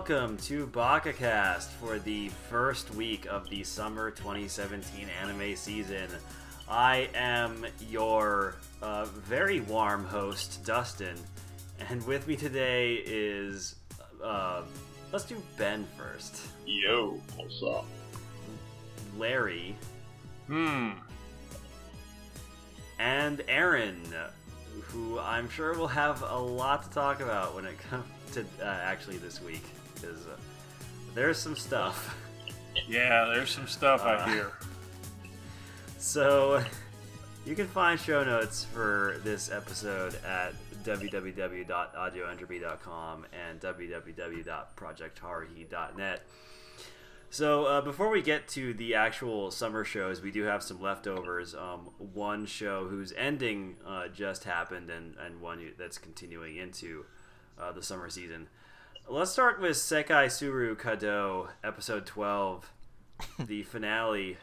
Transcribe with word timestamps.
Welcome 0.00 0.38
to 0.38 0.66
BakaCast 0.68 1.66
for 1.72 1.98
the 1.98 2.30
first 2.48 2.94
week 2.94 3.26
of 3.26 3.50
the 3.50 3.62
summer 3.62 4.10
2017 4.10 5.06
anime 5.22 5.54
season. 5.54 6.08
I 6.70 7.10
am 7.14 7.66
your 7.90 8.54
uh, 8.80 9.04
very 9.04 9.60
warm 9.60 10.06
host, 10.06 10.64
Dustin, 10.64 11.18
and 11.90 12.04
with 12.06 12.26
me 12.26 12.34
today 12.34 13.02
is. 13.04 13.74
Uh, 14.24 14.62
let's 15.12 15.26
do 15.26 15.36
Ben 15.58 15.86
first. 15.98 16.46
Yo, 16.64 17.20
what's 17.36 17.62
up? 17.62 17.84
Larry. 19.18 19.76
Hmm. 20.46 20.92
And 22.98 23.44
Aaron, 23.48 24.00
who 24.80 25.18
I'm 25.18 25.50
sure 25.50 25.74
will 25.74 25.88
have 25.88 26.22
a 26.22 26.38
lot 26.38 26.84
to 26.84 26.90
talk 26.90 27.20
about 27.20 27.54
when 27.54 27.66
it 27.66 27.76
comes 27.90 28.06
to 28.32 28.46
uh, 28.62 28.64
actually 28.64 29.18
this 29.18 29.42
week, 29.42 29.62
because 30.00 30.26
uh, 30.26 30.36
there's 31.14 31.38
some 31.38 31.56
stuff. 31.56 32.16
Yeah, 32.88 33.28
there's 33.34 33.50
some 33.50 33.66
stuff 33.66 34.04
Uh, 34.04 34.10
I 34.10 34.30
hear. 34.30 34.52
So 35.98 36.62
you 37.44 37.56
can 37.56 37.66
find 37.66 37.98
show 37.98 38.22
notes 38.22 38.62
for 38.64 39.16
this 39.24 39.50
episode 39.50 40.14
at 40.24 40.54
www.audioentropy.com 40.84 43.26
and 43.32 43.60
www.projectharuhi.net. 43.60 46.22
So 47.32 47.64
uh, 47.64 47.80
before 47.80 48.08
we 48.10 48.22
get 48.22 48.46
to 48.48 48.72
the 48.74 48.94
actual 48.94 49.50
summer 49.50 49.84
shows, 49.84 50.20
we 50.22 50.30
do 50.30 50.44
have 50.44 50.62
some 50.62 50.80
leftovers. 50.80 51.54
Um, 51.54 51.90
one 51.98 52.46
show 52.46 52.86
whose 52.88 53.12
ending 53.16 53.76
uh, 53.86 54.08
just 54.08 54.44
happened, 54.44 54.90
and, 54.90 55.14
and 55.24 55.40
one 55.40 55.72
that's 55.78 55.98
continuing 55.98 56.56
into 56.56 57.04
uh, 57.58 57.72
the 57.72 57.82
summer 57.82 58.08
season. 58.10 58.48
Let's 59.12 59.32
start 59.32 59.60
with 59.60 59.72
Seikai 59.72 60.30
Suru 60.30 60.76
Kado, 60.76 61.48
episode 61.64 62.06
12, 62.06 62.70
the 63.40 63.62
finale. 63.64 64.36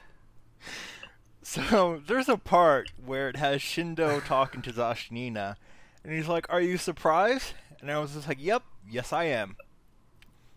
So 1.41 2.01
there's 2.05 2.27
a 2.27 2.35
part 2.35 2.91
where 3.05 3.29
it 3.29 3.37
has 3.37 3.61
Shindo 3.61 4.21
talking 4.25 4.61
to 4.63 4.73
Zashinina, 4.73 5.55
and 6.03 6.11
he's 6.11 6.27
like, 6.27 6.47
"Are 6.49 6.59
you 6.59 6.77
surprised?" 6.77 7.53
And 7.79 7.89
I 7.89 7.97
was 7.99 8.11
just 8.11 8.27
like, 8.27 8.39
"Yep, 8.41 8.63
yes 8.89 9.13
I 9.13 9.23
am." 9.23 9.55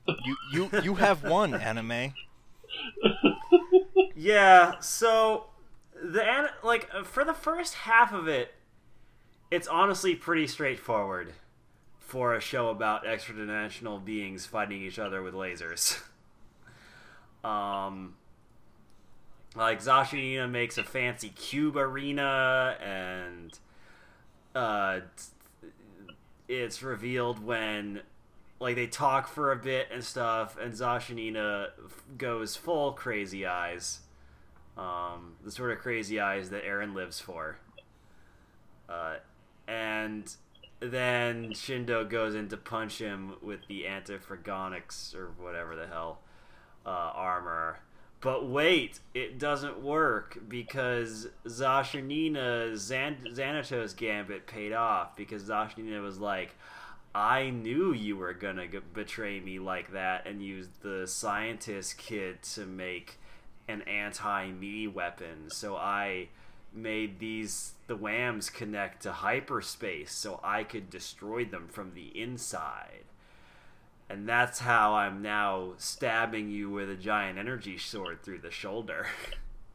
You 0.08 0.36
you 0.52 0.70
you 0.82 0.94
have 0.96 1.22
won, 1.22 1.54
anime. 1.60 2.14
Yeah, 4.16 4.80
so 4.80 5.50
the 6.02 6.24
an- 6.28 6.50
like 6.64 6.90
for 7.04 7.24
the 7.24 7.32
first 7.32 7.74
half 7.74 8.12
of 8.12 8.26
it, 8.26 8.54
it's 9.52 9.68
honestly 9.68 10.16
pretty 10.16 10.48
straightforward 10.48 11.32
for 12.10 12.34
a 12.34 12.40
show 12.40 12.70
about 12.70 13.06
extra-dimensional 13.06 14.00
beings 14.00 14.44
fighting 14.44 14.82
each 14.82 14.98
other 14.98 15.22
with 15.22 15.32
lasers. 15.32 15.96
um, 17.44 18.14
like 19.54 19.80
Zashinina 19.80 20.50
makes 20.50 20.76
a 20.76 20.82
fancy 20.82 21.28
cube 21.28 21.76
arena, 21.76 22.76
and 22.82 23.56
uh, 24.56 25.00
it's 26.48 26.82
revealed 26.82 27.44
when 27.44 28.00
like 28.58 28.74
they 28.74 28.88
talk 28.88 29.28
for 29.28 29.52
a 29.52 29.56
bit 29.56 29.86
and 29.92 30.02
stuff, 30.02 30.58
and 30.60 30.74
Zashinina 30.74 31.68
goes 32.18 32.56
full 32.56 32.90
crazy 32.92 33.46
eyes, 33.46 34.00
um, 34.76 35.36
the 35.44 35.52
sort 35.52 35.70
of 35.70 35.78
crazy 35.78 36.18
eyes 36.18 36.50
that 36.50 36.64
Aaron 36.64 36.92
lives 36.92 37.20
for. 37.20 37.58
Uh, 38.88 39.18
and 39.68 40.34
then 40.80 41.50
Shindo 41.50 42.08
goes 42.08 42.34
in 42.34 42.48
to 42.48 42.56
punch 42.56 42.98
him 42.98 43.34
with 43.42 43.60
the 43.68 43.84
antifragonics 43.84 45.14
or 45.14 45.32
whatever 45.38 45.76
the 45.76 45.86
hell 45.86 46.20
uh, 46.86 46.88
armor. 46.88 47.80
But 48.20 48.48
wait, 48.48 49.00
it 49.14 49.38
doesn't 49.38 49.82
work 49.82 50.38
because 50.46 51.28
Zashinina's 51.46 52.82
Zan- 52.82 53.26
Xanatos 53.32 53.96
gambit 53.96 54.46
paid 54.46 54.72
off 54.72 55.16
because 55.16 55.44
Zashinina 55.44 56.02
was 56.02 56.18
like, 56.18 56.54
I 57.14 57.50
knew 57.50 57.92
you 57.92 58.16
were 58.16 58.34
gonna 58.34 58.68
g- 58.68 58.78
betray 58.94 59.40
me 59.40 59.58
like 59.58 59.92
that 59.92 60.26
and 60.26 60.42
use 60.42 60.68
the 60.82 61.06
scientist 61.06 61.96
kid 61.96 62.42
to 62.54 62.66
make 62.66 63.18
an 63.68 63.82
anti-me 63.82 64.86
weapon. 64.88 65.48
So 65.48 65.76
I 65.76 66.28
made 66.72 67.18
these 67.18 67.72
the 67.86 67.96
whams 67.96 68.50
connect 68.50 69.02
to 69.02 69.12
hyperspace 69.12 70.12
so 70.12 70.40
I 70.42 70.64
could 70.64 70.90
destroy 70.90 71.44
them 71.44 71.68
from 71.68 71.94
the 71.94 72.08
inside. 72.20 73.04
And 74.08 74.28
that's 74.28 74.60
how 74.60 74.94
I'm 74.94 75.22
now 75.22 75.74
stabbing 75.76 76.50
you 76.50 76.70
with 76.70 76.90
a 76.90 76.96
giant 76.96 77.38
energy 77.38 77.78
sword 77.78 78.22
through 78.22 78.40
the 78.40 78.50
shoulder. 78.50 79.06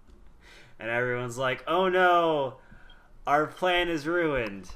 and 0.79 0.89
everyone's 0.89 1.37
like, 1.37 1.63
"Oh 1.67 1.89
no, 1.89 2.55
our 3.25 3.47
plan 3.47 3.87
is 3.89 4.07
ruined." 4.07 4.69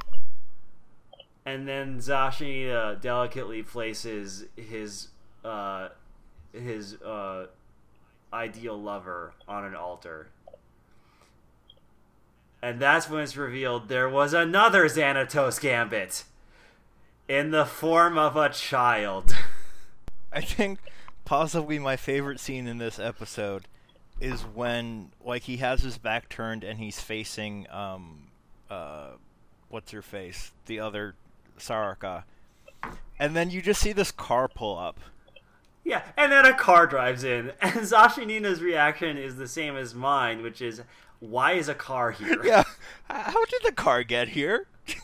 and 1.49 1.67
then 1.67 1.97
Zashinina 1.97 3.01
delicately 3.01 3.63
places 3.63 4.45
his 4.55 5.07
uh, 5.43 5.89
his 6.53 6.95
uh, 7.01 7.47
ideal 8.31 8.79
lover 8.79 9.33
on 9.47 9.65
an 9.65 9.75
altar. 9.75 10.29
And 12.61 12.79
that's 12.79 13.09
when 13.09 13.23
it's 13.23 13.37
revealed 13.37 13.87
there 13.87 14.09
was 14.09 14.33
another 14.33 14.85
Xanatos 14.85 15.61
Gambit 15.61 16.23
in 17.27 17.51
the 17.51 17.65
form 17.65 18.17
of 18.17 18.35
a 18.35 18.49
child. 18.49 19.35
I 20.31 20.41
think 20.41 20.79
possibly 21.25 21.79
my 21.79 21.95
favorite 21.95 22.39
scene 22.39 22.67
in 22.67 22.77
this 22.77 22.99
episode 22.99 23.67
is 24.19 24.41
when 24.41 25.11
like 25.23 25.43
he 25.43 25.57
has 25.57 25.81
his 25.81 25.97
back 25.97 26.27
turned 26.27 26.63
and 26.63 26.79
he's 26.79 26.99
facing 26.99 27.65
um 27.71 28.27
uh 28.69 29.11
what's 29.69 29.91
her 29.91 30.01
face? 30.01 30.51
The 30.65 30.79
other 30.79 31.15
Saraka 31.57 32.23
and 33.19 33.35
then 33.35 33.49
you 33.49 33.61
just 33.61 33.81
see 33.81 33.91
this 33.91 34.11
car 34.11 34.47
pull 34.47 34.77
up. 34.77 34.99
Yeah, 35.83 36.03
and 36.15 36.31
then 36.31 36.45
a 36.45 36.53
car 36.53 36.87
drives 36.87 37.23
in, 37.23 37.51
and 37.61 37.73
Zashinina's 37.81 38.61
reaction 38.61 39.17
is 39.17 39.35
the 39.35 39.47
same 39.47 39.75
as 39.75 39.93
mine, 39.93 40.41
which 40.41 40.61
is, 40.61 40.81
why 41.19 41.53
is 41.53 41.67
a 41.67 41.75
car 41.75 42.11
here? 42.11 42.41
yeah 42.45 42.63
how 43.09 43.45
did 43.45 43.61
the 43.63 43.71
car 43.71 44.03
get 44.03 44.29
here 44.29 44.67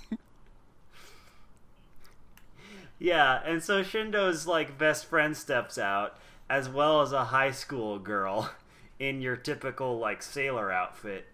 Yeah, 3.00 3.42
and 3.46 3.64
so 3.64 3.84
Shindo's 3.84 4.48
like 4.48 4.78
best 4.78 5.06
friend 5.06 5.36
steps 5.36 5.78
out, 5.78 6.18
as 6.50 6.70
well 6.70 7.02
as 7.02 7.12
a 7.12 7.26
high 7.26 7.52
school 7.52 8.00
girl 8.00 8.52
in 9.00 9.22
your 9.22 9.36
typical 9.36 10.00
like 10.00 10.24
sailor 10.24 10.72
outfit. 10.72 11.28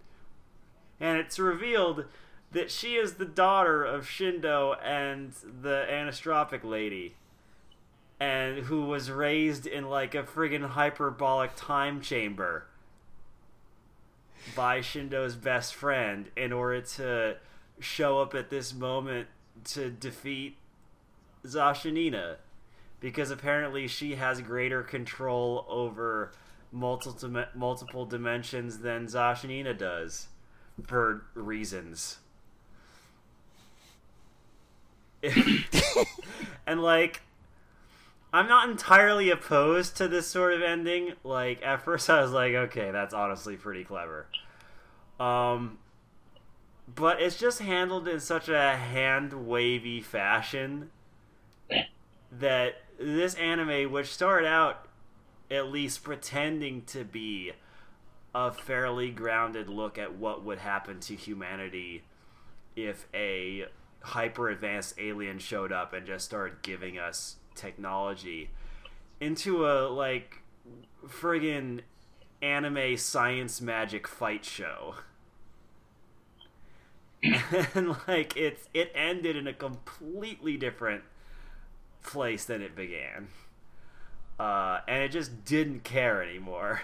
And 1.00 1.18
it's 1.18 1.40
revealed 1.40 2.06
that 2.52 2.70
she 2.70 2.96
is 2.96 3.14
the 3.14 3.26
daughter 3.26 3.84
of 3.84 4.06
Shindo 4.06 4.76
and 4.84 5.34
the 5.62 5.86
anisotropic 5.90 6.64
lady. 6.64 7.16
And 8.20 8.66
who 8.66 8.84
was 8.84 9.10
raised 9.10 9.66
in 9.66 9.90
like 9.90 10.14
a 10.14 10.24
friggin' 10.24 10.70
hyperbolic 10.70 11.52
time 11.56 12.02
chamber 12.02 12.66
by 14.56 14.82
Shindo's 14.82 15.36
best 15.36 15.76
friend 15.76 16.30
in 16.36 16.52
order 16.52 16.82
to 16.82 17.38
show 17.80 18.20
up 18.20 18.36
at 18.36 18.50
this 18.50 18.74
moment 18.74 19.28
to 19.64 19.90
defeat 19.90 20.58
Zashinina 21.46 22.36
because 23.00 23.32
apparently 23.32 23.88
she 23.88 24.16
has 24.16 24.42
greater 24.42 24.84
control 24.84 25.66
over 25.68 26.32
multiple 26.72 27.46
multiple 27.54 28.06
dimensions 28.06 28.80
than 28.80 29.08
Zashinina 29.08 29.78
does 29.78 30.28
for 30.86 31.26
reasons. 31.34 32.18
and 36.66 36.82
like 36.82 37.22
I'm 38.34 38.48
not 38.48 38.70
entirely 38.70 39.30
opposed 39.30 39.98
to 39.98 40.08
this 40.08 40.28
sort 40.28 40.54
of 40.54 40.62
ending. 40.62 41.14
Like 41.24 41.62
at 41.64 41.84
first 41.84 42.10
I 42.10 42.22
was 42.22 42.32
like, 42.32 42.54
okay, 42.54 42.92
that's 42.92 43.14
honestly 43.14 43.58
pretty 43.58 43.84
clever. 43.84 44.28
Um 45.20 45.80
but 46.94 47.22
it's 47.22 47.38
just 47.38 47.60
handled 47.60 48.08
in 48.08 48.20
such 48.20 48.50
a 48.50 48.76
hand 48.76 49.48
wavy 49.48 50.02
fashion 50.02 50.92
that 52.32 52.82
this 53.00 53.36
anime, 53.36 53.92
which 53.92 54.08
started 54.08 54.48
out 54.48 54.88
at 55.50 55.68
least 55.68 56.04
pretending 56.04 56.84
to 56.84 57.04
be 57.04 57.52
a 58.34 58.52
fairly 58.52 59.12
grounded 59.12 59.68
look 59.68 59.98
at 59.98 60.16
what 60.16 60.44
would 60.44 60.60
happen 60.60 61.00
to 61.02 61.16
humanity 61.16 62.04
if 62.76 63.08
a 63.14 63.66
hyper 64.02 64.50
advanced 64.50 64.96
alien 64.98 65.38
showed 65.38 65.72
up 65.72 65.94
and 65.94 66.08
just 66.08 66.26
started 66.26 66.62
giving 66.62 66.98
us 66.98 67.36
technology 67.56 68.50
into 69.20 69.66
a 69.66 69.88
like 69.88 70.42
friggin' 71.08 71.82
anime 72.42 72.98
science 72.98 73.62
magic 73.62 74.08
fight 74.08 74.46
show. 74.46 74.96
and 77.24 77.96
like 78.08 78.36
it's 78.36 78.68
it 78.74 78.92
ended 78.96 79.36
in 79.36 79.48
a 79.48 79.54
completely 79.54 80.58
different 80.58 81.04
place 82.04 82.46
than 82.46 82.62
it 82.62 82.76
began. 82.76 83.28
Uh, 84.40 84.80
and 84.88 85.04
it 85.04 85.10
just 85.10 85.46
didn't 85.46 85.84
care 85.84 86.24
anymore 86.24 86.82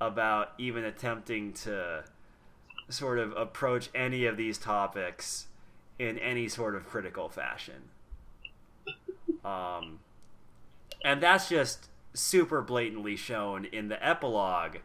about 0.00 0.52
even 0.56 0.84
attempting 0.84 1.52
to 1.52 2.04
sort 2.88 3.18
of 3.18 3.32
approach 3.36 3.90
any 3.94 4.24
of 4.24 4.36
these 4.36 4.56
topics 4.56 5.48
in 5.98 6.18
any 6.18 6.48
sort 6.48 6.74
of 6.74 6.86
critical 6.86 7.28
fashion. 7.28 7.90
Um, 9.46 10.00
and 11.04 11.22
that's 11.22 11.48
just 11.48 11.88
super 12.14 12.62
blatantly 12.62 13.14
shown 13.14 13.64
in 13.66 13.88
the 13.88 14.06
epilogue, 14.06 14.78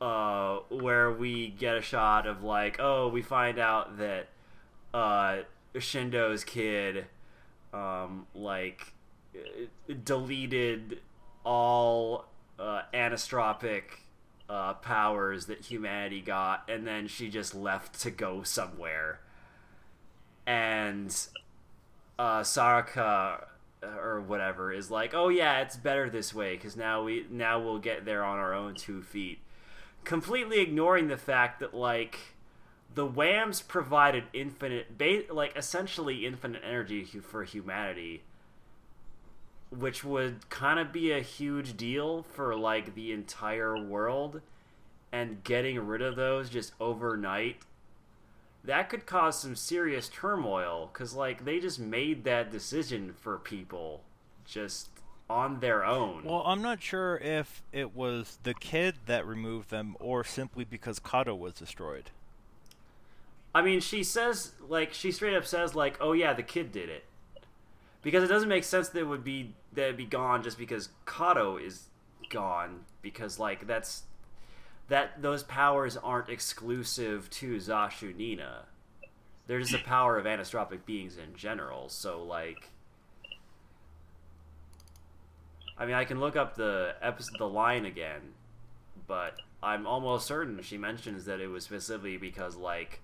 uh, 0.00 0.58
where 0.68 1.10
we 1.10 1.48
get 1.48 1.76
a 1.76 1.82
shot 1.82 2.26
of 2.26 2.44
like, 2.44 2.76
oh, 2.78 3.08
we 3.08 3.22
find 3.22 3.58
out 3.58 3.98
that 3.98 4.28
uh, 4.94 5.38
Shindo's 5.74 6.44
kid, 6.44 7.06
um, 7.74 8.26
like, 8.34 8.92
deleted 10.04 11.00
all 11.44 12.26
uh, 12.58 12.82
anisotropic 12.94 13.82
uh, 14.48 14.74
powers 14.74 15.46
that 15.46 15.60
humanity 15.62 16.20
got, 16.20 16.68
and 16.68 16.86
then 16.86 17.08
she 17.08 17.28
just 17.28 17.54
left 17.54 18.00
to 18.00 18.10
go 18.12 18.42
somewhere. 18.44 19.20
And 20.46 21.14
uh, 22.18 22.40
Saraka 22.40 23.44
or 24.02 24.20
whatever 24.20 24.72
is 24.72 24.90
like, 24.90 25.14
oh 25.14 25.28
yeah, 25.28 25.60
it's 25.60 25.76
better 25.76 26.08
this 26.08 26.34
way 26.34 26.54
because 26.56 26.76
now 26.76 27.02
we 27.02 27.26
now 27.30 27.60
we'll 27.60 27.78
get 27.78 28.04
there 28.04 28.24
on 28.24 28.38
our 28.38 28.54
own 28.54 28.74
two 28.74 29.02
feet, 29.02 29.38
completely 30.04 30.60
ignoring 30.60 31.08
the 31.08 31.16
fact 31.16 31.60
that 31.60 31.74
like 31.74 32.18
the 32.94 33.06
Whams 33.06 33.62
provided 33.62 34.24
infinite, 34.32 34.96
ba- 34.96 35.32
like 35.32 35.56
essentially 35.56 36.26
infinite 36.26 36.62
energy 36.64 37.04
for 37.04 37.44
humanity, 37.44 38.22
which 39.70 40.02
would 40.02 40.48
kind 40.48 40.78
of 40.78 40.92
be 40.92 41.12
a 41.12 41.20
huge 41.20 41.76
deal 41.76 42.22
for 42.22 42.56
like 42.56 42.94
the 42.94 43.12
entire 43.12 43.76
world, 43.76 44.40
and 45.12 45.44
getting 45.44 45.78
rid 45.78 46.02
of 46.02 46.16
those 46.16 46.48
just 46.48 46.72
overnight 46.80 47.56
that 48.66 48.88
could 48.88 49.06
cause 49.06 49.40
some 49.40 49.56
serious 49.56 50.08
turmoil 50.08 50.90
because 50.92 51.14
like 51.14 51.44
they 51.44 51.58
just 51.58 51.78
made 51.80 52.24
that 52.24 52.50
decision 52.52 53.14
for 53.20 53.38
people 53.38 54.02
just 54.44 54.88
on 55.28 55.58
their 55.60 55.84
own 55.84 56.22
Well, 56.24 56.42
I'm 56.46 56.62
not 56.62 56.80
sure 56.82 57.16
if 57.18 57.62
it 57.72 57.96
was 57.96 58.38
the 58.44 58.54
kid 58.54 58.94
that 59.06 59.26
removed 59.26 59.70
them 59.70 59.96
or 59.98 60.22
simply 60.22 60.64
because 60.64 61.00
Kado 61.00 61.36
was 61.36 61.54
destroyed. 61.54 62.10
i 63.54 63.62
mean 63.62 63.80
she 63.80 64.02
says 64.04 64.52
like 64.68 64.92
she 64.92 65.10
straight 65.10 65.34
up 65.36 65.44
says 65.46 65.74
like 65.74 65.96
oh 66.00 66.12
yeah 66.12 66.32
the 66.32 66.42
kid 66.42 66.70
did 66.72 66.88
it 66.88 67.04
because 68.02 68.22
it 68.22 68.28
doesn't 68.28 68.48
make 68.48 68.62
sense 68.64 68.88
that 68.90 69.00
it 69.00 69.04
would 69.08 69.24
be 69.24 69.54
that 69.72 69.84
it'd 69.86 69.96
be 69.96 70.04
gone 70.04 70.42
just 70.42 70.58
because 70.58 70.90
kado 71.06 71.60
is 71.60 71.84
gone 72.30 72.80
because 73.02 73.38
like 73.38 73.66
that's 73.66 74.02
that 74.88 75.22
those 75.22 75.42
powers 75.42 75.96
aren't 75.96 76.28
exclusive 76.28 77.28
to 77.30 77.56
Zashunina. 77.56 78.64
They're 79.46 79.60
just 79.60 79.74
a 79.74 79.78
power 79.78 80.18
of 80.18 80.26
anisotropic 80.26 80.84
beings 80.84 81.16
in 81.16 81.34
general. 81.36 81.88
So 81.88 82.22
like, 82.22 82.70
I 85.78 85.86
mean, 85.86 85.94
I 85.94 86.04
can 86.04 86.20
look 86.20 86.36
up 86.36 86.56
the 86.56 86.94
episode, 87.02 87.36
the 87.38 87.48
line 87.48 87.84
again, 87.84 88.34
but 89.06 89.34
I'm 89.62 89.86
almost 89.86 90.26
certain 90.26 90.60
she 90.62 90.78
mentions 90.78 91.24
that 91.26 91.40
it 91.40 91.48
was 91.48 91.64
specifically 91.64 92.16
because 92.16 92.56
like 92.56 93.00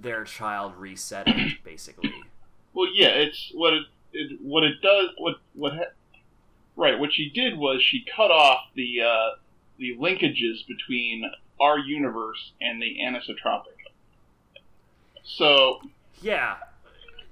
their 0.00 0.24
child 0.24 0.76
reset 0.76 1.28
it, 1.28 1.58
basically. 1.64 2.12
Well, 2.72 2.88
yeah, 2.94 3.08
it's 3.08 3.50
what 3.54 3.72
it, 3.74 3.82
it 4.12 4.38
what 4.42 4.64
it 4.64 4.80
does. 4.82 5.10
What 5.18 5.36
what 5.54 5.74
ha- 5.74 5.92
right? 6.76 6.98
What 6.98 7.12
she 7.12 7.30
did 7.30 7.56
was 7.58 7.82
she 7.82 8.04
cut 8.16 8.30
off 8.30 8.60
the 8.74 9.00
uh, 9.02 9.30
the 9.78 9.96
linkages 9.96 10.66
between 10.66 11.24
our 11.60 11.78
universe 11.78 12.52
and 12.60 12.80
the 12.80 12.98
anisotropic. 13.00 13.62
So 15.24 15.80
Yeah, 16.22 16.56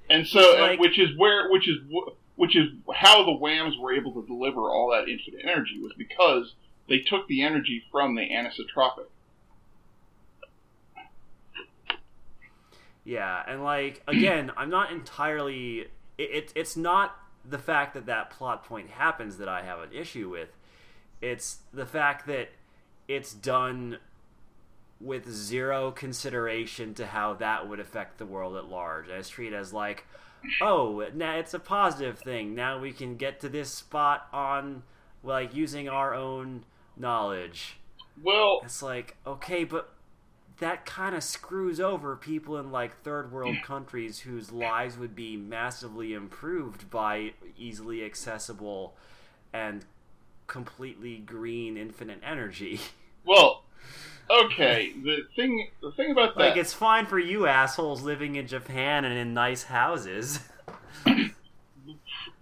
and 0.09 0.27
so 0.27 0.57
like- 0.61 0.81
which 0.81 0.99
is 0.99 1.17
where 1.17 1.51
which 1.51 1.69
is 1.69 1.79
which 2.37 2.57
is 2.57 2.69
how 2.95 3.25
the 3.25 3.33
Whams 3.33 3.77
were 3.79 3.93
able 3.93 4.13
to 4.15 4.27
deliver 4.27 4.61
all 4.61 4.91
that 4.91 5.09
infinite 5.09 5.45
energy 5.45 5.79
was 5.81 5.93
because 5.97 6.55
they 6.89 6.99
took 6.99 7.29
the 7.29 7.43
energy 7.43 7.85
from 7.91 8.15
the 8.17 8.23
anisotropic. 8.23 9.07
Yeah, 13.05 13.43
and 13.47 13.63
like 13.65 14.03
again, 14.07 14.53
I'm 14.57 14.71
not 14.71 14.93
entirely. 14.93 15.87
It, 16.19 16.31
it 16.31 16.53
it's 16.55 16.77
not 16.77 17.17
the 17.45 17.59
fact 17.59 17.95
that 17.95 18.07
that 18.07 18.31
plot 18.31 18.65
point 18.65 18.91
happens 18.91 19.39
that 19.39 19.49
I 19.49 19.63
have 19.63 19.81
an 19.81 19.93
issue 19.93 20.29
with. 20.29 20.51
It's 21.23 21.59
the 21.73 21.87
fact 21.87 22.27
that 22.27 22.51
it's 23.09 23.33
done 23.33 23.99
with 25.01 25.29
zero 25.29 25.91
consideration 25.91 26.95
to 26.95 27.07
how 27.07 27.35
that 27.35 27.69
would 27.69 27.81
affect 27.81 28.19
the 28.19 28.27
world 28.27 28.57
at 28.57 28.69
large. 28.69 29.09
And 29.09 29.19
it's 29.19 29.29
treated 29.29 29.59
as 29.59 29.73
like, 29.73 30.07
oh, 30.61 31.07
now 31.15 31.37
it's 31.37 31.55
a 31.55 31.59
positive 31.59 32.19
thing. 32.19 32.55
Now 32.55 32.79
we 32.79 32.93
can 32.93 33.17
get 33.17 33.41
to 33.41 33.49
this 33.49 33.71
spot 33.71 34.29
on 34.33 34.83
like 35.25 35.55
using 35.55 35.89
our 35.89 36.15
own 36.15 36.65
knowledge. 36.97 37.79
Well, 38.23 38.61
It's 38.65 38.83
like, 38.83 39.17
okay, 39.27 39.65
but 39.65 39.93
that 40.59 40.85
kind 40.87 41.17
of 41.17 41.25
screws 41.25 41.81
over 41.81 42.15
people 42.15 42.59
in 42.59 42.71
like 42.71 43.03
third 43.03 43.33
world 43.33 43.57
countries 43.65 44.21
whose 44.21 44.53
lives 44.53 44.97
would 44.99 45.15
be 45.15 45.37
massively 45.37 46.13
improved 46.13 46.91
by 46.91 47.33
easily 47.57 48.05
accessible 48.05 48.95
and 49.53 49.85
completely 50.53 51.17
green 51.17 51.79
infinite 51.79 52.21
energy. 52.23 52.79
well, 53.27 53.65
okay. 54.31 54.93
The 55.03 55.23
thing 55.35 55.69
the 55.81 55.91
thing 55.93 56.13
about 56.13 56.37
that 56.37 56.41
like 56.41 56.57
it's 56.57 56.75
fine 56.75 57.07
for 57.07 57.19
you 57.19 57.47
assholes 57.47 58.03
living 58.03 58.37
in 58.37 58.47
Japan 58.47 59.07
and 59.07 59.15
in 59.15 59.33
nice 59.33 59.65
houses. 59.65 60.41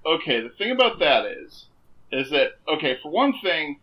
okay, 0.05 0.41
the 0.41 0.53
thing 0.59 0.73
about 0.73 0.99
that 0.99 1.25
is, 1.25 1.67
is 2.11 2.31
that 2.31 2.59
okay? 2.69 2.99
For 3.01 3.13
one 3.13 3.33
thing, 3.41 3.79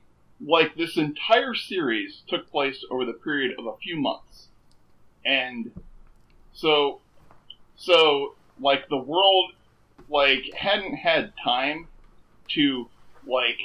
like 0.46 0.76
this 0.76 0.98
entire 0.98 1.56
series 1.56 2.24
took 2.28 2.52
place 2.52 2.84
over 2.92 3.06
the 3.06 3.14
period 3.14 3.58
of 3.58 3.66
a 3.66 3.78
few 3.78 3.96
months, 3.96 4.50
and 5.26 5.72
so, 6.52 7.00
so 7.78 8.36
like 8.60 8.90
the 8.90 8.98
world, 8.98 9.52
like 10.10 10.54
hadn't 10.54 10.96
had 10.96 11.32
time 11.42 11.88
to 12.50 12.90
like, 13.26 13.60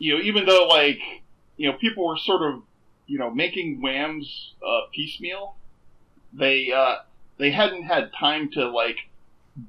you 0.00 0.16
know, 0.16 0.22
even 0.24 0.46
though 0.46 0.66
like 0.66 0.98
you 1.56 1.70
know 1.70 1.76
people 1.78 2.08
were 2.08 2.16
sort 2.16 2.42
of 2.42 2.62
you 3.06 3.18
know 3.18 3.30
making 3.30 3.80
whams 3.80 4.54
uh, 4.66 4.88
piecemeal, 4.92 5.54
they 6.32 6.72
uh, 6.72 6.96
they 7.38 7.52
hadn't 7.52 7.84
had 7.84 8.10
time 8.18 8.50
to 8.52 8.68
like 8.68 8.96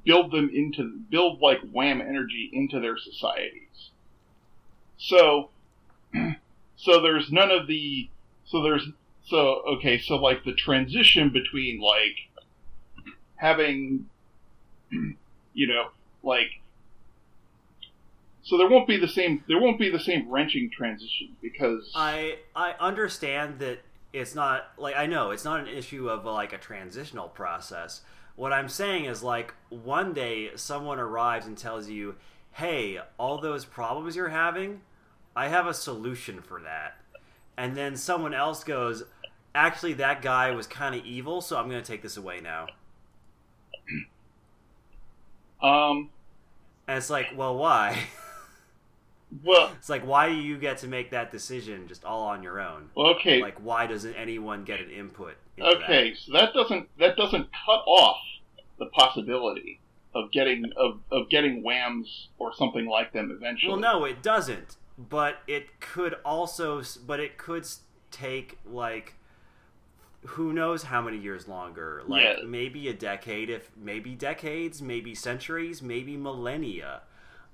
build 0.04 0.32
them 0.32 0.50
into 0.52 0.98
build 1.10 1.40
like 1.40 1.60
wham 1.70 2.00
energy 2.00 2.50
into 2.52 2.80
their 2.80 2.96
societies. 2.96 3.90
So 4.96 5.50
so 6.76 7.02
there's 7.02 7.30
none 7.30 7.50
of 7.50 7.66
the 7.66 8.08
so 8.46 8.62
there's 8.62 8.88
so 9.26 9.62
okay, 9.76 9.98
so 9.98 10.16
like 10.16 10.44
the 10.44 10.54
transition 10.54 11.28
between 11.30 11.78
like 11.78 12.46
having 13.36 14.06
you 15.52 15.66
know, 15.66 15.88
like 16.22 16.61
so 18.42 18.58
there 18.58 18.68
won't 18.68 18.88
be 18.88 18.96
the 18.96 19.08
same 19.08 19.42
there 19.48 19.60
won't 19.60 19.78
be 19.78 19.90
the 19.90 20.00
same 20.00 20.28
wrenching 20.30 20.70
transition 20.70 21.36
because 21.40 21.90
I 21.94 22.38
I 22.56 22.74
understand 22.80 23.58
that 23.60 23.80
it's 24.12 24.34
not 24.34 24.72
like 24.76 24.96
I 24.96 25.06
know 25.06 25.30
it's 25.30 25.44
not 25.44 25.60
an 25.60 25.68
issue 25.68 26.08
of 26.08 26.24
like 26.24 26.52
a 26.52 26.58
transitional 26.58 27.28
process. 27.28 28.02
What 28.36 28.52
I'm 28.52 28.68
saying 28.68 29.04
is 29.04 29.22
like 29.22 29.54
one 29.68 30.12
day 30.12 30.50
someone 30.56 30.98
arrives 30.98 31.46
and 31.46 31.56
tells 31.56 31.88
you, 31.88 32.16
"Hey, 32.52 32.98
all 33.18 33.38
those 33.38 33.64
problems 33.64 34.16
you're 34.16 34.28
having, 34.30 34.82
I 35.36 35.48
have 35.48 35.66
a 35.66 35.74
solution 35.74 36.40
for 36.42 36.60
that." 36.62 36.98
And 37.56 37.76
then 37.76 37.96
someone 37.96 38.34
else 38.34 38.64
goes, 38.64 39.04
"Actually, 39.54 39.94
that 39.94 40.22
guy 40.22 40.50
was 40.50 40.66
kind 40.66 40.94
of 40.94 41.04
evil, 41.04 41.40
so 41.40 41.58
I'm 41.58 41.68
going 41.68 41.82
to 41.82 41.86
take 41.86 42.02
this 42.02 42.16
away 42.16 42.40
now." 42.40 42.66
um 45.62 46.10
And 46.88 46.98
it's 46.98 47.10
like, 47.10 47.28
"Well, 47.36 47.56
why?" 47.56 48.04
well 49.42 49.72
it's 49.78 49.88
like, 49.88 50.06
"Why 50.06 50.28
do 50.28 50.34
you 50.34 50.58
get 50.58 50.78
to 50.78 50.88
make 50.88 51.10
that 51.10 51.30
decision 51.30 51.88
just 51.88 52.04
all 52.04 52.22
on 52.22 52.42
your 52.42 52.60
own?" 52.60 52.90
okay 52.96 53.40
Like, 53.40 53.58
why 53.58 53.86
doesn't 53.86 54.14
anyone 54.14 54.64
get 54.64 54.80
an 54.80 54.90
input? 54.90 55.36
into 55.56 55.68
that? 55.70 55.82
Okay, 55.84 56.14
so 56.14 56.32
that 56.32 56.52
doesn't 56.54 56.88
that 56.98 57.16
doesn't 57.16 57.48
cut 57.66 57.82
off 57.86 58.18
the 58.78 58.86
possibility 58.86 59.80
of 60.14 60.30
getting 60.32 60.70
of, 60.76 61.00
of 61.10 61.28
getting 61.30 61.62
whams 61.62 62.28
or 62.38 62.54
something 62.54 62.86
like 62.86 63.12
them 63.12 63.30
eventually. 63.34 63.72
Well, 63.72 63.80
no, 63.80 64.04
it 64.04 64.22
doesn't. 64.22 64.76
But 64.98 65.38
it 65.46 65.80
could 65.80 66.16
also, 66.24 66.82
but 67.06 67.18
it 67.20 67.38
could 67.38 67.66
take 68.10 68.58
like 68.66 69.14
who 70.24 70.52
knows 70.52 70.84
how 70.84 71.02
many 71.02 71.18
years 71.18 71.48
longer? 71.48 72.02
Like 72.06 72.22
Yeah. 72.24 72.44
maybe 72.46 72.88
a 72.88 72.92
decade, 72.94 73.50
if 73.50 73.70
maybe 73.76 74.14
decades, 74.14 74.80
maybe 74.80 75.14
centuries, 75.14 75.82
maybe 75.82 76.16
millennia, 76.16 77.02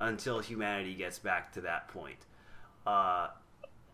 until 0.00 0.40
humanity 0.40 0.94
gets 0.94 1.18
back 1.18 1.52
to 1.52 1.60
that 1.62 1.88
point. 1.88 2.26
Uh, 2.86 3.28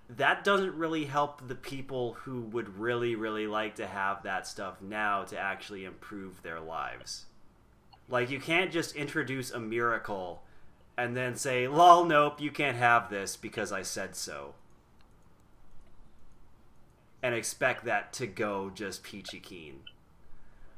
that 0.08 0.44
doesn't 0.44 0.74
really 0.74 1.04
help 1.04 1.48
the 1.48 1.54
people 1.54 2.14
who 2.24 2.42
would 2.42 2.78
really, 2.78 3.14
really 3.14 3.46
like 3.46 3.76
to 3.76 3.86
have 3.86 4.22
that 4.22 4.46
stuff 4.46 4.80
now 4.82 5.24
to 5.24 5.38
actually 5.38 5.84
improve 5.84 6.42
their 6.42 6.60
lives. 6.60 7.24
Like, 8.08 8.30
you 8.30 8.38
can't 8.38 8.70
just 8.70 8.94
introduce 8.94 9.50
a 9.50 9.58
miracle 9.58 10.42
and 10.96 11.16
then 11.16 11.36
say, 11.36 11.66
lol, 11.66 12.04
nope, 12.04 12.40
you 12.40 12.50
can't 12.50 12.76
have 12.76 13.08
this 13.08 13.36
because 13.36 13.72
I 13.72 13.82
said 13.82 14.14
so. 14.14 14.54
And 17.22 17.34
expect 17.34 17.86
that 17.86 18.12
to 18.14 18.26
go 18.26 18.70
just 18.72 19.02
peachy 19.02 19.40
keen. 19.40 19.80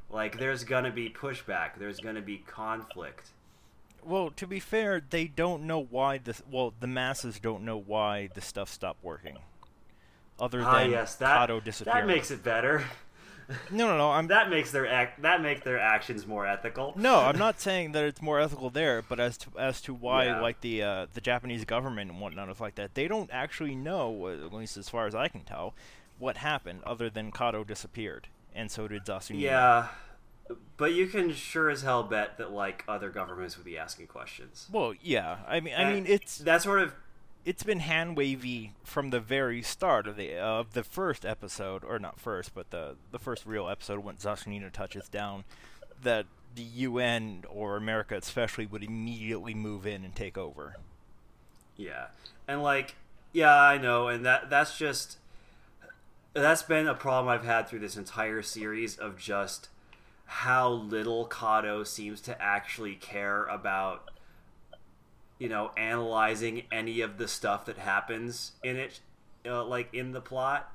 Like, 0.08 0.38
there's 0.38 0.62
gonna 0.62 0.92
be 0.92 1.10
pushback, 1.10 1.78
there's 1.78 1.98
gonna 1.98 2.22
be 2.22 2.38
conflict. 2.38 3.30
Well, 4.06 4.30
to 4.30 4.46
be 4.46 4.60
fair, 4.60 5.02
they 5.10 5.26
don't 5.26 5.64
know 5.64 5.80
why 5.82 6.18
this. 6.18 6.42
Well, 6.50 6.72
the 6.80 6.86
masses 6.86 7.38
don't 7.40 7.64
know 7.64 7.76
why 7.78 8.28
the 8.34 8.40
stuff 8.40 8.68
stopped 8.70 9.02
working. 9.02 9.38
Other 10.38 10.62
Ah, 10.62 10.80
than 10.80 10.90
yes, 10.90 11.14
that, 11.16 11.48
Kado 11.48 11.62
disappearing. 11.64 12.06
that 12.06 12.14
makes 12.14 12.30
it 12.30 12.42
better. 12.44 12.84
No, 13.70 13.86
no, 13.86 13.96
no. 13.96 14.10
I'm 14.10 14.26
That 14.36 14.50
makes 14.50 14.70
their 14.70 14.86
act 14.86 15.22
that 15.22 15.40
make 15.40 15.62
their 15.64 15.78
actions 15.78 16.26
more 16.26 16.46
ethical. 16.46 16.92
no, 16.96 17.20
I'm 17.20 17.38
not 17.38 17.60
saying 17.60 17.92
that 17.92 18.04
it's 18.04 18.20
more 18.20 18.40
ethical 18.40 18.70
there, 18.70 19.02
but 19.02 19.18
as 19.20 19.38
to 19.38 19.50
as 19.58 19.80
to 19.82 19.94
why 19.94 20.26
Yeah. 20.26 20.40
like 20.40 20.60
the 20.60 20.82
uh, 20.82 21.06
the 21.14 21.20
Japanese 21.20 21.64
government 21.64 22.10
and 22.10 22.20
whatnot 22.20 22.48
is 22.50 22.60
like 22.60 22.74
that, 22.74 22.94
they 22.94 23.08
don't 23.08 23.30
actually 23.32 23.74
know, 23.74 24.28
at 24.28 24.52
least 24.52 24.76
as 24.76 24.88
far 24.88 25.06
as 25.06 25.14
I 25.14 25.28
can 25.28 25.42
tell, 25.42 25.74
what 26.18 26.38
happened 26.38 26.82
other 26.84 27.08
than 27.08 27.30
Kado 27.32 27.66
disappeared, 27.66 28.28
and 28.54 28.70
so 28.70 28.88
did 28.88 29.04
Zashunina. 29.04 29.40
Yeah, 29.40 29.88
but 30.76 30.92
you 30.92 31.06
can 31.06 31.32
sure 31.32 31.70
as 31.70 31.82
hell 31.82 32.02
bet 32.02 32.38
that 32.38 32.52
like 32.52 32.84
other 32.86 33.10
governments 33.10 33.56
would 33.56 33.66
be 33.66 33.78
asking 33.78 34.06
questions. 34.06 34.68
Well, 34.70 34.94
yeah. 35.00 35.38
I 35.46 35.60
mean, 35.60 35.74
I 35.76 35.92
mean, 35.92 36.06
it's 36.06 36.38
that 36.38 36.62
sort 36.62 36.80
of 36.80 36.94
it's 37.44 37.62
been 37.62 37.80
hand 37.80 38.16
wavy 38.16 38.72
from 38.82 39.10
the 39.10 39.20
very 39.20 39.62
start 39.62 40.06
of 40.06 40.16
the 40.16 40.36
of 40.36 40.74
the 40.74 40.84
first 40.84 41.24
episode, 41.24 41.84
or 41.84 41.98
not 41.98 42.20
first, 42.20 42.54
but 42.54 42.70
the 42.70 42.96
the 43.12 43.18
first 43.18 43.46
real 43.46 43.68
episode 43.68 44.04
when 44.04 44.16
Zashunina 44.16 44.72
touches 44.72 45.08
down, 45.08 45.44
that 46.02 46.26
the 46.54 46.62
UN 46.62 47.44
or 47.48 47.76
America 47.76 48.16
especially 48.16 48.66
would 48.66 48.82
immediately 48.82 49.54
move 49.54 49.86
in 49.86 50.04
and 50.04 50.14
take 50.14 50.36
over. 50.36 50.76
yeah, 51.76 52.06
and 52.48 52.62
like 52.62 52.96
yeah, 53.32 53.54
I 53.54 53.78
know, 53.78 54.08
and 54.08 54.24
that 54.24 54.50
that's 54.50 54.78
just 54.78 55.18
that's 56.32 56.62
been 56.62 56.86
a 56.86 56.94
problem 56.94 57.28
I've 57.28 57.44
had 57.44 57.68
through 57.68 57.80
this 57.80 57.96
entire 57.96 58.42
series 58.42 58.96
of 58.96 59.18
just 59.18 59.68
how 60.26 60.70
little 60.70 61.26
Kado 61.28 61.86
seems 61.86 62.20
to 62.22 62.40
actually 62.42 62.96
care 62.96 63.44
about 63.44 64.10
you 65.38 65.48
know 65.48 65.70
analyzing 65.76 66.64
any 66.70 67.00
of 67.00 67.18
the 67.18 67.28
stuff 67.28 67.64
that 67.66 67.78
happens 67.78 68.52
in 68.62 68.76
it 68.76 69.00
uh, 69.46 69.64
like 69.64 69.92
in 69.94 70.12
the 70.12 70.20
plot. 70.20 70.72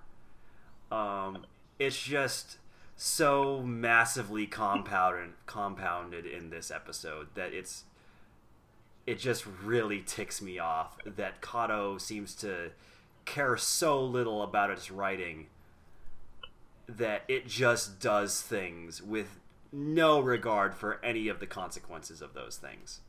Um 0.92 1.46
it's 1.80 2.02
just 2.02 2.58
so 2.96 3.62
massively 3.64 4.46
compounded 4.46 5.32
compounded 5.46 6.26
in 6.26 6.50
this 6.50 6.70
episode 6.70 7.28
that 7.34 7.54
it's 7.54 7.84
it 9.08 9.18
just 9.18 9.46
really 9.64 10.02
ticks 10.02 10.42
me 10.42 10.60
off 10.60 10.96
that 11.06 11.42
Kado 11.42 12.00
seems 12.00 12.36
to 12.36 12.72
care 13.26 13.58
so 13.58 14.04
little 14.04 14.44
about 14.44 14.70
its 14.70 14.92
writing 14.92 15.48
that 16.88 17.24
it 17.28 17.48
just 17.48 18.00
does 18.00 18.42
things 18.42 19.02
with 19.02 19.40
no 19.72 20.20
regard 20.20 20.76
for 20.76 21.04
any 21.04 21.28
of 21.28 21.40
the 21.40 21.48
consequences 21.48 22.22
of 22.22 22.34
those 22.34 22.58
things. 22.58 23.00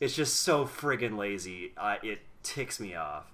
It's 0.00 0.14
just 0.14 0.36
so 0.36 0.66
friggin' 0.66 1.16
lazy. 1.16 1.72
Uh, 1.76 1.96
it 2.02 2.20
ticks 2.42 2.78
me 2.78 2.94
off. 2.94 3.24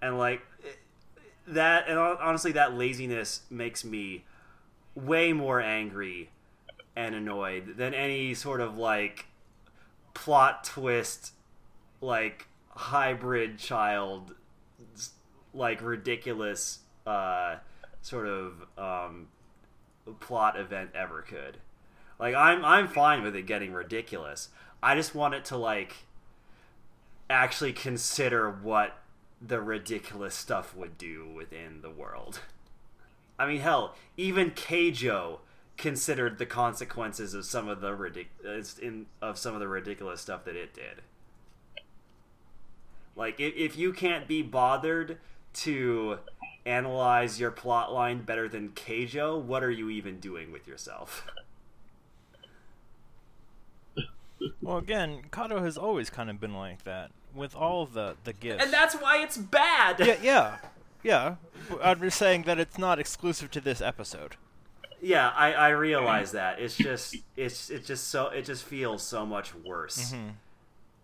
And 0.00 0.18
like 0.18 0.42
that, 1.46 1.88
and 1.88 1.98
honestly, 1.98 2.52
that 2.52 2.74
laziness 2.74 3.42
makes 3.50 3.84
me 3.84 4.24
way 4.94 5.32
more 5.32 5.60
angry 5.60 6.30
and 6.96 7.14
annoyed 7.14 7.76
than 7.76 7.94
any 7.94 8.34
sort 8.34 8.60
of 8.60 8.76
like 8.76 9.26
plot 10.12 10.64
twist, 10.64 11.32
like 12.00 12.48
hybrid 12.70 13.58
child, 13.58 14.34
like 15.54 15.82
ridiculous 15.82 16.80
uh, 17.06 17.56
sort 18.00 18.26
of 18.26 18.64
um, 18.78 19.28
plot 20.20 20.58
event 20.58 20.90
ever 20.94 21.22
could. 21.22 21.58
Like 22.18 22.34
I'm 22.34 22.64
I'm 22.64 22.88
fine 22.88 23.22
with 23.22 23.34
it 23.34 23.46
getting 23.46 23.72
ridiculous. 23.72 24.48
I 24.82 24.94
just 24.94 25.14
want 25.14 25.34
it 25.34 25.44
to 25.46 25.56
like 25.56 25.94
actually 27.28 27.72
consider 27.72 28.50
what 28.50 28.98
the 29.40 29.60
ridiculous 29.60 30.34
stuff 30.34 30.76
would 30.76 30.96
do 30.98 31.28
within 31.34 31.80
the 31.82 31.90
world. 31.90 32.40
I 33.38 33.46
mean, 33.46 33.60
hell, 33.60 33.96
even 34.16 34.52
Keijo 34.52 35.38
considered 35.76 36.38
the 36.38 36.46
consequences 36.46 37.34
of 37.34 37.44
some 37.44 37.68
of 37.68 37.80
the 37.80 37.90
ridic- 37.90 38.78
in 38.78 39.06
of 39.20 39.38
some 39.38 39.54
of 39.54 39.60
the 39.60 39.68
ridiculous 39.68 40.20
stuff 40.20 40.44
that 40.44 40.54
it 40.54 40.74
did. 40.74 41.02
Like, 43.16 43.40
if, 43.40 43.54
if 43.56 43.76
you 43.76 43.92
can't 43.92 44.28
be 44.28 44.42
bothered 44.42 45.18
to 45.54 46.18
analyze 46.64 47.40
your 47.40 47.50
plot 47.50 47.92
line 47.92 48.22
better 48.22 48.48
than 48.48 48.70
Keijo, 48.70 49.40
what 49.40 49.62
are 49.64 49.70
you 49.70 49.90
even 49.90 50.20
doing 50.20 50.52
with 50.52 50.66
yourself? 50.68 51.26
Well, 54.60 54.78
again, 54.78 55.22
Kado 55.30 55.62
has 55.62 55.76
always 55.78 56.10
kind 56.10 56.28
of 56.28 56.40
been 56.40 56.54
like 56.54 56.82
that 56.84 57.10
with 57.34 57.54
all 57.54 57.86
the 57.86 58.16
the 58.24 58.32
gifts. 58.32 58.62
And 58.64 58.72
that's 58.72 58.94
why 58.94 59.18
it's 59.22 59.36
bad. 59.36 60.00
yeah, 60.00 60.16
yeah, 60.22 60.56
yeah. 61.02 61.34
I'm 61.82 62.00
just 62.00 62.18
saying 62.18 62.42
that 62.42 62.58
it's 62.58 62.76
not 62.76 62.98
exclusive 62.98 63.50
to 63.52 63.60
this 63.60 63.80
episode. 63.80 64.34
Yeah, 65.00 65.28
I, 65.30 65.52
I 65.52 65.68
realize 65.70 66.32
that. 66.40 66.58
It's 66.60 66.76
just 66.76 67.16
it's 67.36 67.70
it 67.70 67.84
just 67.84 68.08
so 68.08 68.26
it 68.28 68.44
just 68.44 68.64
feels 68.64 69.02
so 69.04 69.24
much 69.24 69.54
worse 69.54 70.12
Mhm. 70.12 70.32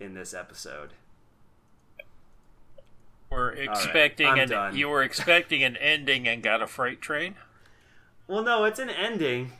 in 0.01 0.15
this 0.15 0.35
episode. 0.35 0.91
We're 3.31 3.51
expecting 3.51 4.27
I'm 4.27 4.39
an 4.39 4.49
done. 4.49 4.77
you 4.77 4.89
were 4.89 5.03
expecting 5.03 5.63
an 5.63 5.77
ending 5.77 6.27
and 6.27 6.43
got 6.43 6.63
a 6.63 6.67
freight 6.67 7.01
train. 7.01 7.35
Well, 8.27 8.43
no, 8.43 8.65
it's 8.65 8.79
an 8.79 8.91
ending. 8.91 9.53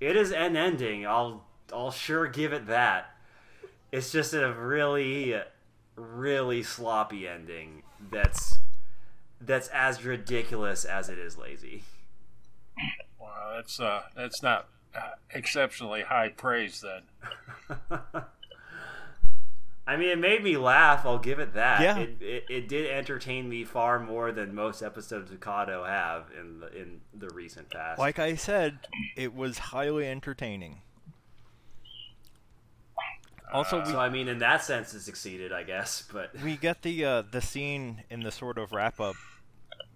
It 0.00 0.16
is 0.16 0.32
an 0.32 0.56
ending. 0.56 1.06
I'll 1.06 1.44
I'll 1.72 1.90
sure 1.90 2.26
give 2.26 2.52
it 2.52 2.66
that. 2.66 3.16
It's 3.90 4.12
just 4.12 4.34
a 4.34 4.52
really 4.52 5.40
really 5.96 6.62
sloppy 6.62 7.26
ending 7.26 7.82
that's 8.10 8.58
that's 9.40 9.68
as 9.68 10.04
ridiculous 10.04 10.84
as 10.84 11.08
it 11.08 11.18
is 11.18 11.38
lazy. 11.38 11.82
Wow, 13.18 13.54
that's 13.56 13.80
uh 13.80 14.02
that's 14.14 14.42
not 14.42 14.68
uh, 14.94 15.12
exceptionally 15.30 16.02
high 16.02 16.28
praise 16.28 16.82
then. 16.82 17.78
I 19.88 19.96
mean, 19.96 20.08
it 20.08 20.18
made 20.18 20.42
me 20.42 20.56
laugh. 20.56 21.06
I'll 21.06 21.18
give 21.18 21.38
it 21.38 21.54
that. 21.54 21.80
Yeah. 21.80 21.98
It, 21.98 22.16
it, 22.20 22.44
it 22.48 22.68
did 22.68 22.90
entertain 22.90 23.48
me 23.48 23.62
far 23.64 24.00
more 24.00 24.32
than 24.32 24.52
most 24.52 24.82
episodes 24.82 25.30
of 25.30 25.38
Kado 25.38 25.86
have 25.86 26.24
in 26.38 26.58
the 26.58 26.76
in 26.76 27.00
the 27.14 27.28
recent 27.28 27.70
past. 27.70 27.98
Like 27.98 28.18
I 28.18 28.34
said, 28.34 28.80
it 29.16 29.32
was 29.32 29.58
highly 29.58 30.08
entertaining. 30.08 30.80
Also, 33.52 33.78
we 33.78 33.92
so 33.92 34.00
I 34.00 34.08
mean, 34.08 34.26
in 34.26 34.38
that 34.40 34.64
sense, 34.64 34.92
it 34.92 35.00
succeeded, 35.02 35.52
I 35.52 35.62
guess. 35.62 36.02
But 36.12 36.34
we 36.42 36.56
get 36.56 36.82
the 36.82 37.04
uh, 37.04 37.22
the 37.30 37.40
scene 37.40 38.02
in 38.10 38.20
the 38.20 38.32
sort 38.32 38.58
of 38.58 38.72
wrap 38.72 39.00
up 39.00 39.14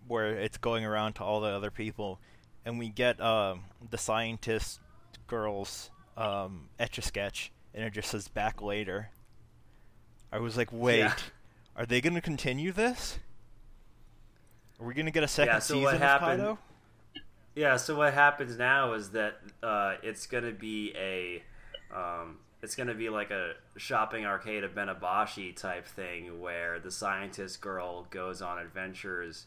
where 0.06 0.38
it's 0.38 0.56
going 0.58 0.84
around 0.84 1.14
to 1.14 1.24
all 1.24 1.40
the 1.40 1.48
other 1.48 1.72
people, 1.72 2.20
and 2.64 2.78
we 2.78 2.90
get 2.90 3.20
um, 3.20 3.64
the 3.90 3.98
scientist 3.98 4.78
girl's 5.26 5.90
um, 6.16 6.68
etch 6.78 6.98
a 6.98 7.02
sketch, 7.02 7.50
and 7.74 7.84
it 7.84 7.92
just 7.92 8.10
says 8.10 8.28
"back 8.28 8.62
later." 8.62 9.10
I 10.32 10.38
was 10.38 10.56
like, 10.56 10.68
wait, 10.72 10.98
Yeah. 11.00 11.14
are 11.76 11.86
they 11.86 12.00
going 12.00 12.14
to 12.14 12.20
continue 12.20 12.72
this? 12.72 13.18
Are 14.80 14.86
we 14.86 14.94
going 14.94 15.06
to 15.06 15.12
get 15.12 15.22
a 15.22 15.28
second 15.28 15.54
Yeah, 15.54 15.58
so 15.58 15.74
season 15.74 15.84
what 15.84 15.94
of 15.94 16.00
happened- 16.00 16.42
Kado? 16.42 16.58
Yeah, 17.56 17.76
so 17.76 17.96
what 17.96 18.14
happens 18.14 18.56
now 18.56 18.92
is 18.92 19.10
that 19.10 19.40
uh, 19.60 19.96
it's 20.04 20.28
gonna 20.28 20.52
be 20.52 20.94
a, 20.96 21.42
um, 21.94 22.38
it's 22.62 22.76
gonna 22.76 22.94
be 22.94 23.08
like 23.08 23.32
a 23.32 23.54
shopping 23.76 24.24
arcade 24.24 24.62
of 24.62 24.72
Benabashi 24.72 25.54
type 25.56 25.84
thing 25.86 26.40
where 26.40 26.78
the 26.78 26.92
scientist 26.92 27.60
girl 27.60 28.06
goes 28.10 28.40
on 28.40 28.58
adventures 28.60 29.46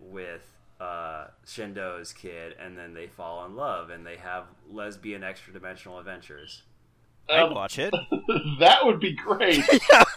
with 0.00 0.40
uh, 0.80 1.26
Shindo's 1.46 2.14
kid, 2.14 2.56
and 2.58 2.76
then 2.76 2.94
they 2.94 3.06
fall 3.06 3.44
in 3.44 3.54
love 3.54 3.90
and 3.90 4.04
they 4.04 4.16
have 4.16 4.44
lesbian 4.68 5.22
extra 5.22 5.52
dimensional 5.52 5.98
adventures. 5.98 6.62
I'd 7.30 7.40
Um, 7.44 7.54
watch 7.54 7.78
it. 7.78 7.94
that 8.60 8.84
would 8.84 9.00
be 9.00 9.12
great. 9.14 9.62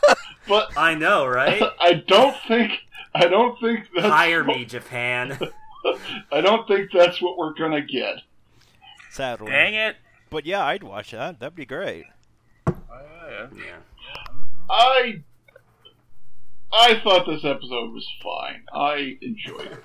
but 0.47 0.77
I 0.77 0.95
know, 0.95 1.25
right? 1.27 1.61
I 1.79 1.93
don't 2.07 2.35
think 2.47 2.71
I 3.13 3.27
don't 3.27 3.59
think 3.59 3.87
that's 3.93 4.07
Hire 4.07 4.43
what- 4.43 4.57
me, 4.57 4.65
Japan. 4.65 5.37
I 6.31 6.41
don't 6.41 6.67
think 6.67 6.89
that's 6.91 7.21
what 7.21 7.37
we're 7.37 7.53
gonna 7.53 7.81
get. 7.81 8.15
Sadly. 9.11 9.51
Dang 9.51 9.75
it! 9.75 9.95
But 10.31 10.45
yeah, 10.45 10.65
I'd 10.65 10.83
watch 10.83 11.11
that. 11.11 11.39
That'd 11.39 11.55
be 11.55 11.65
great. 11.65 12.05
Oh, 12.67 12.73
yeah. 13.29 13.47
yeah. 13.55 13.77
I 14.69 15.21
I 16.73 16.99
thought 17.03 17.25
this 17.27 17.45
episode 17.45 17.93
was 17.93 18.07
fine. 18.21 18.63
I 18.73 19.17
enjoyed 19.21 19.67
it. 19.71 19.83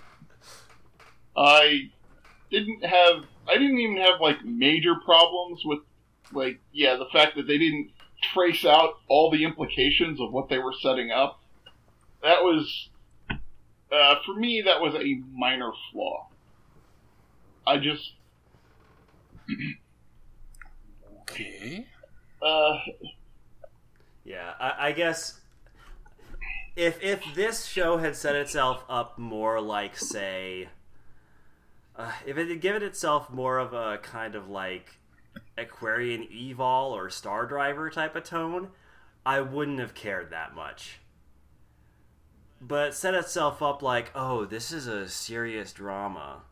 I 1.36 1.90
didn't 2.50 2.84
have 2.84 3.24
I 3.46 3.54
didn't 3.54 3.78
even 3.78 3.98
have 3.98 4.20
like 4.20 4.44
major 4.44 4.94
problems 5.04 5.60
with 5.64 5.80
like 6.32 6.60
yeah, 6.72 6.96
the 6.96 7.06
fact 7.12 7.36
that 7.36 7.46
they 7.46 7.58
didn't 7.58 7.90
trace 8.34 8.64
out 8.64 8.94
all 9.08 9.30
the 9.30 9.44
implications 9.44 10.20
of 10.20 10.32
what 10.32 10.48
they 10.48 10.58
were 10.58 10.74
setting 10.80 11.10
up. 11.10 11.40
That 12.22 12.42
was 12.42 12.88
uh, 13.92 14.14
for 14.24 14.34
me 14.34 14.62
that 14.62 14.80
was 14.80 14.94
a 14.94 15.20
minor 15.32 15.72
flaw. 15.92 16.28
I 17.66 17.78
just 17.78 18.12
Okay. 21.22 21.86
uh 22.42 22.78
Yeah, 24.24 24.54
I, 24.60 24.88
I 24.88 24.92
guess 24.92 25.40
if 26.76 27.02
if 27.02 27.22
this 27.34 27.66
show 27.66 27.98
had 27.98 28.16
set 28.16 28.34
itself 28.36 28.84
up 28.88 29.18
more 29.18 29.60
like, 29.60 29.96
say, 29.96 30.68
uh, 31.96 32.12
if 32.26 32.38
it 32.38 32.48
had 32.48 32.60
given 32.60 32.82
itself 32.82 33.30
more 33.30 33.58
of 33.58 33.72
a 33.72 33.98
kind 33.98 34.34
of 34.34 34.48
like 34.48 34.96
Aquarion 35.60 36.28
Evol 36.30 36.90
or 36.92 37.10
Star 37.10 37.46
Driver 37.46 37.90
type 37.90 38.16
of 38.16 38.24
tone, 38.24 38.68
I 39.24 39.40
wouldn't 39.40 39.80
have 39.80 39.94
cared 39.94 40.30
that 40.30 40.54
much. 40.54 41.00
But 42.60 42.88
it 42.88 42.94
set 42.94 43.14
itself 43.14 43.62
up 43.62 43.82
like, 43.82 44.10
oh, 44.14 44.44
this 44.44 44.72
is 44.72 44.86
a 44.86 45.08
serious 45.08 45.72
drama. 45.72 46.42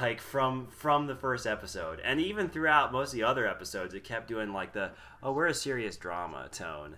Like 0.00 0.20
from 0.20 0.66
from 0.68 1.06
the 1.06 1.14
first 1.14 1.46
episode, 1.46 2.00
and 2.02 2.20
even 2.20 2.48
throughout 2.48 2.90
most 2.90 3.08
of 3.10 3.14
the 3.14 3.22
other 3.22 3.46
episodes, 3.46 3.94
it 3.94 4.02
kept 4.02 4.26
doing 4.26 4.52
like 4.52 4.72
the 4.72 4.90
"oh, 5.22 5.32
we're 5.32 5.46
a 5.46 5.54
serious 5.54 5.96
drama" 5.96 6.48
tone, 6.50 6.96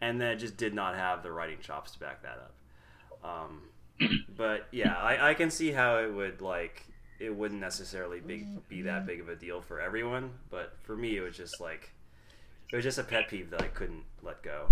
and 0.00 0.18
then 0.18 0.30
it 0.30 0.36
just 0.36 0.56
did 0.56 0.72
not 0.72 0.94
have 0.94 1.22
the 1.22 1.30
writing 1.30 1.58
chops 1.60 1.90
to 1.90 1.98
back 1.98 2.22
that 2.22 2.38
up. 2.38 2.54
Um, 3.22 3.62
but 4.36 4.68
yeah, 4.70 4.96
I, 4.96 5.30
I 5.30 5.34
can 5.34 5.50
see 5.50 5.72
how 5.72 5.98
it 5.98 6.14
would 6.14 6.40
like 6.40 6.86
it 7.24 7.34
wouldn't 7.34 7.60
necessarily 7.60 8.20
be 8.20 8.46
be 8.68 8.82
that 8.82 9.06
big 9.06 9.20
of 9.20 9.28
a 9.28 9.36
deal 9.36 9.60
for 9.60 9.80
everyone, 9.80 10.30
but 10.50 10.76
for 10.82 10.96
me, 10.96 11.16
it 11.16 11.20
was 11.20 11.36
just 11.36 11.60
like 11.60 11.90
it 12.72 12.76
was 12.76 12.84
just 12.84 12.98
a 12.98 13.04
pet 13.04 13.28
peeve 13.28 13.50
that 13.50 13.62
I 13.62 13.68
couldn't 13.68 14.04
let 14.22 14.42
go. 14.42 14.68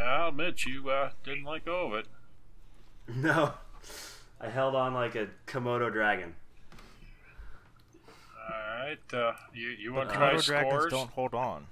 I'll 0.00 0.28
admit 0.28 0.64
you 0.64 0.90
uh, 0.90 1.10
didn't 1.24 1.44
let 1.44 1.64
go 1.64 1.86
of 1.86 1.94
it. 1.94 2.06
No, 3.14 3.52
I 4.40 4.48
held 4.48 4.74
on 4.74 4.94
like 4.94 5.14
a 5.14 5.28
Komodo 5.46 5.92
dragon. 5.92 6.34
All 8.38 8.78
right. 8.78 8.98
Uh, 9.12 9.32
you 9.52 9.68
you 9.68 9.92
want 9.92 10.08
to 10.08 10.14
try 10.14 10.32
Komodo 10.32 10.44
dragons 10.46 10.72
scores? 10.72 10.90
don't 10.92 11.10
hold 11.10 11.34
on. 11.34 11.66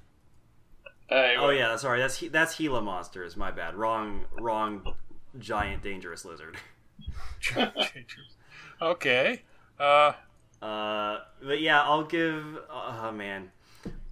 anyway. 1.09 1.37
Oh 1.39 1.49
yeah, 1.49 1.75
sorry, 1.77 2.01
that's 2.01 2.21
that's 2.31 2.55
Gila 2.57 2.83
monsters. 2.83 3.35
My 3.35 3.51
bad. 3.51 3.77
Wrong, 3.77 4.27
wrong. 4.39 4.95
Giant 5.39 5.83
dangerous 5.83 6.27
lizard. 6.27 6.59
okay. 8.81 9.43
Uh, 9.79 10.13
Uh, 10.61 11.21
but 11.43 11.61
yeah, 11.61 11.83
I'll 11.83 12.05
give. 12.05 12.59
Oh 12.71 13.13
man, 13.13 13.51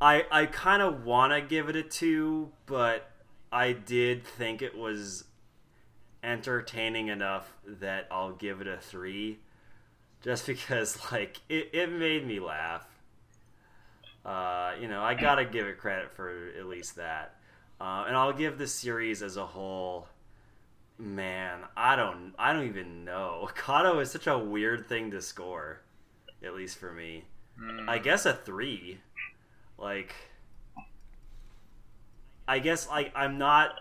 I 0.00 0.24
I 0.30 0.46
kind 0.46 0.82
of 0.82 1.04
want 1.04 1.32
to 1.32 1.40
give 1.40 1.68
it 1.68 1.76
a 1.76 1.82
two, 1.82 2.50
but 2.66 3.10
I 3.52 3.72
did 3.72 4.24
think 4.24 4.62
it 4.62 4.76
was 4.76 5.24
entertaining 6.22 7.08
enough 7.08 7.52
that 7.66 8.08
I'll 8.10 8.32
give 8.32 8.60
it 8.60 8.66
a 8.66 8.78
three, 8.78 9.38
just 10.22 10.46
because 10.48 10.98
like 11.12 11.40
it, 11.48 11.70
it 11.72 11.90
made 11.92 12.26
me 12.26 12.40
laugh. 12.40 12.86
Uh, 14.24 14.72
you 14.80 14.86
know, 14.88 15.02
I 15.02 15.14
gotta 15.14 15.44
give 15.44 15.66
it 15.66 15.78
credit 15.78 16.12
for 16.12 16.50
at 16.58 16.66
least 16.66 16.96
that, 16.96 17.36
uh, 17.80 18.04
and 18.06 18.16
I'll 18.16 18.32
give 18.34 18.58
the 18.58 18.66
series 18.66 19.22
as 19.22 19.36
a 19.36 19.46
whole. 19.46 20.08
Man, 21.00 21.60
I 21.76 21.96
don't, 21.96 22.34
I 22.38 22.52
don't 22.52 22.66
even 22.66 23.04
know. 23.04 23.48
Kado 23.56 24.00
is 24.02 24.10
such 24.10 24.26
a 24.26 24.38
weird 24.38 24.86
thing 24.86 25.10
to 25.12 25.22
score 25.22 25.80
at 26.42 26.54
least 26.54 26.78
for 26.78 26.92
me. 26.92 27.24
mm, 27.60 27.88
I 27.88 27.98
guess 27.98 28.26
a 28.26 28.34
three. 28.34 28.98
Like, 29.78 30.14
I 32.46 32.58
guess 32.58 32.88
like 32.88 33.12
I'm 33.14 33.38
not, 33.38 33.80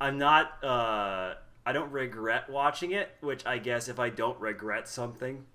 I'm 0.00 0.18
not. 0.18 0.62
uh 0.62 1.34
I 1.66 1.72
don't 1.72 1.90
regret 1.92 2.50
watching 2.50 2.92
it. 2.92 3.10
Which 3.20 3.46
I 3.46 3.58
guess 3.58 3.88
if 3.88 3.98
I 3.98 4.10
don't 4.10 4.38
regret 4.40 4.88
something, 4.88 5.46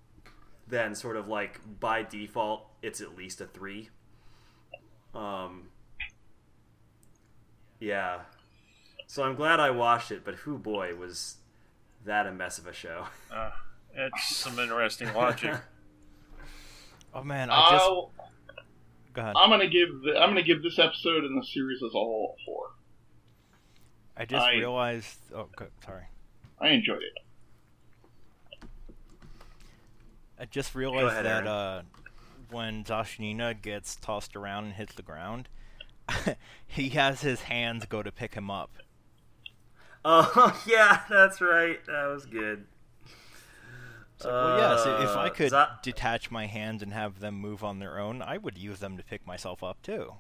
then 0.68 0.96
sort 0.96 1.16
of 1.18 1.28
like 1.28 1.60
by 1.80 2.02
default 2.04 2.66
it's 2.82 3.02
at 3.02 3.16
least 3.16 3.42
a 3.42 3.46
three. 3.46 3.90
Um. 5.14 5.70
Yeah. 7.80 8.22
So 9.10 9.24
I'm 9.24 9.34
glad 9.34 9.60
I 9.60 9.72
watched 9.72 10.12
it, 10.12 10.24
but 10.24 10.36
who 10.36 10.60
boy 10.60 10.94
was 10.94 11.38
that 12.06 12.28
a 12.28 12.32
mess 12.32 12.60
of 12.60 12.68
a 12.68 12.74
show. 12.74 13.08
uh, 13.34 13.50
it's 13.96 14.36
some 14.38 14.58
interesting 14.60 15.12
logic. 15.14 15.56
Oh 17.12 17.24
man, 17.24 17.50
I 17.50 17.72
just 17.72 17.86
I'll, 17.86 18.12
go 19.14 19.22
ahead. 19.24 19.34
I'm 19.36 19.50
gonna 19.50 19.68
give 19.68 19.90
the, 20.04 20.16
I'm 20.22 20.30
gonna 20.30 20.44
give 20.44 20.62
this 20.62 20.78
episode 20.78 21.24
and 21.24 21.42
the 21.42 21.44
series 21.44 21.82
as 21.82 21.90
a 21.90 21.98
whole 21.98 22.36
a 22.40 22.46
four. 22.46 22.68
I 24.16 24.26
just 24.26 24.46
I- 24.46 24.54
realized. 24.58 25.18
Oh, 25.36 25.48
good, 25.56 25.72
sorry. 25.84 26.04
I 26.62 26.70
enjoyed 26.70 27.02
it. 27.02 28.68
I 30.40 30.46
just 30.46 30.76
realized 30.76 31.08
ahead, 31.08 31.26
that 31.26 31.48
Aaron. 31.48 31.48
uh, 31.48 31.82
when 32.52 32.84
Zashnina 32.84 33.60
gets 33.60 33.96
tossed 33.96 34.36
around 34.36 34.66
and 34.66 34.74
hits 34.74 34.94
the 34.94 35.02
ground, 35.02 35.50
he 36.68 36.90
has 36.90 37.22
his 37.22 37.42
hands 37.42 37.86
go 37.86 38.04
to 38.04 38.12
pick 38.12 38.36
him 38.36 38.52
up. 38.52 38.70
Oh 40.06 40.62
yeah, 40.68 41.02
that's 41.10 41.42
right. 41.42 41.84
That 41.86 42.06
was 42.08 42.26
good. 42.26 42.66
It's 44.16 44.26
like, 44.26 44.34
well, 44.34 44.58
yes, 44.58 44.86
i- 44.86 45.04
if 45.04 45.10
I 45.18 45.28
Uh, 45.28 45.30
could 45.30 45.50
Za- 45.52 45.80
detach 45.82 46.30
my 46.32 46.46
hands 46.48 46.82
and 46.84 46.94
have 46.94 47.20
them 47.20 47.36
move 47.36 47.64
on 47.64 47.80
their 47.80 48.00
own, 48.00 48.22
I 48.22 48.38
would 48.38 48.58
use 48.58 48.80
them 48.80 48.98
to 48.98 49.04
pick 49.04 49.26
myself 49.26 49.64
up 49.64 49.82
too. 49.82 50.16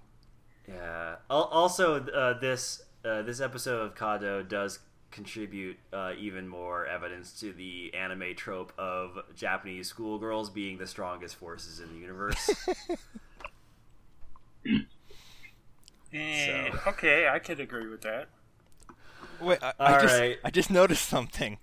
Yeah. 0.67 1.15
Also, 1.29 2.05
uh, 2.05 2.37
this 2.39 2.83
uh, 3.03 3.21
this 3.23 3.39
episode 3.41 3.81
of 3.85 3.95
Kado 3.95 4.47
does 4.47 4.79
contribute 5.11 5.77
uh, 5.91 6.13
even 6.19 6.47
more 6.47 6.85
evidence 6.85 7.31
to 7.39 7.51
the 7.51 7.91
anime 7.95 8.35
trope 8.35 8.71
of 8.77 9.17
Japanese 9.35 9.87
schoolgirls 9.87 10.49
being 10.51 10.77
the 10.77 10.85
strongest 10.85 11.35
forces 11.35 11.79
in 11.79 11.91
the 11.93 11.97
universe. 11.99 12.49
Eh, 16.13 16.69
So. 16.71 16.79
Okay, 16.91 17.27
I 17.27 17.39
could 17.39 17.59
agree 17.59 17.87
with 17.87 18.01
that. 18.01 18.29
Wait, 19.41 19.59
I, 19.61 19.73
I 19.79 20.01
just 20.01 20.13
Alright. 20.15 20.39
I 20.43 20.49
just 20.51 20.69
noticed 20.69 21.07
something. 21.07 21.57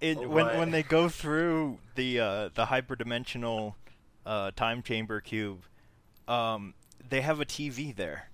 It, 0.00 0.18
when 0.28 0.46
What? 0.46 0.56
when 0.56 0.70
they 0.70 0.82
go 0.82 1.08
through 1.08 1.78
the 1.94 2.20
uh, 2.20 2.48
the 2.54 2.66
hyperdimensional 2.66 3.74
uh, 4.26 4.50
time 4.54 4.82
chamber 4.82 5.20
cube, 5.20 5.62
um, 6.28 6.74
they 7.08 7.22
have 7.22 7.40
a 7.40 7.46
TV 7.46 7.94
there. 7.94 8.28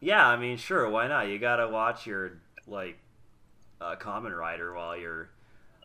yeah, 0.00 0.26
I 0.26 0.36
mean, 0.36 0.56
sure, 0.56 0.88
why 0.88 1.08
not? 1.08 1.28
You 1.28 1.38
gotta 1.38 1.68
watch 1.68 2.06
your 2.06 2.32
like 2.66 2.98
uh, 3.80 3.96
Kamen 3.96 4.36
Rider 4.36 4.72
while 4.74 4.96
you're 4.96 5.28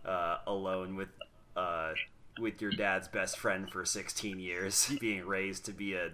uh, 0.06 0.38
alone 0.48 0.96
with 0.96 1.10
uh, 1.56 1.94
with 2.40 2.62
your 2.62 2.72
dad's 2.72 3.08
best 3.08 3.38
friend 3.38 3.70
for 3.70 3.86
16 3.86 4.40
years, 4.40 4.92
being 5.00 5.26
raised 5.26 5.66
to 5.66 5.72
be 5.72 5.96
a 5.96 6.12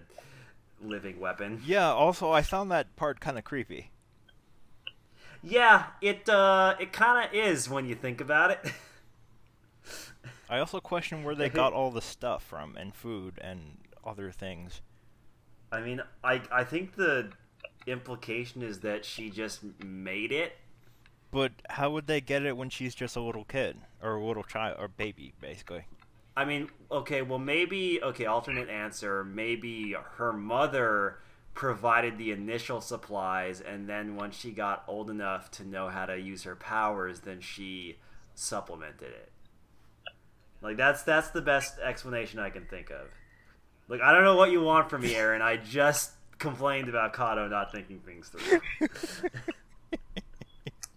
living 0.82 1.20
weapon. 1.20 1.62
Yeah. 1.66 1.90
Also, 1.92 2.32
I 2.32 2.42
found 2.42 2.72
that 2.72 2.96
part 2.96 3.20
kind 3.20 3.38
of 3.38 3.44
creepy. 3.44 3.92
Yeah, 5.42 5.86
it 6.02 6.28
uh, 6.28 6.76
it 6.80 6.92
kind 6.92 7.26
of 7.26 7.34
is 7.34 7.70
when 7.70 7.86
you 7.86 7.96
think 7.96 8.22
about 8.22 8.52
it. 8.52 8.74
I 10.50 10.60
also 10.60 10.80
question 10.80 11.24
where 11.24 11.36
they 11.36 11.50
got 11.64 11.74
all 11.74 11.92
the 11.92 12.02
stuff 12.02 12.44
from 12.44 12.76
and 12.76 12.94
food 12.94 13.40
and 13.42 13.78
other 14.04 14.32
things. 14.32 14.82
I 15.72 15.82
mean, 15.82 16.02
I 16.24 16.42
I 16.52 16.64
think 16.64 16.96
the 16.96 17.30
implication 17.88 18.62
is 18.62 18.80
that 18.80 19.06
she 19.06 19.30
just 19.30 19.62
made 19.84 20.32
it. 20.32 20.58
But 21.32 21.52
how 21.70 21.92
would 21.92 22.08
they 22.08 22.22
get 22.22 22.44
it 22.44 22.58
when 22.58 22.70
she's 22.70 22.96
just 22.96 23.16
a 23.16 23.22
little 23.22 23.46
kid 23.46 23.78
or 24.02 24.16
a 24.16 24.26
little 24.26 24.44
child 24.44 24.78
or 24.80 24.88
baby, 24.88 25.34
basically? 25.40 25.86
I 26.36 26.46
mean, 26.46 26.70
okay, 26.92 27.22
well 27.22 27.40
maybe 27.40 28.02
okay, 28.02 28.26
alternate 28.26 28.70
answer, 28.70 29.24
maybe 29.24 29.96
her 30.18 30.34
mother 30.34 31.20
provided 31.60 32.18
the 32.18 32.32
initial 32.32 32.80
supplies 32.80 33.60
and 33.60 33.86
then 33.90 34.16
once 34.16 34.34
she 34.34 34.50
got 34.50 34.82
old 34.88 35.10
enough 35.10 35.52
to 35.52 35.62
know 35.68 35.90
how 35.90 36.06
to 36.06 36.18
use 36.18 36.44
her 36.44 36.56
powers, 36.56 37.20
then 37.20 37.42
she 37.42 37.98
supplemented 38.34 39.10
it. 39.10 39.30
Like 40.62 40.78
that's 40.78 41.04
that's 41.04 41.32
the 41.32 41.42
best 41.42 41.78
explanation 41.80 42.40
I 42.40 42.50
can 42.50 42.64
think 42.64 42.92
of. 42.92 43.10
Like 43.90 44.00
I 44.00 44.14
don't 44.14 44.24
know 44.24 44.38
what 44.38 44.52
you 44.52 44.62
want 44.62 44.90
from 44.90 45.02
me, 45.02 45.14
Aaron. 45.14 45.42
I 45.42 45.58
just 45.58 46.14
complained 46.38 46.88
about 46.88 47.14
Kado 47.14 47.50
not 47.50 47.74
thinking 47.74 48.00
things 48.00 48.30
through. 48.30 48.62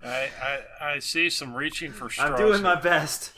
I, 0.05 0.29
I 0.41 0.61
I 0.81 0.99
see 1.01 1.29
some 1.29 1.57
reaching 1.57 1.91
for 1.91 2.09
straws. 2.09 2.31
I'm 2.31 2.37
doing 2.37 2.55
here. 2.55 2.63
my 2.63 2.81
best. 2.81 3.33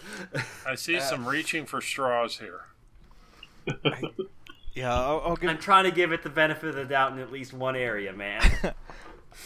I 0.66 0.74
see 0.74 1.00
some 1.00 1.26
reaching 1.26 1.64
for 1.64 1.80
straws 1.80 2.38
here. 2.38 2.66
Yeah, 4.74 4.94
I'll, 4.94 5.22
I'll 5.24 5.36
give 5.36 5.50
I'm 5.50 5.58
trying 5.58 5.84
to 5.84 5.90
give 5.90 6.12
it 6.12 6.22
the 6.22 6.30
benefit 6.30 6.70
of 6.70 6.74
the 6.74 6.84
doubt 6.84 7.12
in 7.12 7.18
at 7.18 7.30
least 7.30 7.52
one 7.52 7.76
area, 7.76 8.12
man. 8.12 8.42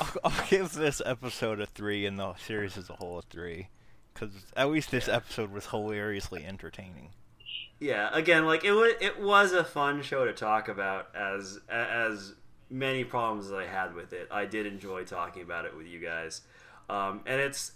I'll, 0.00 0.12
I'll 0.24 0.46
give 0.48 0.72
this 0.72 1.02
episode 1.04 1.60
a 1.60 1.66
three 1.66 2.06
and 2.06 2.18
the 2.18 2.34
series 2.36 2.76
as 2.78 2.88
a 2.88 2.94
whole 2.94 3.18
a 3.18 3.22
three, 3.22 3.68
because 4.12 4.30
at 4.56 4.70
least 4.70 4.90
this 4.90 5.08
episode 5.08 5.52
was 5.52 5.66
hilariously 5.66 6.44
entertaining. 6.46 7.10
yeah, 7.80 8.08
again, 8.12 8.46
like 8.46 8.64
it 8.64 8.72
was 8.72 8.92
it 9.00 9.20
was 9.20 9.52
a 9.52 9.64
fun 9.64 10.02
show 10.02 10.24
to 10.24 10.32
talk 10.32 10.68
about 10.68 11.08
as 11.14 11.58
as 11.68 12.34
many 12.70 13.04
problems 13.04 13.46
as 13.46 13.52
I 13.52 13.66
had 13.66 13.94
with 13.94 14.12
it. 14.12 14.28
I 14.30 14.44
did 14.46 14.66
enjoy 14.66 15.04
talking 15.04 15.42
about 15.42 15.64
it 15.64 15.76
with 15.76 15.86
you 15.86 16.00
guys. 16.00 16.42
Um, 16.90 17.20
and 17.26 17.40
it's 17.40 17.72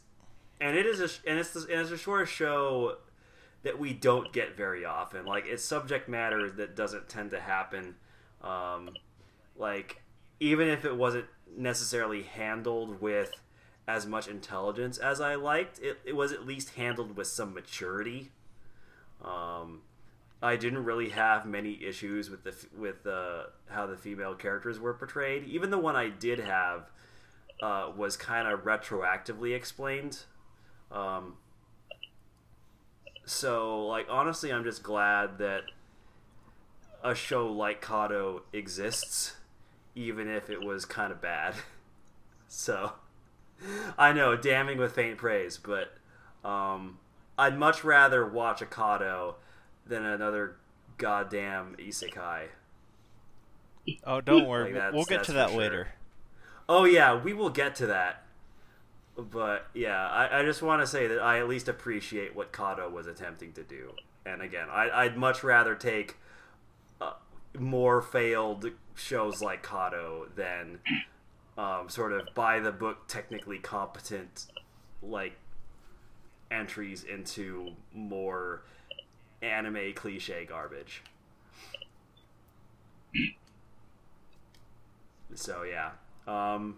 and 0.60 0.76
it 0.76 0.86
is 0.86 1.00
a 1.00 1.28
and 1.28 1.38
it's 1.38 1.54
and 1.54 1.70
it's 1.70 1.90
a 1.90 1.98
short 1.98 2.28
show 2.28 2.96
that 3.62 3.78
we 3.78 3.92
don't 3.92 4.32
get 4.32 4.56
very 4.56 4.84
often. 4.84 5.24
Like 5.24 5.46
it's 5.46 5.64
subject 5.64 6.08
matter 6.08 6.50
that 6.50 6.76
doesn't 6.76 7.08
tend 7.08 7.30
to 7.30 7.40
happen. 7.40 7.96
Um, 8.42 8.90
like 9.56 10.02
even 10.40 10.68
if 10.68 10.84
it 10.84 10.96
wasn't 10.96 11.26
necessarily 11.56 12.22
handled 12.22 13.00
with 13.00 13.30
as 13.86 14.06
much 14.06 14.28
intelligence 14.28 14.98
as 14.98 15.20
I 15.20 15.34
liked, 15.34 15.78
it, 15.80 15.98
it 16.04 16.16
was 16.16 16.32
at 16.32 16.46
least 16.46 16.74
handled 16.74 17.16
with 17.16 17.26
some 17.26 17.54
maturity. 17.54 18.30
Um, 19.24 19.82
I 20.42 20.56
didn't 20.56 20.84
really 20.84 21.10
have 21.10 21.46
many 21.46 21.84
issues 21.84 22.28
with 22.28 22.42
the 22.42 22.54
with 22.76 23.06
uh, 23.06 23.44
how 23.70 23.86
the 23.86 23.96
female 23.96 24.34
characters 24.34 24.80
were 24.80 24.94
portrayed. 24.94 25.44
Even 25.44 25.70
the 25.70 25.78
one 25.78 25.94
I 25.94 26.08
did 26.08 26.40
have 26.40 26.90
uh, 27.62 27.92
was 27.96 28.16
kind 28.16 28.48
of 28.48 28.64
retroactively 28.64 29.54
explained. 29.54 30.18
Um, 30.90 31.36
so, 33.32 33.86
like, 33.86 34.06
honestly, 34.10 34.52
I'm 34.52 34.64
just 34.64 34.82
glad 34.82 35.38
that 35.38 35.62
a 37.02 37.14
show 37.14 37.50
like 37.50 37.82
Kado 37.84 38.42
exists, 38.52 39.36
even 39.94 40.28
if 40.28 40.50
it 40.50 40.60
was 40.60 40.84
kind 40.84 41.10
of 41.10 41.20
bad. 41.20 41.54
so, 42.48 42.92
I 43.98 44.12
know, 44.12 44.36
damning 44.36 44.78
with 44.78 44.94
faint 44.94 45.18
praise, 45.18 45.58
but 45.58 45.94
um, 46.44 46.98
I'd 47.38 47.58
much 47.58 47.82
rather 47.84 48.26
watch 48.26 48.60
a 48.62 48.66
Kado 48.66 49.34
than 49.86 50.04
another 50.04 50.56
goddamn 50.98 51.76
isekai. 51.78 52.48
Oh, 54.04 54.20
don't 54.20 54.46
worry, 54.46 54.74
Like, 54.74 54.92
we'll- 54.92 55.04
get 55.04 55.24
to 55.24 55.32
that 55.32 55.50
sure. 55.50 55.58
later. 55.58 55.88
Oh 56.68 56.84
yeah, 56.84 57.20
we 57.20 57.32
will 57.32 57.50
get 57.50 57.74
to 57.76 57.86
that. 57.86 58.21
But 59.16 59.66
yeah, 59.74 60.08
I, 60.08 60.40
I 60.40 60.44
just 60.44 60.62
want 60.62 60.80
to 60.82 60.86
say 60.86 61.06
that 61.06 61.20
I 61.20 61.38
at 61.38 61.48
least 61.48 61.68
appreciate 61.68 62.34
what 62.34 62.52
Kado 62.52 62.90
was 62.90 63.06
attempting 63.06 63.52
to 63.52 63.62
do. 63.62 63.92
And 64.24 64.40
again, 64.40 64.68
I, 64.70 64.90
I'd 64.90 65.16
much 65.16 65.44
rather 65.44 65.74
take 65.74 66.16
uh, 67.00 67.12
more 67.58 68.00
failed 68.00 68.70
shows 68.94 69.42
like 69.42 69.64
Kado 69.64 70.34
than 70.34 70.78
um, 71.58 71.88
sort 71.88 72.12
of 72.12 72.28
by 72.34 72.60
the 72.60 72.72
book, 72.72 73.06
technically 73.06 73.58
competent 73.58 74.46
like 75.02 75.34
entries 76.50 77.04
into 77.04 77.72
more 77.92 78.62
anime 79.42 79.92
cliche 79.94 80.46
garbage. 80.48 81.02
So 85.34 85.64
yeah. 85.64 85.90
Um, 86.26 86.76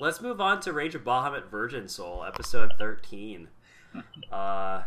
let's 0.00 0.20
move 0.20 0.40
on 0.40 0.60
to 0.60 0.72
Rage 0.72 0.94
of 0.94 1.04
Bahamut 1.04 1.48
Virgin 1.50 1.88
Soul, 1.88 2.24
episode 2.24 2.72
thirteen. 2.78 3.48
Uh, 4.32 4.82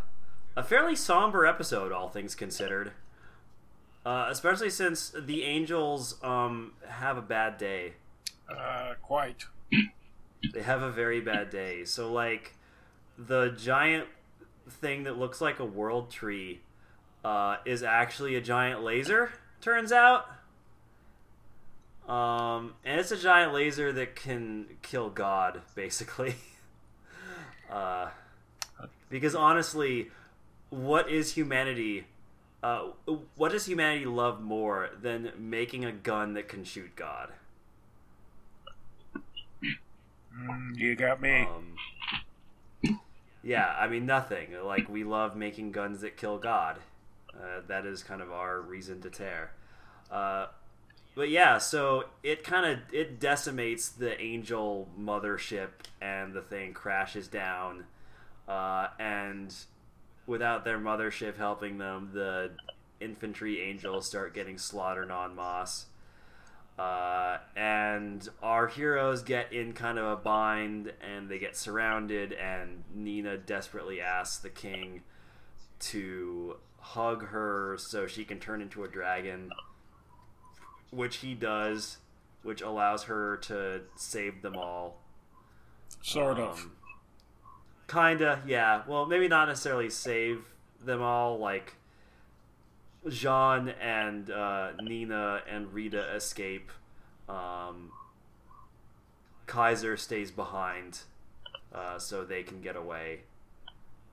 a 0.57 0.63
fairly 0.63 0.93
somber 0.93 1.45
episode, 1.45 1.93
all 1.93 2.09
things 2.09 2.35
considered. 2.35 2.91
Uh, 4.05 4.27
especially 4.29 4.69
since 4.69 5.13
the 5.17 5.43
angels 5.43 6.21
um, 6.21 6.73
have 6.89 7.15
a 7.17 7.21
bad 7.21 7.57
day. 7.57 7.93
Uh, 8.49 8.95
quite. 9.01 9.45
They 10.53 10.61
have 10.61 10.81
a 10.81 10.91
very 10.91 11.19
bad 11.19 11.49
day. 11.49 11.83
So 11.85 12.11
like 12.11 12.55
the 13.17 13.49
giant 13.49 14.07
thing 14.69 15.03
that 15.03 15.17
looks 15.17 15.41
like 15.41 15.59
a 15.59 15.65
world 15.65 16.11
tree 16.11 16.61
uh, 17.25 17.57
is 17.65 17.81
actually 17.81 18.35
a 18.35 18.41
giant 18.41 18.83
laser. 18.83 19.31
Turns 19.61 19.91
out. 19.91 20.27
Um, 22.07 22.73
and 22.85 22.99
it's 22.99 23.11
a 23.11 23.17
giant 23.17 23.53
laser 23.53 23.91
that 23.91 24.15
can 24.15 24.77
kill 24.81 25.09
God, 25.09 25.61
basically. 25.75 26.35
uh, 27.71 28.09
because 29.09 29.35
honestly, 29.35 30.09
what 30.69 31.09
is 31.09 31.33
humanity? 31.33 32.05
Uh, 32.63 32.89
what 33.35 33.51
does 33.51 33.65
humanity 33.65 34.05
love 34.05 34.41
more 34.41 34.89
than 35.01 35.31
making 35.37 35.85
a 35.85 35.91
gun 35.91 36.33
that 36.33 36.47
can 36.47 36.63
shoot 36.63 36.95
God? 36.95 37.31
Mm, 40.37 40.77
you 40.77 40.95
got 40.95 41.21
me. 41.21 41.41
Um, 41.41 42.95
yeah, 43.43 43.75
I 43.79 43.87
mean 43.87 44.05
nothing. 44.05 44.49
Like 44.63 44.89
we 44.89 45.03
love 45.03 45.35
making 45.35 45.71
guns 45.71 46.01
that 46.01 46.17
kill 46.17 46.37
God. 46.37 46.77
Uh, 47.33 47.61
that 47.67 47.85
is 47.85 48.03
kind 48.03 48.21
of 48.21 48.31
our 48.31 48.59
reason 48.61 49.01
to 49.01 49.09
tear. 49.09 49.51
Uh, 50.11 50.47
but 51.17 51.29
yeah, 51.29 51.57
so 51.57 52.05
it 52.21 52.43
kind 52.43 52.63
of 52.67 52.93
it 52.93 53.19
decimates 53.19 53.89
the 53.89 54.21
angel 54.21 54.87
mothership, 54.97 55.69
and 55.99 56.31
the 56.31 56.43
thing 56.43 56.73
crashes 56.73 57.27
down. 57.27 57.85
Uh, 58.47 58.89
and 58.99 59.53
without 60.27 60.63
their 60.63 60.77
mothership 60.77 61.35
helping 61.35 61.79
them, 61.79 62.11
the 62.13 62.51
infantry 62.99 63.61
angels 63.61 64.05
start 64.05 64.35
getting 64.35 64.59
slaughtered 64.59 65.09
on 65.09 65.35
Moss. 65.35 65.87
Uh, 66.77 67.39
and 67.55 68.29
our 68.43 68.67
heroes 68.67 69.23
get 69.23 69.51
in 69.51 69.73
kind 69.73 69.97
of 69.97 70.05
a 70.05 70.15
bind 70.15 70.93
and 71.01 71.27
they 71.27 71.39
get 71.39 71.57
surrounded 71.57 72.31
and 72.33 72.83
nina 72.93 73.35
desperately 73.35 73.99
asks 73.99 74.37
the 74.37 74.49
king 74.49 75.01
to 75.79 76.55
hug 76.79 77.29
her 77.29 77.75
so 77.79 78.05
she 78.05 78.23
can 78.23 78.37
turn 78.37 78.61
into 78.61 78.83
a 78.83 78.87
dragon 78.87 79.49
which 80.91 81.17
he 81.17 81.33
does 81.33 81.97
which 82.43 82.61
allows 82.61 83.03
her 83.03 83.37
to 83.37 83.81
save 83.95 84.41
them 84.41 84.55
all 84.55 84.97
Sort 86.01 86.39
of. 86.39 86.59
um, 86.59 86.71
kinda 87.87 88.41
yeah 88.45 88.83
well 88.87 89.05
maybe 89.05 89.27
not 89.27 89.47
necessarily 89.47 89.89
save 89.89 90.53
them 90.83 91.01
all 91.01 91.37
like 91.39 91.73
Jeanne 93.09 93.69
and 93.69 94.29
uh, 94.29 94.71
Nina 94.81 95.41
and 95.49 95.73
Rita 95.73 96.13
escape. 96.15 96.71
Um, 97.29 97.91
Kaisar 99.47 99.97
stays 99.97 100.29
behind, 100.31 100.99
uh, 101.73 101.99
so 101.99 102.25
they 102.25 102.43
can 102.43 102.61
get 102.61 102.75
away. 102.75 103.21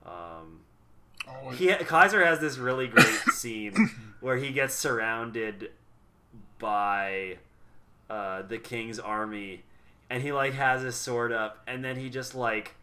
Um, 0.05 0.61
he, 1.55 1.67
Kaisar 1.69 2.25
has 2.25 2.39
this 2.39 2.57
really 2.57 2.87
great 2.87 3.05
scene 3.33 3.89
where 4.21 4.37
he 4.37 4.51
gets 4.51 4.75
surrounded 4.75 5.71
by 6.59 7.37
uh, 8.09 8.41
the 8.43 8.57
king's 8.57 8.99
army, 8.99 9.63
and 10.09 10.23
he 10.23 10.31
like 10.31 10.53
has 10.53 10.81
his 10.81 10.95
sword 10.95 11.31
up, 11.31 11.59
and 11.67 11.83
then 11.83 11.97
he 11.97 12.09
just 12.09 12.35
like 12.35 12.75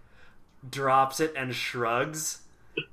drops 0.69 1.21
it 1.21 1.33
and 1.37 1.55
shrugs, 1.55 2.41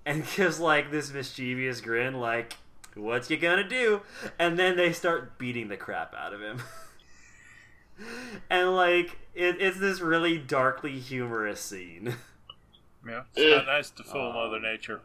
and 0.05 0.25
gives 0.35 0.59
like 0.59 0.91
this 0.91 1.11
mischievous 1.11 1.81
grin, 1.81 2.19
like 2.19 2.57
"What 2.95 3.29
you 3.29 3.37
gonna 3.37 3.67
do?" 3.67 4.01
And 4.37 4.57
then 4.57 4.77
they 4.77 4.93
start 4.93 5.37
beating 5.37 5.67
the 5.67 5.77
crap 5.77 6.13
out 6.15 6.33
of 6.33 6.41
him. 6.41 6.61
and 8.49 8.75
like 8.75 9.17
it, 9.35 9.61
it's 9.61 9.79
this 9.79 9.99
really 10.01 10.37
darkly 10.37 10.99
humorous 10.99 11.59
scene. 11.59 12.15
yeah, 13.07 13.23
it's 13.35 13.55
not 13.55 13.65
nice 13.65 13.89
to 13.91 14.03
fool 14.03 14.29
Um, 14.29 14.33
Mother 14.33 14.59
Nature. 14.59 15.01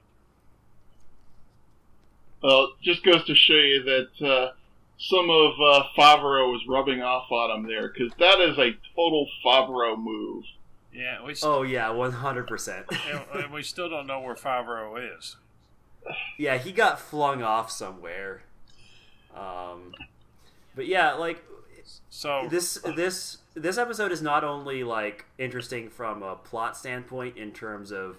Well, 2.42 2.74
just 2.82 3.02
goes 3.02 3.24
to 3.24 3.34
show 3.34 3.54
you 3.54 3.82
that 3.84 4.26
uh, 4.26 4.52
some 5.08 5.28
of 5.28 5.52
uh, 5.60 5.84
Favaro 5.96 6.50
was 6.50 6.62
rubbing 6.68 7.02
off 7.02 7.30
on 7.30 7.50
him 7.50 7.66
there, 7.68 7.88
because 7.88 8.12
that 8.18 8.40
is 8.40 8.58
a 8.58 8.76
total 8.94 9.28
Favaro 9.44 9.98
move. 9.98 10.44
Yeah, 10.92 11.24
we 11.24 11.34
st- 11.34 11.52
Oh 11.52 11.62
yeah, 11.62 11.90
one 11.90 12.12
hundred 12.12 12.46
percent. 12.46 12.86
and, 13.10 13.42
and 13.42 13.52
we 13.52 13.62
still 13.62 13.90
don't 13.90 14.06
know 14.06 14.20
where 14.20 14.34
Favaro 14.34 14.96
is. 15.18 15.36
Yeah, 16.38 16.58
he 16.58 16.72
got 16.72 17.00
flung 17.00 17.42
off 17.42 17.70
somewhere. 17.70 18.42
Um, 19.36 19.92
but 20.74 20.86
yeah, 20.86 21.12
like 21.14 21.42
So 22.10 22.46
this 22.48 22.78
this 22.96 23.38
this 23.54 23.78
episode 23.78 24.12
is 24.12 24.22
not 24.22 24.44
only 24.44 24.84
like 24.84 25.24
interesting 25.38 25.88
from 25.90 26.22
a 26.22 26.36
plot 26.36 26.76
standpoint 26.76 27.36
in 27.36 27.52
terms 27.52 27.90
of 27.90 28.18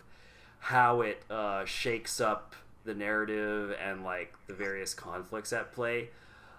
how 0.59 1.01
it 1.01 1.23
uh, 1.29 1.63
shakes 1.65 2.19
up 2.19 2.55
the 2.83 2.93
narrative 2.93 3.75
and 3.81 4.03
like 4.03 4.33
the 4.47 4.53
various 4.53 4.93
conflicts 4.93 5.53
at 5.53 5.71
play. 5.73 6.09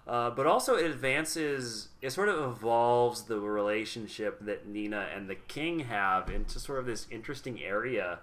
Uh, 0.07 0.29
but 0.29 0.45
also, 0.45 0.75
it 0.75 0.85
advances, 0.89 1.89
it 2.01 2.11
sort 2.11 2.29
of 2.29 2.51
evolves 2.51 3.23
the 3.23 3.39
relationship 3.39 4.39
that 4.45 4.65
Nina 4.65 5.07
and 5.13 5.29
the 5.29 5.35
king 5.35 5.79
have 5.79 6.29
into 6.29 6.59
sort 6.59 6.79
of 6.79 6.85
this 6.85 7.07
interesting 7.11 7.61
area 7.61 8.19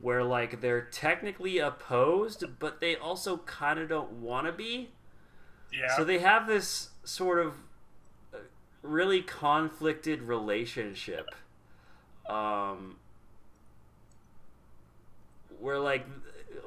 where, 0.00 0.24
like, 0.24 0.60
they're 0.60 0.80
technically 0.80 1.58
opposed, 1.58 2.44
but 2.58 2.80
they 2.80 2.96
also 2.96 3.36
kind 3.38 3.78
of 3.78 3.88
don't 3.88 4.10
want 4.12 4.46
to 4.46 4.52
be. 4.52 4.90
Yeah. 5.72 5.96
So 5.96 6.04
they 6.04 6.18
have 6.18 6.48
this 6.48 6.90
sort 7.04 7.38
of 7.38 7.54
uh, 8.34 8.38
really 8.82 9.22
conflicted 9.22 10.22
relationship. 10.22 11.30
Um, 12.28 12.96
where 15.60 15.78
like 15.78 16.06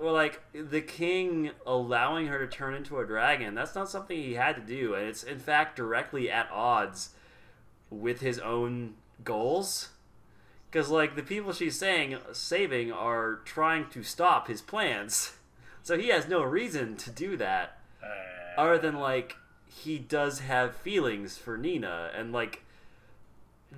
where 0.04 0.12
like 0.12 0.42
the 0.54 0.82
king 0.82 1.52
allowing 1.66 2.28
her 2.28 2.38
to 2.38 2.48
turn 2.48 2.74
into 2.74 3.00
a 3.00 3.06
dragon, 3.06 3.56
that's 3.56 3.74
not 3.74 3.90
something 3.90 4.18
he 4.18 4.34
had 4.34 4.56
to 4.58 4.62
do, 4.62 4.94
and 4.94 5.08
it's 5.08 5.24
in 5.24 5.40
fact 5.40 5.78
directly 5.78 6.30
at 6.30 6.52
odds 6.52 7.12
with 7.90 8.20
his 8.20 8.38
own 8.40 8.96
goals. 9.24 9.90
Because 10.70 10.90
like 10.90 11.16
the 11.16 11.24
people 11.24 11.54
she's 11.54 11.80
saying 11.80 12.18
saving 12.34 12.92
are 12.92 13.40
trying 13.46 13.90
to 13.92 14.04
stop 14.04 14.50
his 14.50 14.62
plans, 14.62 15.34
so 15.84 15.98
he 15.98 16.10
has 16.10 16.28
no 16.28 16.44
reason 16.44 16.98
to 16.98 17.10
do 17.10 17.38
that 17.38 17.80
Uh, 18.04 18.62
other 18.62 18.78
than 18.78 18.96
like 18.96 19.38
he 19.66 19.98
does 19.98 20.40
have 20.40 20.76
feelings 20.76 21.38
for 21.38 21.58
Nina 21.58 22.12
and 22.16 22.34
like 22.34 22.64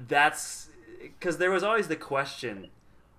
that's 0.07 0.69
because 1.01 1.37
there 1.37 1.51
was 1.51 1.63
always 1.63 1.87
the 1.87 1.95
question 1.95 2.67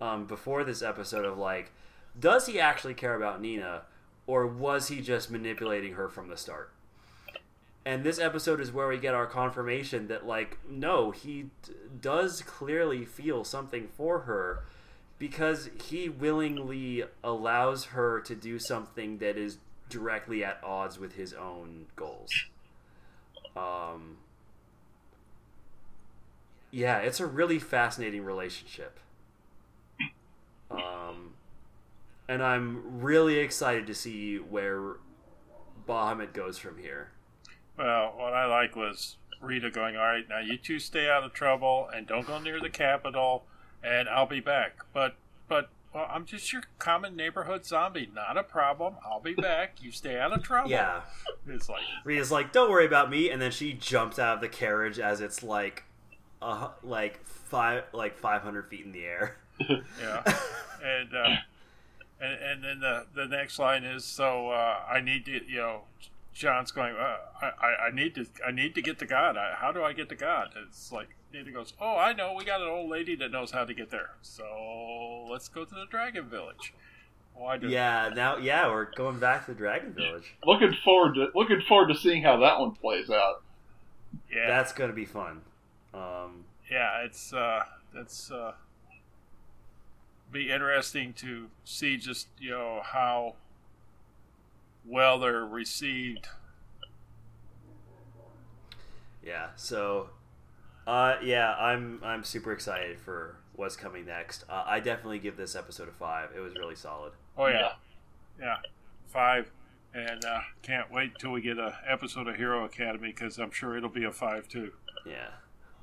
um, 0.00 0.26
before 0.26 0.64
this 0.64 0.82
episode 0.82 1.24
of 1.24 1.38
like 1.38 1.70
does 2.18 2.46
he 2.46 2.58
actually 2.60 2.94
care 2.94 3.14
about 3.14 3.40
Nina 3.40 3.82
or 4.26 4.46
was 4.46 4.88
he 4.88 5.00
just 5.00 5.30
manipulating 5.30 5.94
her 5.94 6.08
from 6.08 6.28
the 6.28 6.36
start 6.36 6.72
and 7.84 8.02
this 8.02 8.18
episode 8.18 8.60
is 8.60 8.72
where 8.72 8.88
we 8.88 8.98
get 8.98 9.14
our 9.14 9.26
confirmation 9.26 10.08
that 10.08 10.26
like 10.26 10.58
no 10.68 11.10
he 11.10 11.50
d- 11.62 11.72
does 12.00 12.42
clearly 12.42 13.04
feel 13.04 13.44
something 13.44 13.88
for 13.96 14.20
her 14.20 14.64
because 15.18 15.70
he 15.82 16.08
willingly 16.08 17.04
allows 17.24 17.86
her 17.86 18.20
to 18.20 18.34
do 18.34 18.58
something 18.58 19.18
that 19.18 19.36
is 19.36 19.58
directly 19.88 20.44
at 20.44 20.60
odds 20.62 20.98
with 20.98 21.14
his 21.14 21.32
own 21.32 21.86
goals. 21.94 22.30
Um, 23.56 24.18
yeah, 26.70 26.98
it's 26.98 27.20
a 27.20 27.26
really 27.26 27.58
fascinating 27.58 28.24
relationship. 28.24 28.98
Um, 30.70 31.34
and 32.28 32.42
I'm 32.42 33.00
really 33.00 33.38
excited 33.38 33.86
to 33.86 33.94
see 33.94 34.36
where 34.36 34.96
Bahamut 35.86 36.32
goes 36.32 36.58
from 36.58 36.78
here. 36.78 37.10
Well, 37.78 38.14
what 38.16 38.32
I 38.32 38.46
like 38.46 38.74
was 38.74 39.16
Rita 39.40 39.70
going, 39.70 39.96
"All 39.96 40.04
right, 40.04 40.28
now 40.28 40.38
you 40.38 40.56
two 40.56 40.78
stay 40.78 41.08
out 41.08 41.24
of 41.24 41.32
trouble 41.32 41.88
and 41.94 42.06
don't 42.06 42.26
go 42.26 42.38
near 42.38 42.60
the 42.60 42.70
Capitol, 42.70 43.44
and 43.82 44.08
I'll 44.08 44.26
be 44.26 44.40
back." 44.40 44.78
But, 44.92 45.16
but, 45.48 45.68
well, 45.94 46.08
I'm 46.10 46.24
just 46.24 46.52
your 46.52 46.62
common 46.78 47.16
neighborhood 47.16 47.64
zombie. 47.64 48.10
Not 48.12 48.36
a 48.36 48.42
problem. 48.42 48.96
I'll 49.04 49.20
be 49.20 49.34
back. 49.34 49.82
You 49.82 49.92
stay 49.92 50.18
out 50.18 50.32
of 50.32 50.42
trouble. 50.42 50.70
Yeah, 50.70 51.02
It's 51.46 51.68
like, 51.68 51.82
Rita's 52.04 52.32
like, 52.32 52.52
"Don't 52.52 52.70
worry 52.70 52.86
about 52.86 53.10
me," 53.10 53.30
and 53.30 53.40
then 53.40 53.50
she 53.50 53.72
jumps 53.72 54.18
out 54.18 54.36
of 54.36 54.40
the 54.40 54.48
carriage 54.48 54.98
as 54.98 55.20
it's 55.20 55.42
like, 55.42 55.84
uh, 56.42 56.70
like 56.82 57.24
five, 57.24 57.84
like 57.92 58.18
five 58.18 58.42
hundred 58.42 58.68
feet 58.68 58.84
in 58.84 58.92
the 58.92 59.04
air. 59.04 59.36
yeah, 60.00 60.38
and 60.82 61.14
uh, 61.14 61.36
and 62.20 62.32
and 62.32 62.64
then 62.64 62.80
the 62.80 63.06
the 63.14 63.26
next 63.26 63.58
line 63.58 63.84
is, 63.84 64.04
"So 64.04 64.50
uh, 64.50 64.80
I 64.88 65.00
need 65.00 65.24
to, 65.26 65.44
you 65.46 65.58
know." 65.58 65.80
John's 66.32 66.70
going. 66.70 66.94
Uh, 66.94 67.16
I, 67.40 67.46
I 67.46 67.86
I 67.86 67.90
need 67.94 68.14
to 68.16 68.26
I 68.46 68.50
need 68.50 68.74
to 68.74 68.82
get 68.82 68.98
to 68.98 69.06
God. 69.06 69.38
I, 69.38 69.54
how 69.56 69.72
do 69.72 69.82
I 69.82 69.94
get 69.94 70.10
to 70.10 70.14
God? 70.14 70.50
It's 70.68 70.92
like 70.92 71.08
Nina 71.32 71.50
goes. 71.50 71.72
Oh, 71.80 71.96
I 71.96 72.12
know. 72.12 72.34
We 72.36 72.44
got 72.44 72.60
an 72.60 72.68
old 72.68 72.90
lady 72.90 73.16
that 73.16 73.30
knows 73.30 73.52
how 73.52 73.64
to 73.64 73.72
get 73.72 73.90
there. 73.90 74.10
So 74.20 75.26
let's 75.30 75.48
go 75.48 75.64
to 75.64 75.74
the 75.74 75.86
Dragon 75.90 76.28
Village. 76.28 76.74
Why 77.34 77.56
do? 77.56 77.68
Yeah, 77.68 78.10
now 78.14 78.36
yeah, 78.36 78.68
we're 78.68 78.92
going 78.94 79.18
back 79.18 79.46
to 79.46 79.52
the 79.52 79.56
Dragon 79.56 79.94
Village. 79.94 80.34
Looking 80.44 80.74
forward 80.84 81.14
to 81.14 81.28
looking 81.34 81.62
forward 81.62 81.88
to 81.88 81.98
seeing 81.98 82.22
how 82.22 82.36
that 82.40 82.60
one 82.60 82.72
plays 82.72 83.08
out. 83.08 83.42
yeah, 84.30 84.46
That's 84.46 84.74
gonna 84.74 84.92
be 84.92 85.06
fun. 85.06 85.40
Um, 85.94 86.44
yeah. 86.70 87.02
It's 87.04 87.32
uh, 87.32 87.64
that's 87.94 88.30
uh, 88.30 88.52
be 90.30 90.50
interesting 90.50 91.12
to 91.14 91.46
see 91.64 91.96
just 91.96 92.28
you 92.38 92.50
know 92.50 92.80
how 92.84 93.34
well 94.84 95.18
they're 95.18 95.44
received. 95.44 96.28
yeah, 99.24 99.48
so 99.56 100.10
uh, 100.86 101.16
yeah, 101.22 101.54
I'm 101.54 102.00
I'm 102.04 102.24
super 102.24 102.52
excited 102.52 102.98
for 102.98 103.36
what's 103.54 103.76
coming 103.76 104.06
next. 104.06 104.44
Uh, 104.48 104.64
I 104.66 104.80
definitely 104.80 105.18
give 105.18 105.36
this 105.36 105.56
episode 105.56 105.88
a 105.88 105.92
five. 105.92 106.30
It 106.36 106.40
was 106.40 106.54
really 106.54 106.76
solid. 106.76 107.12
Oh 107.36 107.46
yeah, 107.46 107.72
yeah, 108.40 108.56
five, 109.08 109.50
and 109.92 110.24
uh, 110.24 110.40
can't 110.62 110.92
wait 110.92 111.18
till 111.18 111.32
we 111.32 111.40
get 111.40 111.58
a 111.58 111.78
episode 111.86 112.28
of 112.28 112.36
Hero 112.36 112.64
Academy 112.64 113.08
because 113.08 113.38
I'm 113.38 113.50
sure 113.50 113.76
it'll 113.76 113.88
be 113.88 114.04
a 114.04 114.12
five 114.12 114.48
too. 114.48 114.72
Yeah. 115.04 115.28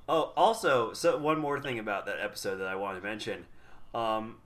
Oh, 0.08 0.34
also, 0.36 0.92
so 0.92 1.18
one 1.18 1.40
more 1.40 1.62
thing 1.62 1.80
about 1.80 2.06
that 2.08 2.20
episode 2.20 2.58
that 2.58 2.68
I 2.68 2.76
want 2.76 3.02
to 3.02 3.08
mention. 3.08 3.46
Um, 3.94 4.38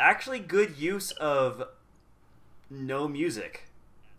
actually, 0.00 0.40
good 0.40 0.76
use 0.76 1.10
of 1.12 1.62
no 2.70 3.08
music. 3.08 3.68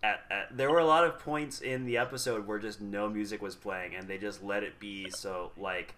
At, 0.03 0.21
at 0.29 0.55
there 0.55 0.69
were 0.69 0.79
a 0.79 0.85
lot 0.85 1.03
of 1.03 1.19
points 1.19 1.59
in 1.59 1.85
the 1.85 1.97
episode 1.97 2.47
where 2.47 2.59
just 2.59 2.79
no 2.79 3.09
music 3.09 3.41
was 3.41 3.55
playing, 3.55 3.95
and 3.95 4.07
they 4.07 4.17
just 4.17 4.43
let 4.43 4.63
it 4.63 4.79
be. 4.79 5.09
So 5.09 5.51
like, 5.57 5.95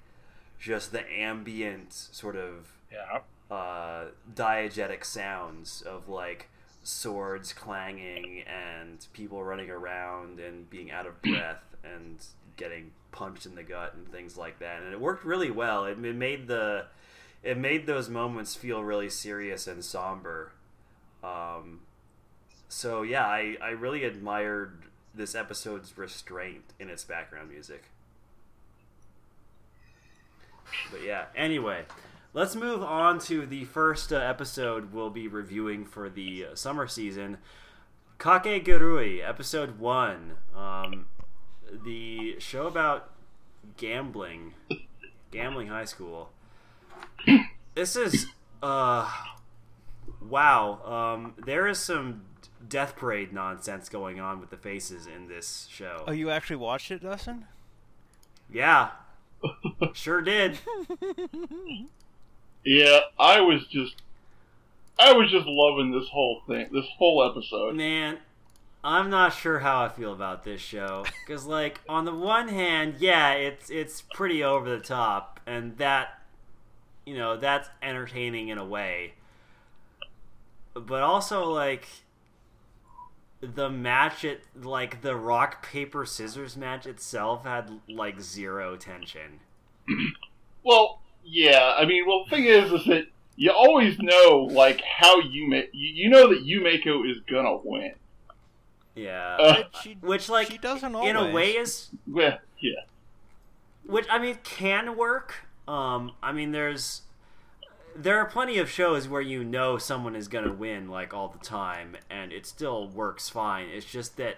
just 0.60 0.92
the 0.92 1.10
ambient 1.12 1.94
sort 1.94 2.36
of 2.36 2.68
Yeah, 2.92 3.20
uh, 3.56 4.06
diegetic 4.34 5.06
sounds 5.06 5.82
of 5.82 6.10
like 6.10 6.50
swords 6.84 7.54
clanging 7.54 8.44
and 8.48 9.06
people 9.14 9.44
running 9.44 9.70
around 9.70 10.40
and 10.40 10.70
being 10.70 10.92
out 10.92 11.06
of 11.06 11.22
breath 11.22 11.64
and 11.84 12.26
getting 12.58 12.92
punched 13.12 13.46
in 13.46 13.56
the 13.56 13.64
gut 13.64 13.94
and 13.96 14.10
things 14.12 14.38
like 14.38 14.60
that. 14.60 14.82
And 14.82 14.94
it 14.94 15.00
worked 15.00 15.26
really 15.26 15.52
well. 15.52 15.86
It, 15.86 16.04
it 16.04 16.16
made 16.16 16.48
the 16.48 16.86
it 17.44 17.58
made 17.58 17.86
those 17.86 18.10
moments 18.10 18.56
feel 18.56 18.84
really 18.84 19.10
serious 19.10 19.68
and 19.68 19.84
somber. 19.84 20.52
Um, 21.24 21.82
so 22.68 23.02
yeah, 23.02 23.26
I, 23.26 23.58
I 23.62 23.70
really 23.70 24.04
admired 24.04 24.84
this 25.14 25.36
episode's 25.36 25.98
restraint 25.98 26.74
in 26.80 26.90
its 26.90 27.04
background 27.04 27.50
music. 27.50 27.86
But 30.92 31.04
yeah, 31.04 31.26
anyway, 31.36 31.86
let's 32.34 32.56
move 32.56 32.84
on 32.84 33.20
to 33.20 33.46
the 33.46 33.66
first 33.66 34.14
uh, 34.14 34.18
episode 34.18 34.94
we'll 34.94 35.10
be 35.10 35.28
reviewing 35.28 35.86
for 35.86 36.10
the 36.10 36.48
uh, 36.52 36.56
summer 36.56 36.88
season. 36.88 37.38
Kakegurui, 38.20 39.28
episode 39.28 39.80
one. 39.80 40.34
Um, 40.56 41.08
the 41.86 42.36
show 42.40 42.68
about 42.68 43.12
gambling, 43.78 44.54
gambling 45.32 45.70
high 45.70 45.86
school. 45.86 46.32
This 47.76 47.96
is, 47.96 48.28
uh, 48.62 49.10
wow. 50.28 51.16
Um, 51.16 51.34
there 51.46 51.68
is 51.68 51.80
some 51.80 52.24
death 52.68 52.96
parade 52.96 53.32
nonsense 53.34 53.90
going 53.90 54.20
on 54.20 54.40
with 54.40 54.50
the 54.50 54.58
faces 54.58 55.08
in 55.08 55.28
this 55.28 55.68
show. 55.72 56.04
Oh, 56.08 56.12
you 56.12 56.30
actually 56.30 56.58
watched 56.58 56.92
it, 56.92 57.02
Dustin? 57.02 57.46
Yeah, 58.52 58.90
sure 59.94 60.22
did. 60.22 60.58
Yeah, 62.66 63.00
I 63.18 63.40
was 63.40 63.66
just, 63.68 63.96
I 65.00 65.14
was 65.14 65.32
just 65.32 65.46
loving 65.48 65.92
this 65.92 66.10
whole 66.10 66.42
thing, 66.48 66.68
this 66.74 66.86
whole 66.98 67.24
episode. 67.24 67.76
Man, 67.76 68.18
I'm 68.84 69.10
not 69.10 69.34
sure 69.34 69.60
how 69.60 69.84
I 69.84 69.90
feel 69.90 70.12
about 70.14 70.44
this 70.44 70.62
show 70.62 71.06
because, 71.26 71.46
like, 71.46 71.80
on 71.88 72.06
the 72.06 72.14
one 72.14 72.50
hand, 72.50 72.96
yeah, 73.00 73.32
it's 73.32 73.70
it's 73.70 74.02
pretty 74.14 74.44
over 74.44 74.70
the 74.70 74.84
top, 74.84 75.40
and 75.46 75.78
that, 75.78 76.19
you 77.10 77.18
know, 77.18 77.38
that's 77.38 77.68
entertaining 77.82 78.50
in 78.50 78.60
a 78.60 78.64
way. 78.66 79.14
But 80.76 81.02
also, 81.02 81.46
like, 81.52 81.88
the 83.42 83.70
match, 83.70 84.24
it 84.24 84.44
like 84.56 85.02
the 85.02 85.16
rock 85.16 85.66
paper 85.66 86.06
scissors 86.06 86.56
match 86.56 86.86
itself 86.86 87.46
had 87.46 87.80
like 87.88 88.22
zero 88.22 88.76
tension. 88.76 89.40
Well, 90.62 91.00
yeah, 91.24 91.74
I 91.78 91.86
mean, 91.86 92.06
well, 92.06 92.26
the 92.26 92.30
thing 92.30 92.44
is, 92.46 92.70
is 92.72 92.86
that 92.88 93.06
you 93.38 93.50
always 93.50 93.98
know, 93.98 94.48
like, 94.52 94.82
how 94.82 95.20
you 95.22 95.48
make, 95.48 95.70
you, 95.72 96.04
you 96.04 96.10
know 96.10 96.28
that 96.28 96.46
Yumeko 96.46 97.10
is 97.10 97.18
gonna 97.32 97.56
win. 97.64 97.94
Yeah, 98.94 99.38
Uh, 99.40 99.64
She, 99.82 99.98
which 100.02 100.28
like 100.28 100.52
she 100.52 100.58
doesn't 100.58 100.94
always. 100.94 101.10
in 101.10 101.16
a 101.16 101.32
way 101.32 101.52
is 101.52 101.88
well, 102.06 102.38
yeah. 102.60 102.82
which 103.86 104.06
I 104.12 104.20
mean 104.20 104.38
can 104.44 104.98
work. 104.98 105.46
Um, 105.70 106.14
I 106.24 106.32
mean, 106.32 106.52
there's 106.52 107.04
there 107.96 108.18
are 108.18 108.26
plenty 108.26 108.58
of 108.58 108.72
shows 108.72 109.08
where 109.08 109.22
you 109.22 109.44
know 109.44 109.78
someone 109.78 110.16
is 110.16 110.28
gonna 110.28 110.52
win 110.52 110.90
like 110.90 111.14
all 111.14 111.28
the 111.28 111.46
time, 111.46 111.96
and 112.10 112.32
it 112.32 112.48
still 112.48 112.88
works 112.88 113.30
fine. 113.30 113.68
It's 113.70 113.86
just 113.86 114.18
that 114.18 114.38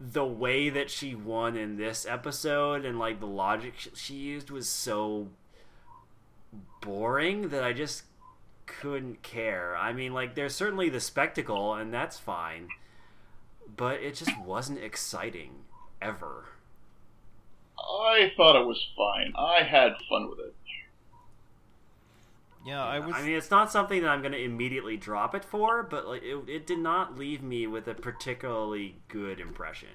the 0.00 0.24
way 0.24 0.68
that 0.68 0.88
she 0.88 1.16
won 1.16 1.56
in 1.56 1.78
this 1.78 2.06
episode 2.06 2.84
and 2.84 2.96
like 2.96 3.18
the 3.18 3.26
logic 3.26 3.74
she 3.94 4.14
used 4.14 4.50
was 4.50 4.68
so 4.68 5.28
boring 6.80 7.48
that 7.48 7.64
I 7.64 7.72
just 7.72 8.04
couldn't 8.66 9.22
care. 9.22 9.76
I 9.76 9.92
mean, 9.92 10.14
like 10.14 10.36
there's 10.36 10.54
certainly 10.54 10.88
the 10.88 11.00
spectacle 11.00 11.74
and 11.74 11.92
that's 11.92 12.20
fine, 12.20 12.68
but 13.76 14.00
it 14.00 14.14
just 14.14 14.38
wasn't 14.38 14.78
exciting 14.78 15.64
ever. 16.00 16.44
I 17.88 18.32
thought 18.36 18.60
it 18.60 18.66
was 18.66 18.84
fine. 18.96 19.32
I 19.36 19.62
had 19.62 19.94
fun 20.08 20.28
with 20.28 20.38
it. 20.40 20.54
Yeah, 22.66 22.84
I 22.84 22.98
was. 22.98 23.14
I 23.14 23.22
mean, 23.22 23.36
it's 23.36 23.50
not 23.50 23.70
something 23.70 24.02
that 24.02 24.08
I'm 24.08 24.22
going 24.22 24.32
to 24.32 24.42
immediately 24.42 24.96
drop 24.96 25.36
it 25.36 25.44
for, 25.44 25.84
but 25.84 26.08
like 26.08 26.22
it, 26.24 26.36
it 26.48 26.66
did 26.66 26.80
not 26.80 27.16
leave 27.16 27.40
me 27.40 27.68
with 27.68 27.86
a 27.86 27.94
particularly 27.94 28.96
good 29.06 29.38
impression. 29.38 29.90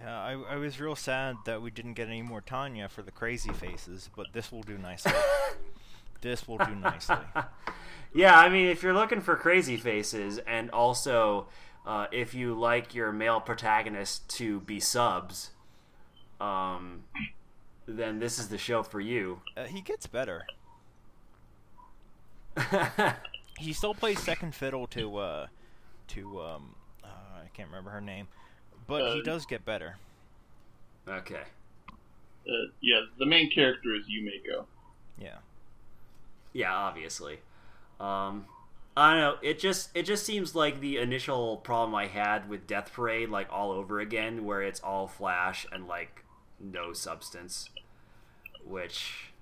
yeah, 0.00 0.18
I, 0.18 0.32
I 0.32 0.56
was 0.56 0.80
real 0.80 0.96
sad 0.96 1.36
that 1.44 1.60
we 1.60 1.70
didn't 1.70 1.94
get 1.94 2.08
any 2.08 2.22
more 2.22 2.40
Tanya 2.40 2.88
for 2.88 3.02
the 3.02 3.10
crazy 3.10 3.52
faces, 3.52 4.08
but 4.16 4.28
this 4.32 4.50
will 4.50 4.62
do 4.62 4.78
nicely. 4.78 5.12
this 6.22 6.48
will 6.48 6.58
do 6.58 6.74
nicely. 6.74 7.16
Yeah, 8.14 8.38
I 8.38 8.50
mean, 8.50 8.66
if 8.66 8.82
you're 8.82 8.92
looking 8.92 9.22
for 9.22 9.36
crazy 9.36 9.78
faces, 9.78 10.38
and 10.38 10.70
also 10.70 11.46
uh, 11.86 12.08
if 12.12 12.34
you 12.34 12.54
like 12.54 12.94
your 12.94 13.10
male 13.10 13.40
protagonist 13.40 14.28
to 14.36 14.60
be 14.60 14.80
subs, 14.80 15.51
um, 16.42 17.04
then 17.86 18.18
this 18.18 18.38
is 18.38 18.48
the 18.48 18.58
show 18.58 18.82
for 18.82 19.00
you. 19.00 19.40
Uh, 19.56 19.64
he 19.64 19.80
gets 19.80 20.06
better. 20.06 20.44
He 23.58 23.72
still 23.72 23.94
plays 23.94 24.18
second 24.20 24.54
fiddle 24.54 24.86
to 24.88 25.18
uh, 25.18 25.46
to 26.08 26.40
um, 26.40 26.74
uh, 27.04 27.06
I 27.44 27.48
can't 27.54 27.68
remember 27.68 27.90
her 27.90 28.00
name, 28.00 28.26
but 28.88 29.12
he 29.12 29.20
Uh, 29.20 29.24
does 29.24 29.46
get 29.46 29.64
better. 29.64 29.96
okay. 31.06 31.42
Uh, 32.48 32.52
yeah, 32.80 33.02
the 33.18 33.26
main 33.26 33.50
character 33.50 33.94
is 33.94 34.04
Yumeko. 34.06 34.64
Yeah. 35.18 35.38
Yeah, 36.52 36.74
obviously. 36.74 37.38
Um, 38.00 38.46
I 38.96 39.12
don't 39.12 39.20
know. 39.20 39.36
It 39.42 39.60
just 39.60 39.90
it 39.94 40.04
just 40.04 40.26
seems 40.26 40.54
like 40.56 40.80
the 40.80 40.96
initial 40.96 41.58
problem 41.58 41.94
I 41.94 42.06
had 42.06 42.48
with 42.48 42.66
Death 42.66 42.92
Parade, 42.92 43.28
like 43.28 43.48
all 43.50 43.70
over 43.70 44.00
again, 44.00 44.44
where 44.44 44.62
it's 44.62 44.80
all 44.80 45.06
flash 45.06 45.66
and 45.70 45.86
like 45.86 46.21
no 46.62 46.92
substance. 46.92 47.70
Which, 48.64 49.32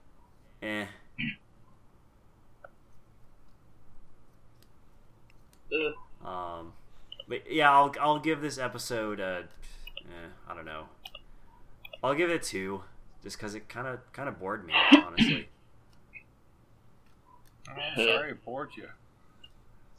eh. 0.63 0.87
Uh, 5.73 5.93
Um, 6.23 6.75
but 7.29 7.51
yeah, 7.51 7.71
I'll 7.73 7.95
I'll 8.01 8.19
give 8.19 8.41
this 8.43 8.59
episode 8.59 9.21
a, 9.21 9.45
eh, 10.01 10.29
I 10.49 10.55
don't 10.55 10.67
know. 10.67 10.89
I'll 12.03 12.15
give 12.15 12.31
it 12.31 12.35
a 12.35 12.39
two, 12.39 12.83
just 13.23 13.37
because 13.39 13.55
it 13.55 13.69
kind 13.69 13.87
of 13.87 14.01
kind 14.13 14.29
of 14.29 14.39
bored 14.39 14.67
me, 14.67 14.75
honestly. 14.93 15.49
I'm 17.69 18.05
sorry, 18.05 18.31
it 18.33 18.45
bored 18.45 18.71
you. 18.77 18.89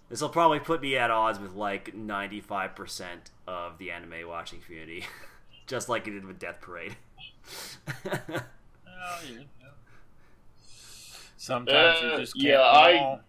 This 0.10 0.22
will 0.22 0.30
probably 0.30 0.60
put 0.60 0.82
me 0.82 0.98
at 0.98 1.10
odds 1.10 1.40
with 1.40 1.54
like 1.54 1.96
95% 1.96 3.32
of 3.48 3.78
the 3.78 3.92
anime 3.92 4.28
watching 4.28 4.60
community, 4.62 5.06
just 5.68 5.88
like 5.90 6.08
it 6.08 6.12
did 6.12 6.26
with 6.26 6.40
Death 6.40 6.60
Parade. 6.62 6.98
Well, 8.86 9.26
you. 9.30 9.46
Sometimes 11.38 12.02
Uh, 12.02 12.06
you 12.06 12.18
just 12.18 12.34
can't. 12.36 12.46
yeah, 12.46 12.62
I- 12.62 13.20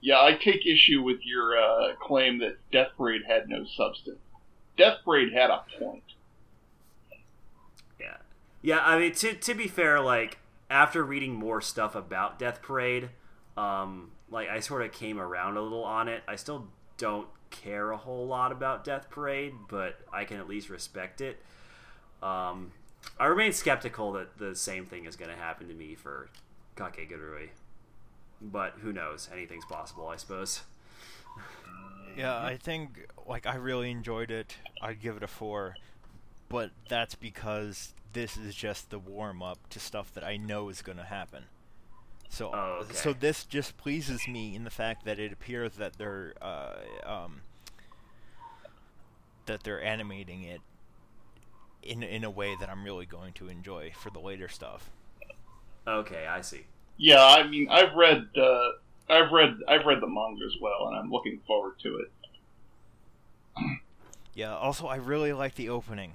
yeah, 0.00 0.20
I 0.22 0.34
take 0.34 0.66
issue 0.66 1.02
with 1.02 1.20
your 1.24 1.56
uh, 1.58 1.94
claim 2.00 2.38
that 2.38 2.58
Death 2.70 2.88
Parade 2.96 3.22
had 3.26 3.48
no 3.48 3.64
substance. 3.64 4.18
Death 4.76 4.98
Parade 5.04 5.32
had 5.32 5.50
a 5.50 5.64
point. 5.78 6.02
yeah, 7.98 8.16
yeah. 8.62 8.78
I 8.80 8.98
mean, 8.98 9.12
to 9.14 9.34
to 9.34 9.54
be 9.54 9.68
fair, 9.68 10.00
like 10.00 10.38
after 10.70 11.02
reading 11.04 11.34
more 11.34 11.60
stuff 11.60 11.94
about 11.94 12.38
Death 12.38 12.62
Parade, 12.62 13.10
um, 13.56 14.12
like 14.30 14.48
I 14.48 14.60
sort 14.60 14.82
of 14.82 14.92
came 14.92 15.18
around 15.20 15.56
a 15.56 15.62
little 15.62 15.84
on 15.84 16.08
it. 16.08 16.22
I 16.28 16.36
still 16.36 16.68
don't 16.96 17.28
care 17.50 17.90
a 17.90 17.96
whole 17.96 18.26
lot 18.26 18.52
about 18.52 18.84
Death 18.84 19.10
Parade, 19.10 19.54
but 19.68 19.98
I 20.12 20.24
can 20.24 20.38
at 20.38 20.48
least 20.48 20.70
respect 20.70 21.20
it. 21.20 21.42
Um, 22.22 22.72
I 23.18 23.26
remain 23.26 23.52
skeptical 23.52 24.12
that 24.12 24.38
the 24.38 24.54
same 24.54 24.86
thing 24.86 25.04
is 25.04 25.16
going 25.16 25.30
to 25.30 25.36
happen 25.36 25.68
to 25.68 25.74
me 25.74 25.94
for 25.94 26.28
Kakegurui. 26.76 27.50
But 28.40 28.74
who 28.82 28.92
knows? 28.92 29.28
Anything's 29.32 29.66
possible, 29.66 30.08
I 30.08 30.16
suppose. 30.16 30.62
Yeah, 32.16 32.36
I 32.36 32.56
think 32.56 33.06
like 33.26 33.46
I 33.46 33.54
really 33.56 33.90
enjoyed 33.90 34.30
it. 34.30 34.56
I'd 34.82 35.00
give 35.00 35.16
it 35.16 35.22
a 35.22 35.26
four, 35.28 35.76
but 36.48 36.70
that's 36.88 37.14
because 37.14 37.94
this 38.12 38.36
is 38.36 38.54
just 38.54 38.90
the 38.90 38.98
warm 38.98 39.42
up 39.42 39.58
to 39.70 39.78
stuff 39.78 40.12
that 40.14 40.24
I 40.24 40.36
know 40.36 40.68
is 40.70 40.82
going 40.82 40.98
to 40.98 41.04
happen. 41.04 41.44
So, 42.28 42.50
Oh, 42.52 42.78
okay. 42.82 42.94
so 42.94 43.12
this 43.12 43.44
just 43.44 43.76
pleases 43.76 44.26
me 44.26 44.54
in 44.56 44.64
the 44.64 44.70
fact 44.70 45.04
that 45.04 45.18
it 45.18 45.32
appears 45.32 45.72
that 45.74 45.98
they're 45.98 46.34
uh, 46.40 46.74
um, 47.04 47.42
that 49.46 49.62
they're 49.62 49.82
animating 49.82 50.42
it 50.42 50.60
in 51.82 52.02
in 52.02 52.24
a 52.24 52.30
way 52.30 52.54
that 52.60 52.68
I'm 52.68 52.84
really 52.84 53.06
going 53.06 53.32
to 53.34 53.48
enjoy 53.48 53.92
for 53.96 54.10
the 54.10 54.18
later 54.20 54.48
stuff. 54.48 54.90
Okay, 55.86 56.26
I 56.26 56.40
see. 56.42 56.62
Yeah, 56.96 57.24
I 57.24 57.46
mean, 57.48 57.68
I've 57.70 57.94
read, 57.94 58.28
uh, 58.36 58.68
I've 59.08 59.32
read, 59.32 59.56
I've 59.66 59.86
read 59.86 60.02
the 60.02 60.06
manga 60.06 60.44
as 60.44 60.52
well, 60.60 60.88
and 60.88 60.96
I'm 60.96 61.10
looking 61.10 61.40
forward 61.46 61.78
to 61.82 61.96
it. 61.96 62.10
Yeah. 64.34 64.54
Also, 64.54 64.86
I 64.86 64.96
really 64.96 65.32
like 65.32 65.54
the 65.54 65.70
opening. 65.70 66.12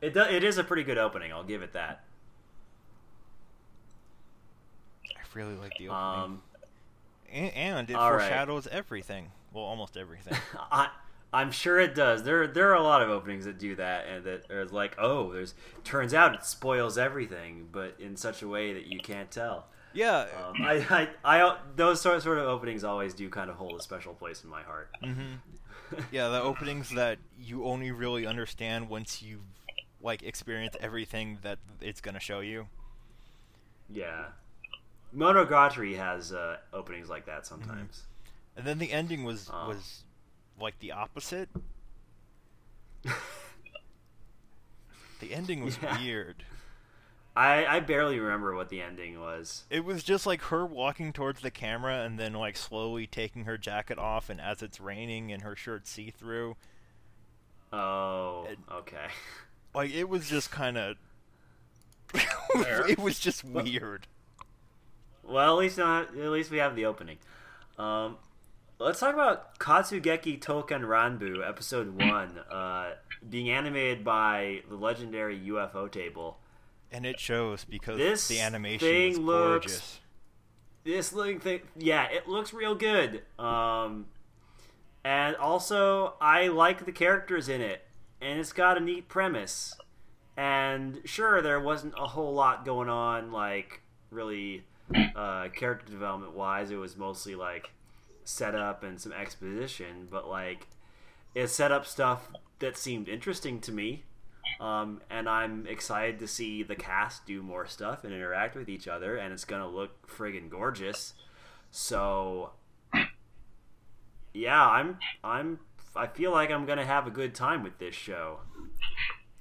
It 0.00 0.14
do, 0.14 0.20
it 0.20 0.44
is 0.44 0.56
a 0.58 0.64
pretty 0.64 0.84
good 0.84 0.98
opening. 0.98 1.32
I'll 1.32 1.42
give 1.44 1.62
it 1.62 1.72
that. 1.72 2.04
I 5.16 5.20
really 5.34 5.54
like 5.56 5.72
the 5.78 5.88
opening, 5.88 6.22
Um, 6.24 6.42
and, 7.32 7.52
and 7.54 7.90
it 7.90 7.94
all 7.96 8.12
right. 8.12 8.20
foreshadows 8.20 8.66
everything. 8.68 9.32
Well, 9.52 9.64
almost 9.64 9.96
everything. 9.96 10.36
I 10.70 10.90
I'm 11.32 11.50
sure 11.50 11.78
it 11.78 11.94
does. 11.94 12.22
There 12.22 12.46
there 12.46 12.70
are 12.70 12.74
a 12.74 12.82
lot 12.82 13.02
of 13.02 13.10
openings 13.10 13.44
that 13.44 13.58
do 13.58 13.74
that, 13.76 14.06
and 14.06 14.24
that 14.24 14.50
are 14.50 14.64
like, 14.66 14.94
oh, 14.98 15.32
there's 15.32 15.54
turns 15.84 16.14
out 16.14 16.34
it 16.34 16.44
spoils 16.44 16.96
everything, 16.96 17.68
but 17.70 17.96
in 17.98 18.16
such 18.16 18.42
a 18.42 18.48
way 18.48 18.72
that 18.72 18.86
you 18.86 19.00
can't 19.00 19.30
tell. 19.30 19.66
yeah. 19.92 20.26
Um, 20.48 20.62
I, 20.62 21.08
I 21.24 21.38
I 21.42 21.56
those 21.74 22.00
sort 22.00 22.22
sort 22.22 22.38
of 22.38 22.44
openings 22.46 22.84
always 22.84 23.12
do 23.14 23.28
kind 23.28 23.50
of 23.50 23.56
hold 23.56 23.78
a 23.78 23.82
special 23.82 24.14
place 24.14 24.44
in 24.44 24.50
my 24.50 24.62
heart. 24.62 24.90
hmm 25.02 25.34
Yeah, 26.10 26.28
the 26.28 26.40
openings 26.42 26.90
that 26.90 27.18
you 27.38 27.64
only 27.64 27.90
really 27.92 28.26
understand 28.26 28.88
once 28.88 29.22
you've 29.22 29.40
like 30.00 30.22
experience 30.22 30.76
everything 30.80 31.38
that 31.42 31.58
it's 31.80 32.00
gonna 32.00 32.20
show 32.20 32.40
you. 32.40 32.68
Yeah. 33.90 34.26
Monogatari 35.14 35.96
has 35.96 36.32
uh, 36.32 36.56
openings 36.72 37.08
like 37.08 37.26
that 37.26 37.46
sometimes. 37.46 38.04
And 38.56 38.66
then 38.66 38.78
the 38.78 38.92
ending 38.92 39.24
was 39.24 39.50
Oh. 39.52 39.68
was 39.68 40.02
like 40.60 40.78
the 40.78 40.92
opposite. 40.92 41.48
the 45.20 45.32
ending 45.34 45.64
was 45.64 45.78
Yeah. 45.82 45.98
weird. 46.00 46.44
I, 47.34 47.66
I 47.66 47.80
barely 47.80 48.18
remember 48.18 48.54
what 48.54 48.70
the 48.70 48.80
ending 48.80 49.20
was. 49.20 49.64
It 49.68 49.84
was 49.84 50.02
just 50.02 50.24
like 50.26 50.40
her 50.44 50.64
walking 50.64 51.12
towards 51.12 51.42
the 51.42 51.50
camera 51.50 52.02
and 52.02 52.18
then 52.18 52.32
like 52.32 52.56
slowly 52.56 53.06
taking 53.06 53.44
her 53.44 53.58
jacket 53.58 53.98
off 53.98 54.30
and 54.30 54.40
as 54.40 54.62
it's 54.62 54.80
raining 54.80 55.30
and 55.32 55.42
her 55.42 55.54
shirt 55.54 55.86
see 55.86 56.10
through. 56.10 56.56
Oh, 57.72 58.46
It- 58.50 58.58
okay. 58.72 59.06
Like 59.74 59.90
it 59.92 60.08
was 60.08 60.26
just 60.30 60.50
kind 60.50 60.78
of 60.78 60.96
it 62.54 62.98
was 62.98 63.18
just 63.18 63.44
weird. 63.44 64.06
Well, 65.22 65.52
at 65.52 65.58
least 65.58 65.76
not. 65.76 66.16
At 66.16 66.30
least 66.30 66.50
we 66.50 66.56
have 66.56 66.74
the 66.74 66.86
opening. 66.86 67.18
Um, 67.78 68.16
let's 68.78 69.00
talk 69.00 69.14
about 69.14 69.58
Katsugeki 69.58 70.40
Token 70.40 70.82
Ranbu, 70.82 71.46
episode 71.46 72.00
one, 72.00 72.38
uh, 72.50 72.90
being 73.28 73.50
animated 73.50 74.04
by 74.04 74.62
the 74.68 74.76
legendary 74.76 75.38
Ufotable. 75.38 76.34
And 76.92 77.04
it 77.04 77.18
shows 77.18 77.64
because 77.64 77.98
This 77.98 78.28
the 78.28 78.40
animation 78.40 78.88
thing 78.88 79.20
looks- 79.20 79.66
gorgeous. 79.66 80.00
This 80.84 81.12
looking 81.12 81.40
thing, 81.40 81.62
yeah, 81.76 82.04
it 82.04 82.28
looks 82.28 82.52
real 82.52 82.76
good. 82.76 83.24
Um, 83.40 84.06
and 85.04 85.34
also, 85.36 86.14
I 86.20 86.46
like 86.46 86.84
the 86.84 86.92
characters 86.92 87.48
in 87.48 87.60
it, 87.60 87.84
and 88.20 88.38
it's 88.38 88.52
got 88.52 88.76
a 88.76 88.80
neat 88.80 89.08
premise. 89.08 89.74
And 90.36 91.00
sure, 91.04 91.42
there 91.42 91.58
wasn't 91.58 91.94
a 91.98 92.06
whole 92.06 92.32
lot 92.34 92.64
going 92.64 92.88
on, 92.88 93.32
like 93.32 93.80
really 94.10 94.62
uh, 95.16 95.48
character 95.48 95.90
development 95.90 96.34
wise. 96.34 96.70
It 96.70 96.76
was 96.76 96.96
mostly 96.96 97.34
like 97.34 97.70
setup 98.26 98.82
and 98.82 99.00
some 99.00 99.12
exposition, 99.12 100.08
but 100.10 100.28
like 100.28 100.66
it 101.34 101.48
set 101.48 101.72
up 101.72 101.86
stuff 101.86 102.28
that 102.58 102.76
seemed 102.76 103.08
interesting 103.08 103.60
to 103.60 103.72
me. 103.72 104.04
Um, 104.60 105.00
and 105.10 105.28
I'm 105.28 105.66
excited 105.66 106.18
to 106.20 106.28
see 106.28 106.62
the 106.62 106.76
cast 106.76 107.26
do 107.26 107.42
more 107.42 107.66
stuff 107.66 108.04
and 108.04 108.12
interact 108.12 108.56
with 108.56 108.68
each 108.68 108.88
other, 108.88 109.16
and 109.16 109.32
it's 109.32 109.44
gonna 109.44 109.68
look 109.68 110.08
friggin' 110.08 110.48
gorgeous. 110.50 111.14
So, 111.70 112.50
yeah, 114.32 114.66
I'm 114.66 114.98
I'm 115.22 115.60
I 115.94 116.06
feel 116.06 116.30
like 116.32 116.50
I'm 116.50 116.66
gonna 116.66 116.86
have 116.86 117.06
a 117.06 117.10
good 117.10 117.34
time 117.34 117.62
with 117.62 117.78
this 117.78 117.94
show. 117.94 118.40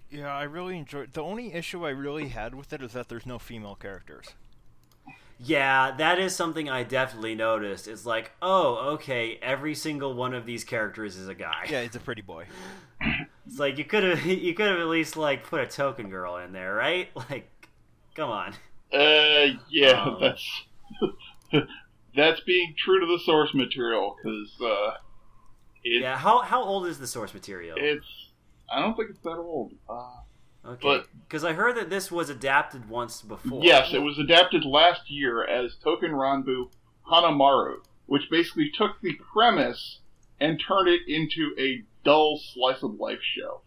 Yeah, 0.09 0.35
I 0.35 0.43
really 0.43 0.77
enjoyed. 0.77 1.13
The 1.13 1.23
only 1.23 1.53
issue 1.53 1.85
I 1.85 1.89
really 1.89 2.29
had 2.29 2.53
with 2.55 2.73
it 2.73 2.81
is 2.81 2.93
that 2.93 3.09
there's 3.09 3.25
no 3.25 3.39
female 3.39 3.75
characters. 3.75 4.33
Yeah, 5.37 5.91
that 5.97 6.17
is 6.19 6.33
something 6.35 6.69
I 6.69 6.83
definitely 6.83 7.35
noticed. 7.35 7.87
It's 7.87 8.05
like, 8.05 8.31
oh, 8.41 8.93
okay, 8.93 9.37
every 9.41 9.75
single 9.75 10.13
one 10.13 10.33
of 10.33 10.45
these 10.45 10.63
characters 10.63 11.17
is 11.17 11.27
a 11.27 11.35
guy. 11.35 11.65
Yeah, 11.69 11.81
it's 11.81 11.95
a 11.95 11.99
pretty 11.99 12.21
boy. 12.21 12.47
It's 13.47 13.59
like 13.59 13.77
you 13.77 13.85
could 13.85 14.03
have 14.03 14.25
you 14.25 14.53
could 14.55 14.67
have 14.67 14.79
at 14.79 14.87
least 14.87 15.15
like 15.15 15.43
put 15.43 15.61
a 15.61 15.67
token 15.67 16.09
girl 16.09 16.37
in 16.37 16.51
there, 16.51 16.73
right? 16.73 17.09
Like, 17.29 17.69
come 18.15 18.29
on. 18.29 18.55
Uh, 18.91 19.57
yeah, 19.69 20.01
Um. 20.01 20.19
that's 20.19 20.65
that's 22.15 22.39
being 22.41 22.73
true 22.77 22.99
to 22.99 23.05
the 23.05 23.19
source 23.23 23.53
material 23.53 24.15
because 24.17 24.49
uh, 24.63 24.91
Yeah, 25.83 26.17
how 26.17 26.39
how 26.41 26.63
old 26.63 26.87
is 26.87 26.99
the 26.99 27.07
source 27.07 27.33
material? 27.33 27.77
it's 27.77 28.31
I 28.71 28.81
don't 28.81 28.95
think 28.95 29.11
it's 29.11 29.21
that 29.21 29.37
old. 29.37 29.73
Uh, 29.87 30.09
Okay, 30.67 31.01
because 31.27 31.43
I 31.43 31.53
heard 31.53 31.75
that 31.77 31.89
this 31.89 32.11
was 32.11 32.29
adapted 32.29 32.89
once 32.89 33.21
before. 33.21 33.63
yes, 33.63 33.93
it 33.93 33.99
was 33.99 34.17
adapted 34.17 34.65
last 34.65 35.09
year 35.11 35.45
as 35.45 35.75
Token 35.83 36.11
Ranbu 36.11 36.69
Hanamaru, 37.11 37.75
which 38.07 38.29
basically 38.31 38.71
took 38.75 38.99
the 39.01 39.13
premise 39.31 39.99
and 40.39 40.59
turned 40.59 40.89
it 40.89 41.01
into 41.07 41.53
a 41.59 41.83
dull 42.03 42.39
slice 42.39 42.81
of 42.83 42.99
life 42.99 43.19
show. 43.21 43.61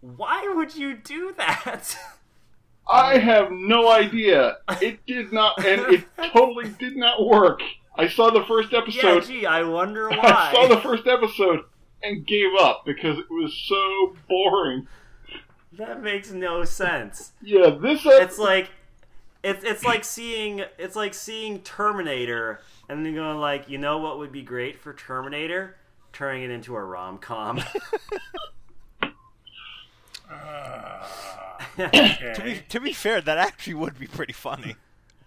Why 0.00 0.52
would 0.54 0.74
you 0.74 0.94
do 0.96 1.34
that? 1.36 1.96
I 2.90 3.18
have 3.18 3.52
no 3.52 3.88
idea. 3.90 4.56
It 4.80 5.06
did 5.06 5.32
not, 5.32 5.64
and 5.64 5.94
it 5.94 6.04
totally 6.32 6.70
did 6.70 6.96
not 6.96 7.24
work. 7.24 7.60
I 7.96 8.08
saw 8.08 8.30
the 8.30 8.44
first 8.44 8.72
episode. 8.72 9.28
yeah, 9.28 9.40
gee, 9.40 9.46
I 9.46 9.62
wonder 9.62 10.08
why. 10.08 10.18
I 10.22 10.52
saw 10.52 10.66
the 10.66 10.80
first 10.80 11.06
episode 11.06 11.60
and 12.02 12.26
gave 12.26 12.50
up 12.58 12.84
because 12.84 13.18
it 13.18 13.30
was 13.30 13.54
so 13.66 14.16
boring. 14.28 14.88
That 15.80 16.02
makes 16.02 16.30
no 16.30 16.64
sense. 16.64 17.32
Yeah, 17.42 17.70
this 17.70 18.02
It's 18.04 18.38
like 18.38 18.70
it's 19.42 19.64
it's 19.64 19.84
like 19.84 20.04
seeing 20.04 20.62
it's 20.78 20.96
like 20.96 21.14
seeing 21.14 21.60
Terminator 21.60 22.60
and 22.88 23.04
then 23.04 23.14
going 23.14 23.38
like, 23.38 23.68
you 23.68 23.78
know 23.78 23.98
what 23.98 24.18
would 24.18 24.32
be 24.32 24.42
great 24.42 24.78
for 24.78 24.92
Terminator? 24.92 25.76
Turning 26.12 26.42
it 26.42 26.50
into 26.50 26.76
a 26.76 26.84
rom 26.84 27.18
com. 27.18 27.62
Uh, 30.30 31.06
To 31.76 32.42
be 32.44 32.60
to 32.68 32.80
be 32.80 32.92
fair, 32.92 33.20
that 33.20 33.38
actually 33.38 33.74
would 33.74 33.98
be 33.98 34.06
pretty 34.06 34.32
funny. 34.32 34.76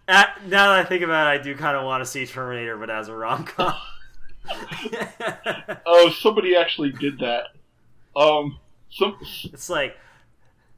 Uh, 0.07 0.25
now 0.45 0.73
that 0.73 0.79
I 0.79 0.83
think 0.83 1.03
about 1.03 1.27
it, 1.27 1.39
I 1.39 1.43
do 1.43 1.55
kind 1.55 1.75
of 1.75 1.83
want 1.83 2.03
to 2.03 2.05
see 2.09 2.25
Terminator, 2.25 2.77
but 2.77 2.89
as 2.89 3.07
a 3.07 3.15
rom 3.15 3.45
com. 3.45 3.73
oh, 5.85 6.09
somebody 6.21 6.55
actually 6.55 6.91
did 6.91 7.19
that. 7.19 7.45
Um, 8.15 8.59
some 8.91 9.17
it's 9.45 9.69
like 9.69 9.97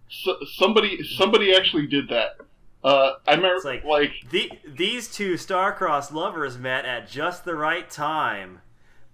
so, 0.10 0.36
somebody 0.58 1.04
somebody 1.04 1.56
actually 1.56 1.88
did 1.88 2.10
that. 2.10 2.38
Uh, 2.84 3.14
I 3.28 3.32
remember 3.32 3.56
It's 3.56 3.66
like- 3.66 3.84
like 3.84 4.12
the, 4.30 4.52
these 4.68 5.08
two 5.12 5.38
star-crossed 5.38 6.14
lovers 6.14 6.58
met 6.60 6.86
at 6.86 7.10
just 7.10 7.44
the 7.44 7.56
right 7.56 7.90
time, 7.90 8.62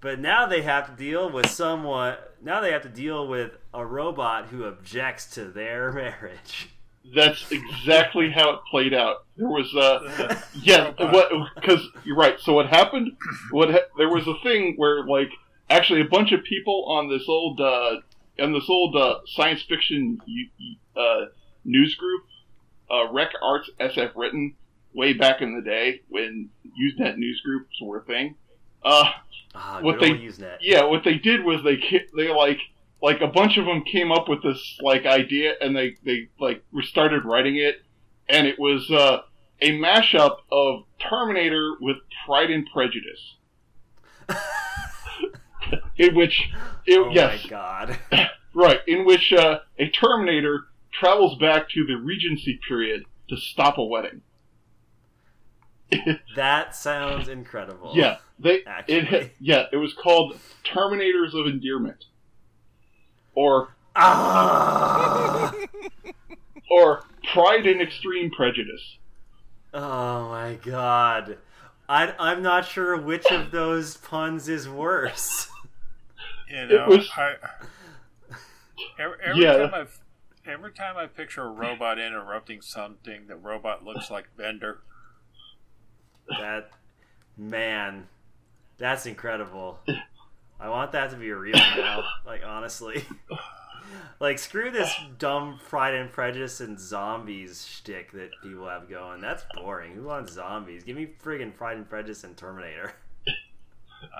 but 0.01 0.19
now 0.19 0.45
they 0.45 0.61
have 0.63 0.87
to 0.89 0.91
deal 1.01 1.29
with 1.31 1.49
someone. 1.49 2.17
Now 2.41 2.59
they 2.59 2.71
have 2.73 2.81
to 2.81 2.89
deal 2.89 3.27
with 3.27 3.51
a 3.73 3.85
robot 3.85 4.47
who 4.47 4.65
objects 4.65 5.27
to 5.35 5.45
their 5.45 5.91
marriage. 5.93 6.69
that's 7.15 7.49
exactly 7.51 8.29
how 8.29 8.51
it 8.55 8.59
played 8.69 8.93
out. 8.93 9.23
There 9.37 9.47
was 9.47 9.73
uh 9.75 10.37
yeah 10.61 10.91
what 11.11 11.31
because 11.55 11.79
you're 12.03 12.17
right. 12.17 12.37
So 12.41 12.51
what 12.53 12.67
happened? 12.67 13.13
What 13.51 13.71
ha- 13.71 13.87
there 13.97 14.09
was 14.09 14.27
a 14.27 14.35
thing 14.43 14.73
where 14.75 15.05
like 15.05 15.29
actually 15.69 16.01
a 16.01 16.05
bunch 16.05 16.31
of 16.33 16.43
people 16.43 16.85
on 16.89 17.09
this 17.09 17.23
old 17.29 17.61
uh 17.61 17.95
on 18.39 18.53
this 18.53 18.65
old 18.69 18.95
uh, 18.95 19.19
science 19.27 19.61
fiction 19.63 20.19
uh, 20.95 21.25
news 21.65 21.95
group, 21.95 22.23
uh, 22.89 23.11
Rec 23.11 23.29
Arts 23.41 23.69
SF 23.79 24.11
written 24.15 24.55
way 24.93 25.13
back 25.13 25.41
in 25.41 25.55
the 25.55 25.61
day 25.61 26.01
when 26.09 26.49
Usenet 26.79 27.17
news 27.17 27.41
groups 27.45 27.79
were 27.81 27.99
a 27.99 28.03
thing. 28.03 28.35
Uh, 28.83 29.05
Ah, 29.53 29.79
What 29.81 29.99
they- 29.99 30.11
Usenet. 30.11 30.57
yeah, 30.61 30.83
what 30.85 31.03
they 31.03 31.15
did 31.15 31.43
was 31.43 31.61
they 31.63 31.75
they 32.15 32.29
like 32.29 32.59
like 33.01 33.19
a 33.19 33.27
bunch 33.27 33.57
of 33.57 33.65
them 33.65 33.83
came 33.83 34.09
up 34.11 34.29
with 34.29 34.41
this 34.43 34.77
like 34.81 35.05
idea 35.05 35.55
and 35.59 35.75
they 35.75 35.97
they 36.05 36.29
like 36.39 36.63
started 36.83 37.25
writing 37.25 37.57
it 37.57 37.81
and 38.29 38.47
it 38.47 38.57
was 38.57 38.89
uh, 38.89 39.21
a 39.61 39.71
mashup 39.71 40.37
of 40.53 40.85
Terminator 40.99 41.73
with 41.81 41.97
Pride 42.25 42.49
and 42.49 42.65
Prejudice. 42.73 43.35
in 45.97 46.15
which 46.15 46.49
it, 46.85 46.97
Oh 46.99 47.11
yes 47.11 47.43
my 47.43 47.49
god. 47.49 47.97
right 48.53 48.79
in 48.87 49.05
which 49.05 49.33
uh, 49.33 49.59
a 49.77 49.89
Terminator 49.89 50.65
travels 50.91 51.37
back 51.37 51.69
to 51.69 51.85
the 51.85 51.95
Regency 51.95 52.59
period 52.67 53.03
to 53.29 53.37
stop 53.37 53.77
a 53.77 53.83
wedding. 53.83 54.21
That 56.37 56.73
sounds 56.75 57.27
incredible. 57.27 57.91
Yeah, 57.95 58.17
they 58.39 58.63
Actually. 58.63 58.95
it 59.17 59.35
yeah 59.41 59.65
it 59.73 59.77
was 59.77 59.93
called 59.93 60.37
Terminators 60.63 61.33
of 61.33 61.47
Endearment 61.47 62.05
or 63.35 63.75
Ah! 63.95 65.53
or 66.71 67.03
Pride 67.33 67.67
and 67.67 67.81
Extreme 67.81 68.31
Prejudice. 68.31 68.97
oh 69.73 70.29
my 70.29 70.57
god. 70.63 71.37
I, 71.89 72.13
I'm 72.17 72.41
not 72.41 72.65
sure 72.65 72.95
which 72.95 73.25
of 73.29 73.51
those 73.51 73.97
puns 73.97 74.47
is 74.47 74.69
worse. 74.69 75.49
You 76.49 76.67
know, 76.67 76.85
was- 76.87 77.09
I, 77.17 77.35
every, 78.97 79.17
every 79.23 79.43
Yeah. 79.43 79.57
time 79.57 79.73
I 79.73 79.85
every 80.45 80.71
time 80.71 80.97
I 80.97 81.07
picture 81.07 81.43
a 81.43 81.49
robot 81.49 81.99
interrupting 81.99 82.61
something, 82.61 83.27
the 83.27 83.35
robot 83.35 83.83
looks 83.83 84.09
like 84.09 84.35
Bender. 84.37 84.79
That 86.39 86.71
man, 87.37 88.07
that's 88.77 89.05
incredible. 89.05 89.79
I 90.59 90.69
want 90.69 90.91
that 90.91 91.09
to 91.11 91.17
be 91.17 91.31
real 91.31 91.55
now. 91.55 92.03
Like 92.25 92.41
honestly, 92.45 93.03
like 94.19 94.39
screw 94.39 94.71
this 94.71 94.93
dumb 95.17 95.59
Pride 95.67 95.95
and 95.95 96.11
Prejudice 96.11 96.61
and 96.61 96.79
zombies 96.79 97.65
shtick 97.65 98.11
that 98.13 98.29
people 98.43 98.67
have 98.67 98.89
going. 98.89 99.21
That's 99.21 99.43
boring. 99.55 99.93
Who 99.93 100.03
wants 100.03 100.33
zombies? 100.33 100.83
Give 100.83 100.95
me 100.95 101.09
friggin' 101.23 101.55
Pride 101.55 101.77
and 101.77 101.89
Prejudice 101.89 102.23
and 102.23 102.37
Terminator. 102.37 102.93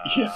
Uh, 0.06 0.30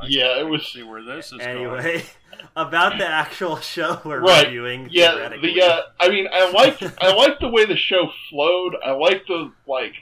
I 0.00 0.06
Yeah, 0.08 0.38
it 0.40 0.46
was- 0.48 0.66
see 0.66 0.82
where 0.82 1.02
this 1.02 1.26
is 1.32 1.38
going. 1.38 1.48
Anyway, 1.50 2.04
about 2.56 2.98
the 2.98 3.06
actual 3.06 3.56
show 3.56 4.00
we're 4.04 4.20
Right. 4.20 4.46
reviewing. 4.46 4.88
Yeah, 4.90 5.28
the 5.40 5.62
uh, 5.62 5.80
I 6.00 6.08
mean, 6.08 6.26
I 6.32 6.50
like 6.50 6.80
I 7.02 7.12
liked 7.12 7.40
the 7.40 7.48
way 7.48 7.64
the 7.66 7.76
show 7.76 8.10
flowed. 8.30 8.74
I 8.84 8.92
like 8.92 9.26
the 9.26 9.52
like, 9.66 9.94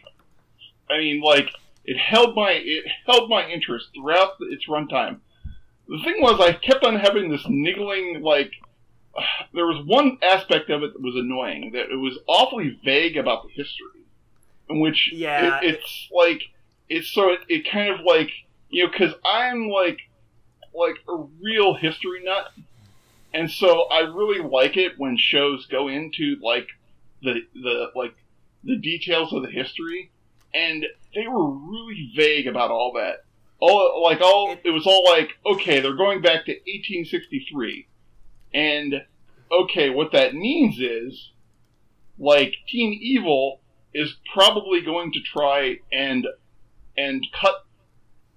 I 0.91 0.99
mean, 0.99 1.21
like 1.21 1.51
it 1.85 1.99
held 1.99 2.35
my 2.37 2.53
it 2.53 2.85
held 3.07 3.29
my 3.29 3.49
interest 3.49 3.89
throughout 3.95 4.35
its 4.41 4.67
runtime. 4.69 5.21
The 5.89 5.99
thing 6.05 6.23
was, 6.23 6.39
I 6.41 6.53
kept 6.53 6.85
on 6.85 6.97
having 6.97 7.31
this 7.31 7.45
niggling 7.49 8.23
like. 8.23 8.53
there 9.53 9.67
was 9.67 9.85
one 9.87 10.19
aspect 10.23 10.71
of 10.71 10.85
it 10.85 10.93
that 10.93 11.03
was 11.03 11.17
annoying. 11.17 11.73
That 11.73 11.91
it 11.91 11.97
was 11.97 12.17
awfully 12.29 12.79
vague 12.85 13.17
about 13.17 13.43
the 13.43 13.49
history, 13.51 14.05
in 14.69 14.79
which 14.79 15.11
Yeah. 15.13 15.59
it, 15.63 15.75
it's 15.75 16.09
like 16.13 16.43
it's 16.89 17.09
so 17.09 17.31
it, 17.31 17.41
it 17.49 17.69
kind 17.71 17.93
of 17.93 18.01
like 18.07 18.31
you 18.71 18.85
know 18.85 18.91
because 18.91 19.15
I'm 19.25 19.69
like 19.69 19.99
like 20.75 20.97
a 21.09 21.17
real 21.43 21.75
history 21.75 22.23
nut, 22.23 22.53
and 23.35 23.51
so 23.51 23.89
I 23.91 24.01
really 24.01 24.41
like 24.41 24.77
it 24.77 24.93
when 24.99 25.17
shows 25.19 25.67
go 25.67 25.89
into 25.89 26.37
like 26.43 26.69
the 27.23 27.41
the 27.55 27.91
like 27.95 28.15
the 28.65 28.77
details 28.77 29.33
of 29.33 29.43
the 29.43 29.51
history, 29.51 30.11
and 30.55 30.85
they 31.15 31.27
were 31.27 31.51
really 31.51 32.13
vague 32.15 32.47
about 32.47 32.71
all 32.71 32.93
that. 32.95 33.25
All 33.59 34.03
like 34.03 34.21
all 34.21 34.57
It- 34.63 34.71
was 34.71 34.87
all 34.87 35.05
like 35.05 35.31
okay, 35.45 35.81
they're 35.81 35.97
going 35.97 36.23
back 36.23 36.47
to 36.47 36.53
1863, 36.53 37.87
and 38.55 39.05
okay, 39.51 39.91
what 39.91 40.13
that 40.13 40.35
means 40.35 40.79
is 40.79 41.31
like 42.19 42.55
Teen 42.69 42.99
Evil 43.03 43.61
is 43.93 44.15
probably 44.33 44.81
going 44.83 45.13
to 45.13 45.21
try 45.21 45.79
and 45.93 46.27
and 46.97 47.27
cut 47.33 47.65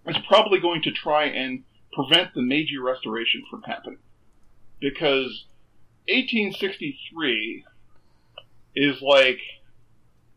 is 0.08 0.18
probably 0.28 0.60
going 0.60 0.82
to 0.84 0.92
try 0.92 1.26
and 1.26 1.64
prevent 1.94 2.34
the 2.34 2.42
Meiji 2.42 2.78
Restoration 2.78 3.44
from 3.50 3.62
happening 3.64 4.00
because 4.80 5.46
1863 6.10 7.66
is 8.76 9.02
like 9.02 9.40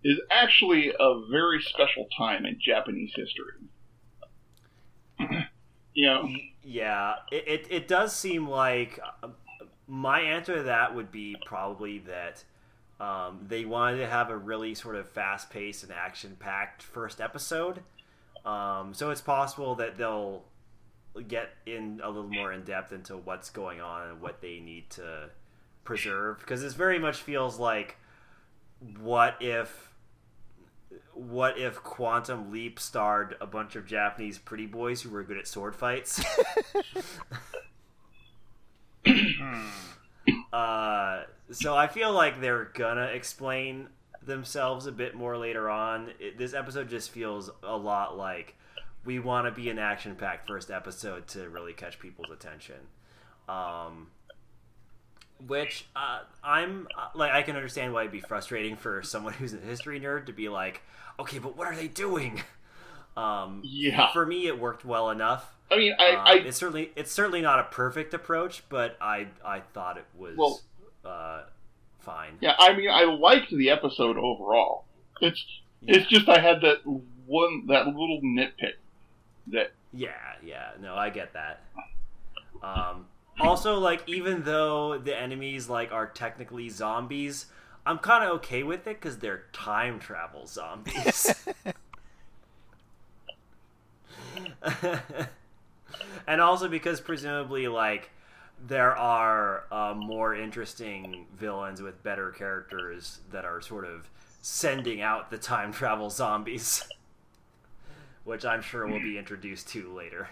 is 0.05 0.21
actually 0.31 0.93
a 0.99 1.21
very 1.31 1.61
special 1.61 2.07
time 2.17 2.47
in 2.47 2.59
Japanese 2.61 3.13
history. 3.17 3.55
you 5.95 6.07
know, 6.07 6.29
Yeah, 6.63 7.15
it, 7.33 7.49
it, 7.49 7.67
it 7.71 7.89
does 7.89 8.15
seem 8.15 8.49
like 8.49 9.01
uh, 9.23 9.29
my 9.89 10.21
answer 10.21 10.57
to 10.57 10.63
that 10.65 10.95
would 10.95 11.11
be 11.11 11.37
probably 11.45 11.99
that 12.01 12.45
um, 13.01 13.45
they 13.49 13.65
wanted 13.65 13.99
to 13.99 14.07
have 14.07 14.31
a 14.31 14.37
really 14.37 14.75
sort 14.75 14.95
of 14.97 15.09
fast 15.09 15.51
paced 15.51 15.83
and 15.83 15.93
action 15.93 16.37
packed 16.39 16.83
first 16.83 17.21
episode. 17.21 17.83
Um, 18.47 18.95
so 18.95 19.11
it's 19.11 19.21
possible 19.21 19.75
that 19.75 19.99
they'll 19.99 20.45
get 21.27 21.51
in 21.67 22.01
a 22.03 22.09
little 22.09 22.31
more 22.31 22.53
in 22.53 22.63
depth 22.63 22.93
into 22.93 23.17
what's 23.17 23.51
going 23.51 23.81
on 23.81 24.09
and 24.09 24.21
what 24.21 24.41
they 24.41 24.61
need 24.61 24.89
to 24.91 25.31
preserve 25.85 26.39
because 26.41 26.63
this 26.63 26.75
very 26.75 26.99
much 26.99 27.23
feels 27.23 27.59
like 27.59 27.97
what 29.01 29.37
if 29.41 29.91
what 31.15 31.59
if 31.59 31.77
Quantum 31.77 32.53
Leap 32.53 32.79
starred 32.79 33.37
a 33.41 33.47
bunch 33.47 33.75
of 33.75 33.87
Japanese 33.87 34.39
pretty 34.39 34.67
boys 34.67 35.01
who 35.01 35.09
were 35.11 35.23
good 35.25 35.39
at 35.39 35.49
sword 35.49 35.75
fights? 35.75 36.23
uh, 40.53 41.23
so 41.51 41.75
I 41.75 41.87
feel 41.87 42.13
like 42.13 42.43
they're 42.43 42.71
gonna 42.75 43.07
explain 43.07 43.89
themselves 44.27 44.87
a 44.87 44.93
bit 44.93 45.15
more 45.15 45.37
later 45.39 45.71
on. 45.71 46.11
It, 46.21 46.37
this 46.39 46.53
episode 46.55 46.89
just 46.91 47.11
feels 47.11 47.51
a 47.63 47.77
lot 47.77 48.17
like 48.19 48.55
we 49.05 49.19
want 49.19 49.47
to 49.47 49.53
be 49.53 49.71
an 49.71 49.79
action-packed 49.79 50.49
first 50.49 50.71
episode 50.71 51.29
to 51.29 51.49
really 51.49 51.73
catch 51.73 51.99
people's 51.99 52.31
attention. 52.31 52.77
Um, 53.49 54.09
which 55.47 55.87
uh, 55.95 56.21
I'm 56.43 56.89
uh, 56.99 57.09
like, 57.15 57.33
I 57.33 57.43
can 57.43 57.57
understand 57.57 57.93
why 57.93 58.03
it'd 58.03 58.13
be 58.13 58.21
frustrating 58.21 58.77
for 58.77 59.03
someone 59.03 59.35
who's 59.35 59.55
a 59.55 59.59
history 59.59 60.01
nerd 60.01 60.27
to 60.27 60.33
be 60.33 60.49
like, 60.49 60.83
okay, 61.21 61.39
but 61.39 61.57
what 61.57 61.67
are 61.69 61.77
they 61.77 61.89
doing? 61.89 62.43
Um, 63.17 63.63
Yeah. 63.65 64.13
For 64.13 64.27
me, 64.27 64.47
it 64.47 64.59
worked 64.59 64.85
well 64.85 65.09
enough. 65.11 65.55
I 65.71 65.77
mean, 65.77 65.95
I, 65.99 66.11
Um, 66.11 66.23
I 66.27 66.33
it's 66.47 66.59
certainly 66.59 66.93
it's 66.97 67.11
certainly 67.11 67.41
not 67.41 67.59
a 67.59 67.65
perfect 67.65 68.13
approach, 68.15 68.63
but 68.69 68.97
I 69.01 69.29
I 69.45 69.61
thought 69.61 69.97
it 69.97 70.05
was 70.17 70.37
Well- 70.37 70.61
uh, 71.05 71.43
fine. 72.07 72.39
yeah, 72.41 72.55
I 72.59 72.75
mean, 72.75 72.89
I 72.91 73.05
liked 73.05 73.51
the 73.51 73.69
episode 73.71 74.17
overall. 74.17 74.85
It's 75.21 75.45
it's 75.83 76.07
just 76.07 76.29
I 76.29 76.41
had 76.41 76.63
that 76.63 76.79
one 77.27 77.67
that 77.67 77.87
little 77.87 78.21
nitpick 78.25 78.75
that 79.49 79.73
Yeah, 79.93 80.11
yeah, 80.43 80.71
no, 80.81 80.95
I 80.95 81.11
get 81.11 81.35
that. 81.35 81.61
Um, 82.63 83.07
also, 83.39 83.79
like, 83.79 84.09
even 84.09 84.45
though 84.45 84.97
the 84.99 85.19
enemies 85.19 85.69
like 85.69 85.93
are 85.93 86.07
technically 86.07 86.69
zombies, 86.71 87.47
I'm 87.85 87.99
kind 87.99 88.25
of 88.25 88.31
okay 88.37 88.63
with 88.63 88.87
it 88.87 89.01
because 89.01 89.19
they're 89.19 89.45
time 89.53 89.99
travel 89.99 90.47
zombies. 90.47 91.35
and 96.27 96.41
also 96.41 96.69
because 96.69 97.01
presumably, 97.01 97.69
like, 97.69 98.11
there 98.65 98.97
are 98.97 99.65
uh, 99.71 99.95
more 99.95 100.35
interesting 100.35 101.27
villains 101.39 101.83
with 101.83 102.03
better 102.03 102.31
characters 102.31 103.21
that 103.31 103.45
are 103.45 103.61
sort 103.61 103.85
of 103.85 104.09
sending 104.43 105.01
out 105.01 105.31
the 105.31 105.39
time 105.39 105.73
travel 105.73 106.09
zombies 106.11 106.85
which 108.25 108.45
I'm 108.45 108.61
sure 108.61 108.87
we'll 108.87 109.01
be 109.01 109.19
introduced 109.19 109.69
to 109.69 109.89
later. 109.95 110.29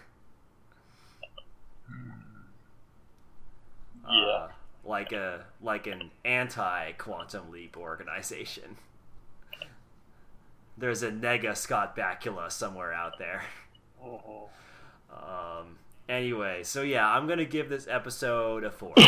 Yeah. 4.11 4.27
Uh, 4.27 4.49
like 4.85 5.13
a 5.13 5.45
like 5.63 5.87
an 5.87 6.11
anti 6.25 6.93
quantum 6.93 7.51
leap 7.51 7.77
organization. 7.77 8.77
There's 10.77 11.03
a 11.03 11.11
nega 11.11 11.57
Scott 11.57 11.97
Bakula 11.97 12.51
somewhere 12.51 12.93
out 12.93 13.19
there. 13.19 13.45
Oh, 14.03 14.49
Um, 15.11 15.79
anyway, 16.09 16.63
so 16.63 16.83
yeah, 16.83 17.09
I'm 17.09 17.27
gonna 17.27 17.45
give 17.45 17.69
this 17.69 17.87
episode 17.89 18.65
a 18.65 18.71
four. 18.71 18.95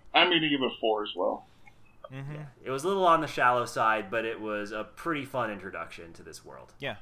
I'm 0.14 0.28
going 0.28 0.42
to 0.42 0.48
give 0.48 0.60
it 0.60 0.66
a 0.66 0.80
four 0.80 1.02
as 1.02 1.10
well. 1.14 1.46
Mm-hmm. 2.12 2.42
it 2.64 2.70
was 2.70 2.82
a 2.82 2.88
little 2.88 3.06
on 3.06 3.20
the 3.20 3.28
shallow 3.28 3.64
side, 3.64 4.10
but 4.10 4.24
it 4.24 4.40
was 4.40 4.72
a 4.72 4.82
pretty 4.82 5.24
fun 5.24 5.48
introduction 5.48 6.12
to 6.14 6.24
this 6.24 6.44
world. 6.44 6.72
Yeah. 6.80 6.96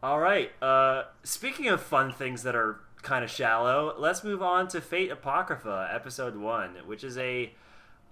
All 0.00 0.20
right. 0.20 0.52
Uh, 0.62 1.04
speaking 1.24 1.66
of 1.66 1.82
fun 1.82 2.12
things 2.12 2.44
that 2.44 2.54
are 2.54 2.78
kind 3.02 3.24
of 3.24 3.30
shallow, 3.30 3.96
let's 3.98 4.22
move 4.22 4.42
on 4.42 4.68
to 4.68 4.80
Fate 4.80 5.10
Apocrypha, 5.10 5.90
episode 5.92 6.36
one, 6.36 6.76
which 6.86 7.02
is 7.02 7.18
a 7.18 7.52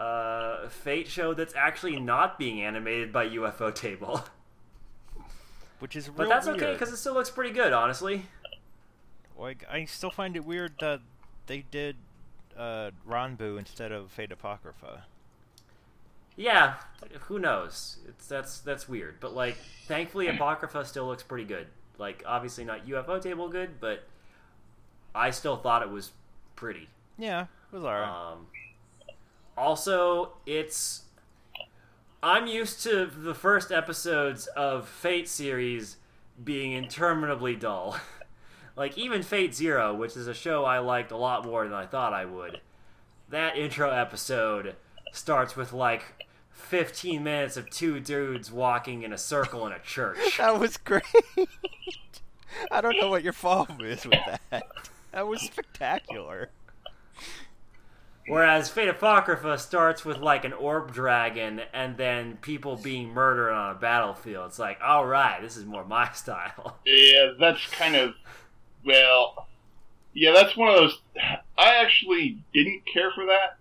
uh, 0.01 0.69
Fate 0.69 1.07
show 1.07 1.33
that's 1.33 1.55
actually 1.55 2.01
not 2.01 2.41
being 2.41 2.61
animated 2.61 3.13
by 3.13 3.29
Ufotable. 3.29 4.25
Which 5.79 5.95
is 5.95 6.09
real 6.09 6.17
But 6.17 6.29
that's 6.29 6.49
okay 6.49 6.73
because 6.73 6.93
it 6.93 6.97
still 6.97 7.15
looks 7.15 7.31
pretty 7.31 7.53
good, 7.53 7.73
honestly. 7.73 8.25
Like, 9.39 9.65
I 9.71 9.85
still 9.85 10.11
find 10.11 10.37
it 10.37 10.45
weird 10.45 10.75
that 10.81 11.01
they 11.47 11.65
did 11.71 11.97
uh, 12.57 12.91
Ranbu 13.09 13.59
instead 13.59 13.93
of 13.93 14.11
Fate 14.11 14.33
Apocrypha. 14.33 15.05
Yeah, 16.37 16.75
who 17.23 17.39
knows? 17.39 17.97
It's 18.09 18.29
that's 18.29 18.61
that's 18.61 18.89
weird, 18.89 19.17
but 19.19 19.35
like, 19.35 19.57
thankfully, 19.87 20.29
Apocrypha 20.29 20.85
still 20.85 21.07
looks 21.07 21.23
pretty 21.25 21.45
good. 21.45 21.67
Like, 21.99 22.23
obviously 22.25 22.65
not 22.65 22.87
Ufotable 22.87 23.51
good, 23.51 23.81
but 23.81 24.05
I 25.15 25.31
still 25.31 25.57
thought 25.57 25.83
it 25.83 25.91
was 25.91 26.13
pretty. 26.55 26.89
Yeah, 27.19 27.43
it 27.43 27.75
was 27.75 27.85
alright. 27.85 28.09
Um, 28.09 28.47
also, 29.57 30.33
it's. 30.47 31.03
I'm 32.23 32.47
used 32.47 32.83
to 32.85 33.07
the 33.07 33.35
first 33.35 33.71
episodes 33.71 34.47
of 34.49 34.89
Fate 34.89 35.29
series 35.29 35.97
being 36.43 36.73
interminably 36.73 37.57
dull. 37.57 37.97
like, 38.79 38.97
even 38.97 39.23
Fate 39.23 39.55
Zero, 39.55 39.95
which 39.95 40.17
is 40.17 40.29
a 40.29 40.35
show 40.35 40.65
I 40.65 40.79
liked 40.79 41.11
a 41.11 41.17
lot 41.17 41.45
more 41.45 41.65
than 41.65 41.75
I 41.75 41.87
thought 41.87 42.13
I 42.13 42.25
would, 42.25 42.61
that 43.29 43.57
intro 43.57 43.91
episode 43.91 44.77
starts 45.13 45.57
with 45.57 45.73
like 45.73 46.27
15 46.53 47.23
minutes 47.23 47.57
of 47.57 47.71
two 47.71 48.01
dudes 48.01 48.53
walking 48.53 49.03
in 49.03 49.13
a 49.13 49.19
circle 49.19 49.67
in 49.67 49.73
a 49.73 49.79
church. 49.79 50.19
that 50.39 50.59
was 50.59 50.77
great. 50.77 51.03
I 52.71 52.81
don't 52.81 52.97
know 52.99 53.11
what 53.11 53.23
your 53.23 53.33
problem 53.33 53.81
is 53.83 54.05
with 54.05 54.19
that. 54.51 54.67
That 55.13 55.27
was 55.27 55.41
spectacular. 55.43 56.51
Whereas 58.29 58.69
Fate 58.69 58.91
Apocrypha 58.91 59.57
starts 59.57 60.05
with 60.05 60.19
like 60.19 60.45
an 60.45 60.53
orb 60.53 60.93
dragon 60.93 61.63
and 61.73 61.97
then 61.97 62.37
people 62.43 62.77
being 62.77 63.09
murdered 63.09 63.51
on 63.51 63.75
a 63.75 63.79
battlefield. 63.79 64.49
It's 64.49 64.59
like, 64.59 64.79
all 64.85 65.07
right, 65.07 65.41
this 65.41 65.57
is 65.57 65.65
more 65.65 65.85
my 65.85 66.11
style. 66.13 66.79
Yeah, 66.85 67.33
that's 67.41 67.67
kind 67.71 67.97
of 67.97 68.15
well. 68.85 69.49
Yeah, 70.15 70.33
that's 70.33 70.57
one 70.57 70.69
of 70.69 70.75
those. 70.77 71.01
I 71.57 71.77
actually 71.77 72.39
didn't 72.53 72.83
care 72.93 73.11
for 73.15 73.27
that 73.27 73.59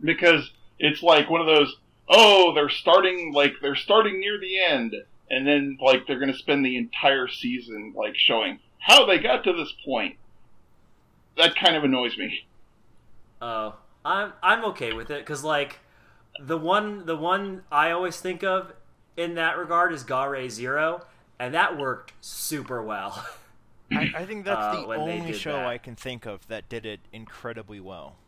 because 0.00 0.50
it's 0.78 1.02
like 1.02 1.30
one 1.30 1.40
of 1.40 1.46
those. 1.46 1.76
Oh, 2.08 2.52
they're 2.54 2.68
starting 2.68 3.32
like 3.32 3.54
they're 3.60 3.76
starting 3.76 4.20
near 4.20 4.38
the 4.38 4.60
end, 4.60 4.94
and 5.30 5.46
then 5.46 5.78
like 5.80 6.06
they're 6.06 6.18
going 6.18 6.32
to 6.32 6.38
spend 6.38 6.64
the 6.64 6.76
entire 6.76 7.28
season 7.28 7.94
like 7.96 8.16
showing 8.16 8.58
how 8.78 9.06
they 9.06 9.18
got 9.18 9.44
to 9.44 9.52
this 9.52 9.72
point. 9.84 10.16
That 11.36 11.56
kind 11.56 11.76
of 11.76 11.84
annoys 11.84 12.16
me. 12.18 12.46
Oh, 13.40 13.76
I'm 14.04 14.32
I'm 14.42 14.64
okay 14.66 14.92
with 14.92 15.10
it 15.10 15.20
because 15.20 15.44
like 15.44 15.78
the 16.40 16.56
one 16.56 17.06
the 17.06 17.16
one 17.16 17.62
I 17.70 17.90
always 17.90 18.20
think 18.20 18.42
of 18.42 18.72
in 19.16 19.34
that 19.34 19.58
regard 19.58 19.92
is 19.92 20.02
Gare 20.02 20.48
Zero, 20.48 21.06
and 21.38 21.54
that 21.54 21.78
worked 21.78 22.12
super 22.20 22.82
well. 22.82 23.24
I, 23.94 24.08
I 24.14 24.26
think 24.26 24.44
that's 24.44 24.66
Uh, 24.66 24.82
the 24.82 24.86
when 24.86 25.04
only 25.06 25.32
show 25.32 25.64
that. 25.64 25.66
I 25.66 25.78
can 25.78 25.94
think 25.96 26.26
of 26.26 26.46
that 26.48 26.68
did 26.68 26.84
it 26.86 27.06
incredibly 27.12 27.78
well. 27.80 28.18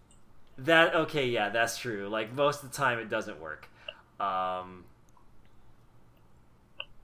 that 0.58 0.94
okay, 0.94 1.26
yeah, 1.28 1.48
that's 1.48 1.78
true. 1.78 2.08
Like 2.08 2.32
most 2.32 2.62
of 2.62 2.70
the 2.70 2.76
time, 2.76 2.98
it 2.98 3.08
doesn't 3.08 3.40
work. 3.40 3.68
Um, 4.20 4.84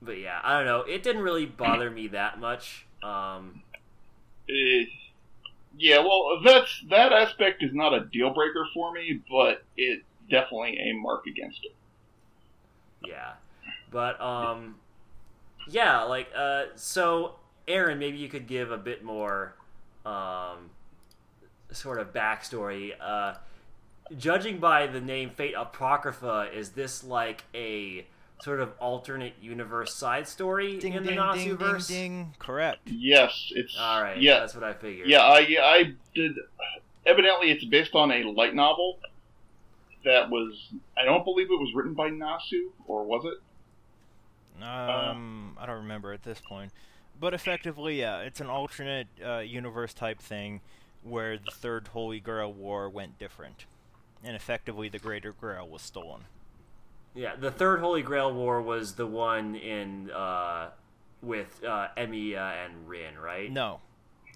but 0.00 0.18
yeah, 0.18 0.40
I 0.42 0.56
don't 0.56 0.66
know. 0.66 0.80
It 0.82 1.02
didn't 1.02 1.22
really 1.22 1.46
bother 1.46 1.90
me 1.90 2.08
that 2.08 2.38
much. 2.38 2.86
Um, 3.02 3.62
Eh, 4.50 4.84
yeah, 5.76 5.98
well, 6.00 6.40
that's 6.44 6.82
that 6.90 7.12
aspect 7.12 7.62
is 7.62 7.74
not 7.74 7.94
a 7.94 8.06
deal 8.06 8.34
breaker 8.34 8.66
for 8.74 8.92
me, 8.92 9.22
but 9.30 9.64
it 9.76 10.04
definitely 10.30 10.78
a 10.78 10.94
mark 10.94 11.26
against 11.26 11.60
it. 11.64 11.72
Yeah. 13.00 13.34
But 13.90 14.20
um 14.20 14.76
yeah, 15.66 16.02
like 16.04 16.30
uh 16.36 16.66
so 16.76 17.36
Aaron, 17.68 17.98
maybe 17.98 18.16
you 18.18 18.28
could 18.28 18.46
give 18.46 18.70
a 18.72 18.78
bit 18.78 19.04
more 19.04 19.54
um 20.04 20.70
sort 21.70 21.98
of 22.00 22.12
backstory. 22.12 22.92
Uh 23.00 23.34
judging 24.16 24.58
by 24.58 24.86
the 24.86 25.00
name 25.00 25.30
Fate 25.30 25.54
Apocrypha, 25.56 26.48
is 26.52 26.70
this 26.70 27.04
like 27.04 27.44
a 27.54 28.06
sort 28.40 28.60
of 28.60 28.72
alternate 28.78 29.34
universe 29.40 29.94
side 29.94 30.26
story 30.28 30.78
Ding 30.78 30.94
in 30.94 31.02
the 31.02 31.10
ding 31.10 31.18
Nasu 31.18 31.58
ding 31.58 31.58
ding 31.58 31.78
ding. 31.88 32.34
Correct. 32.38 32.80
Yes, 32.86 33.52
it's 33.54 33.76
All 33.78 34.00
right, 34.02 34.20
Yeah, 34.20 34.40
that's 34.40 34.54
what 34.54 34.64
I 34.64 34.72
figured. 34.72 35.08
yeah. 35.08 35.22
I 35.22 35.40
I 35.62 35.92
did. 36.14 36.32
Evidently, 37.04 37.50
it's 37.50 37.64
based 37.64 37.94
on 37.94 38.10
a 38.12 38.22
light 38.30 38.54
novel 38.54 38.98
that 40.04 40.30
was. 40.30 40.68
I 40.96 41.04
don't 41.04 41.24
believe 41.24 41.46
it 41.50 41.58
was 41.58 41.72
written 41.74 41.94
by 41.94 42.10
Nasu, 42.10 42.70
or 42.86 43.04
was 43.04 43.24
it? 43.24 44.62
Um, 44.62 45.56
I 45.58 45.66
don't 45.66 45.76
remember 45.82 46.12
at 46.12 46.22
this 46.22 46.40
point, 46.40 46.72
but 47.20 47.34
effectively, 47.34 48.00
yeah, 48.00 48.20
it's 48.20 48.40
an 48.40 48.48
alternate 48.48 49.08
uh, 49.24 49.38
universe 49.38 49.94
type 49.94 50.20
thing 50.20 50.60
where 51.02 51.38
the 51.38 51.50
Third 51.50 51.88
Holy 51.88 52.20
Grail 52.20 52.52
War 52.52 52.88
went 52.88 53.18
different, 53.18 53.66
and 54.24 54.34
effectively 54.34 54.88
the 54.88 54.98
Greater 54.98 55.32
Grail 55.32 55.68
was 55.68 55.82
stolen. 55.82 56.24
Yeah, 57.14 57.34
the 57.36 57.50
third 57.50 57.80
Holy 57.80 58.02
Grail 58.02 58.32
War 58.32 58.62
was 58.62 58.94
the 58.94 59.06
one 59.06 59.56
in 59.56 60.10
uh 60.10 60.70
with 61.20 61.64
uh, 61.64 61.88
Emiya 61.96 62.64
and 62.64 62.88
Rin, 62.88 63.18
right? 63.18 63.50
No, 63.50 63.80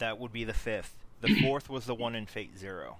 that 0.01 0.19
would 0.19 0.33
be 0.33 0.43
the 0.43 0.55
fifth. 0.55 0.97
The 1.21 1.35
fourth 1.43 1.71
was 1.71 1.87
the 1.87 1.95
one 1.95 2.17
in 2.17 2.27
Fate 2.27 2.59
Zero. 2.59 2.99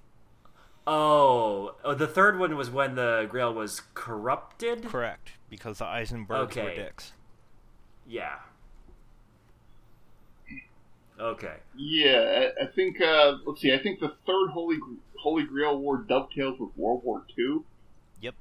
Oh, 0.85 1.75
oh, 1.83 1.93
the 1.93 2.07
third 2.07 2.39
one 2.39 2.55
was 2.55 2.69
when 2.69 2.95
the 2.95 3.27
Grail 3.29 3.53
was 3.53 3.81
corrupted. 3.93 4.85
Correct, 4.85 5.31
because 5.49 5.79
the 5.79 5.85
Einzberns 5.85 6.55
were 6.55 6.75
dicks. 6.75 7.13
Yeah. 8.07 8.35
Okay. 11.19 11.55
Yeah, 11.75 12.51
I, 12.59 12.63
I 12.63 12.67
think. 12.67 12.99
Uh, 12.99 13.37
let's 13.45 13.61
see. 13.61 13.73
I 13.73 13.77
think 13.77 13.99
the 13.99 14.13
third 14.25 14.49
Holy 14.51 14.77
Holy 15.17 15.43
Grail 15.43 15.77
War 15.77 15.97
dovetails 15.97 16.59
with 16.59 16.69
World 16.75 17.03
War 17.03 17.23
Two. 17.35 17.65
Yep. 18.21 18.35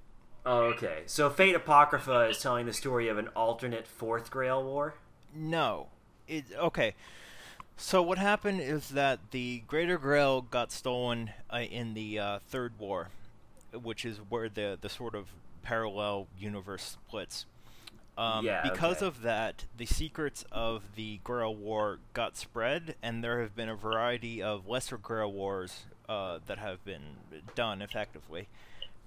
Oh, 0.46 0.60
okay. 0.64 1.02
So 1.06 1.30
Fate 1.30 1.54
Apocrypha 1.54 2.28
is 2.28 2.40
telling 2.40 2.66
the 2.66 2.72
story 2.72 3.08
of 3.08 3.18
an 3.18 3.28
alternate 3.28 3.86
Fourth 3.86 4.30
Grail 4.30 4.64
War. 4.64 4.94
No. 5.34 5.88
It 6.26 6.44
okay. 6.58 6.94
So 7.76 8.02
what 8.02 8.18
happened 8.18 8.60
is 8.60 8.90
that 8.90 9.18
the 9.32 9.62
Greater 9.66 9.98
Grail 9.98 10.40
got 10.40 10.72
stolen 10.72 11.30
uh, 11.52 11.58
in 11.58 11.94
the 11.94 12.18
uh, 12.18 12.38
Third 12.48 12.78
War, 12.78 13.08
which 13.72 14.04
is 14.04 14.18
where 14.28 14.48
the 14.48 14.78
the 14.80 14.88
sort 14.88 15.14
of 15.14 15.28
parallel 15.62 16.26
universe 16.38 16.96
splits. 17.06 17.46
Um, 18.22 18.44
Yeah, 18.44 18.62
because 18.62 18.98
okay. 18.98 19.06
of 19.06 19.22
that, 19.22 19.64
the 19.76 19.86
secrets 19.86 20.44
of 20.52 20.94
the 20.94 21.18
Grail 21.24 21.54
War 21.54 21.98
got 22.12 22.36
spread, 22.36 22.94
and 23.02 23.22
there 23.22 23.40
have 23.40 23.56
been 23.56 23.68
a 23.68 23.74
variety 23.74 24.40
of 24.42 24.68
lesser 24.68 24.96
Grail 24.96 25.32
Wars 25.32 25.84
uh, 26.08 26.38
that 26.46 26.58
have 26.58 26.84
been 26.84 27.16
done 27.54 27.82
effectively. 27.82 28.48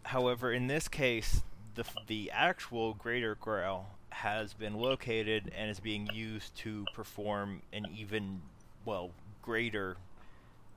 However, 0.03 0.51
in 0.51 0.67
this 0.67 0.87
case, 0.87 1.43
the 1.75 1.85
the 2.07 2.29
actual 2.31 2.93
Greater 2.93 3.35
Grail 3.35 3.87
has 4.09 4.53
been 4.53 4.75
located 4.75 5.51
and 5.55 5.69
is 5.69 5.79
being 5.79 6.07
used 6.13 6.55
to 6.57 6.85
perform 6.93 7.61
an 7.71 7.85
even 7.95 8.41
well 8.85 9.11
greater 9.41 9.97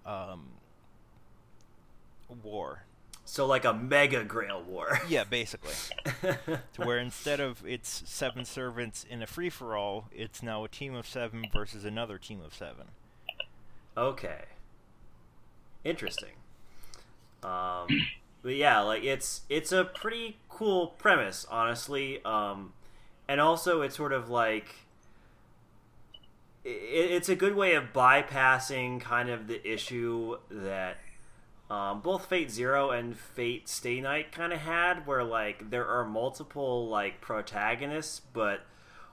um, 0.07 0.47
war. 2.43 2.85
So 3.31 3.45
like 3.45 3.67
a 3.67 3.75
mega 3.75 4.25
Grail 4.25 4.63
War. 4.63 5.01
Yeah, 5.09 5.25
basically. 5.25 5.75
to 6.23 6.83
where 6.83 6.99
instead 6.99 7.41
of 7.41 7.63
it's 7.67 8.03
seven 8.07 8.47
servants 8.47 9.05
in 9.09 9.23
a 9.23 9.27
free 9.27 9.51
for 9.51 9.77
all, 9.77 10.09
it's 10.11 10.43
now 10.43 10.65
a 10.65 10.69
team 10.69 10.95
of 10.95 11.07
seven 11.07 11.45
versus 11.53 11.85
another 11.85 12.17
team 12.17 12.41
of 12.41 12.55
seven. 12.55 12.87
Okay. 13.99 14.45
Interesting. 15.85 16.33
Um, 17.43 17.89
but 18.43 18.55
yeah, 18.55 18.81
like 18.81 19.05
it's 19.05 19.43
it's 19.51 19.73
a 19.73 19.85
pretty 19.85 20.39
cool 20.49 20.89
premise, 20.99 21.47
honestly. 21.51 22.25
Um, 22.25 22.73
and 23.29 23.43
also 23.43 23.83
it's 23.83 23.95
sort 23.95 24.15
of 24.15 24.31
like 24.31 24.75
i 26.65 26.69
it's 26.71 27.29
a 27.29 27.37
good 27.37 27.55
way 27.55 27.75
of 27.75 27.93
bypassing 27.93 29.03
kind 29.03 29.29
of 29.29 29.49
the 29.49 29.71
issue 29.71 30.39
that 30.51 30.97
um, 31.71 32.01
both 32.01 32.27
Fate 32.27 32.51
Zero 32.51 32.91
and 32.91 33.17
Fate 33.17 33.69
Stay 33.69 34.01
Night 34.01 34.33
kind 34.33 34.53
of 34.53 34.61
had, 34.61 35.07
where 35.07 35.23
like 35.23 35.71
there 35.71 35.87
are 35.87 36.05
multiple 36.05 36.89
like 36.89 37.21
protagonists, 37.21 38.21
but 38.33 38.63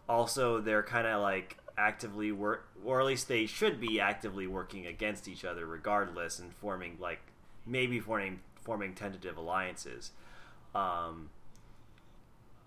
also 0.08 0.62
they're 0.62 0.84
kind 0.84 1.06
of 1.06 1.22
like 1.22 1.58
actively 1.78 2.32
work, 2.32 2.68
or 2.86 3.02
at 3.02 3.06
least 3.06 3.28
they 3.28 3.46
should 3.46 3.82
be 3.82 4.00
actively 4.00 4.48
working 4.48 4.86
against 4.86 5.28
each 5.28 5.44
other, 5.44 5.66
regardless, 5.66 6.40
and 6.40 6.54
forming 6.54 6.98
like 7.00 7.20
maybe 7.66 8.00
forming 8.00 8.40
forming 8.62 8.94
tentative 8.94 9.38
alliances. 9.38 10.12
Um, 10.74 11.30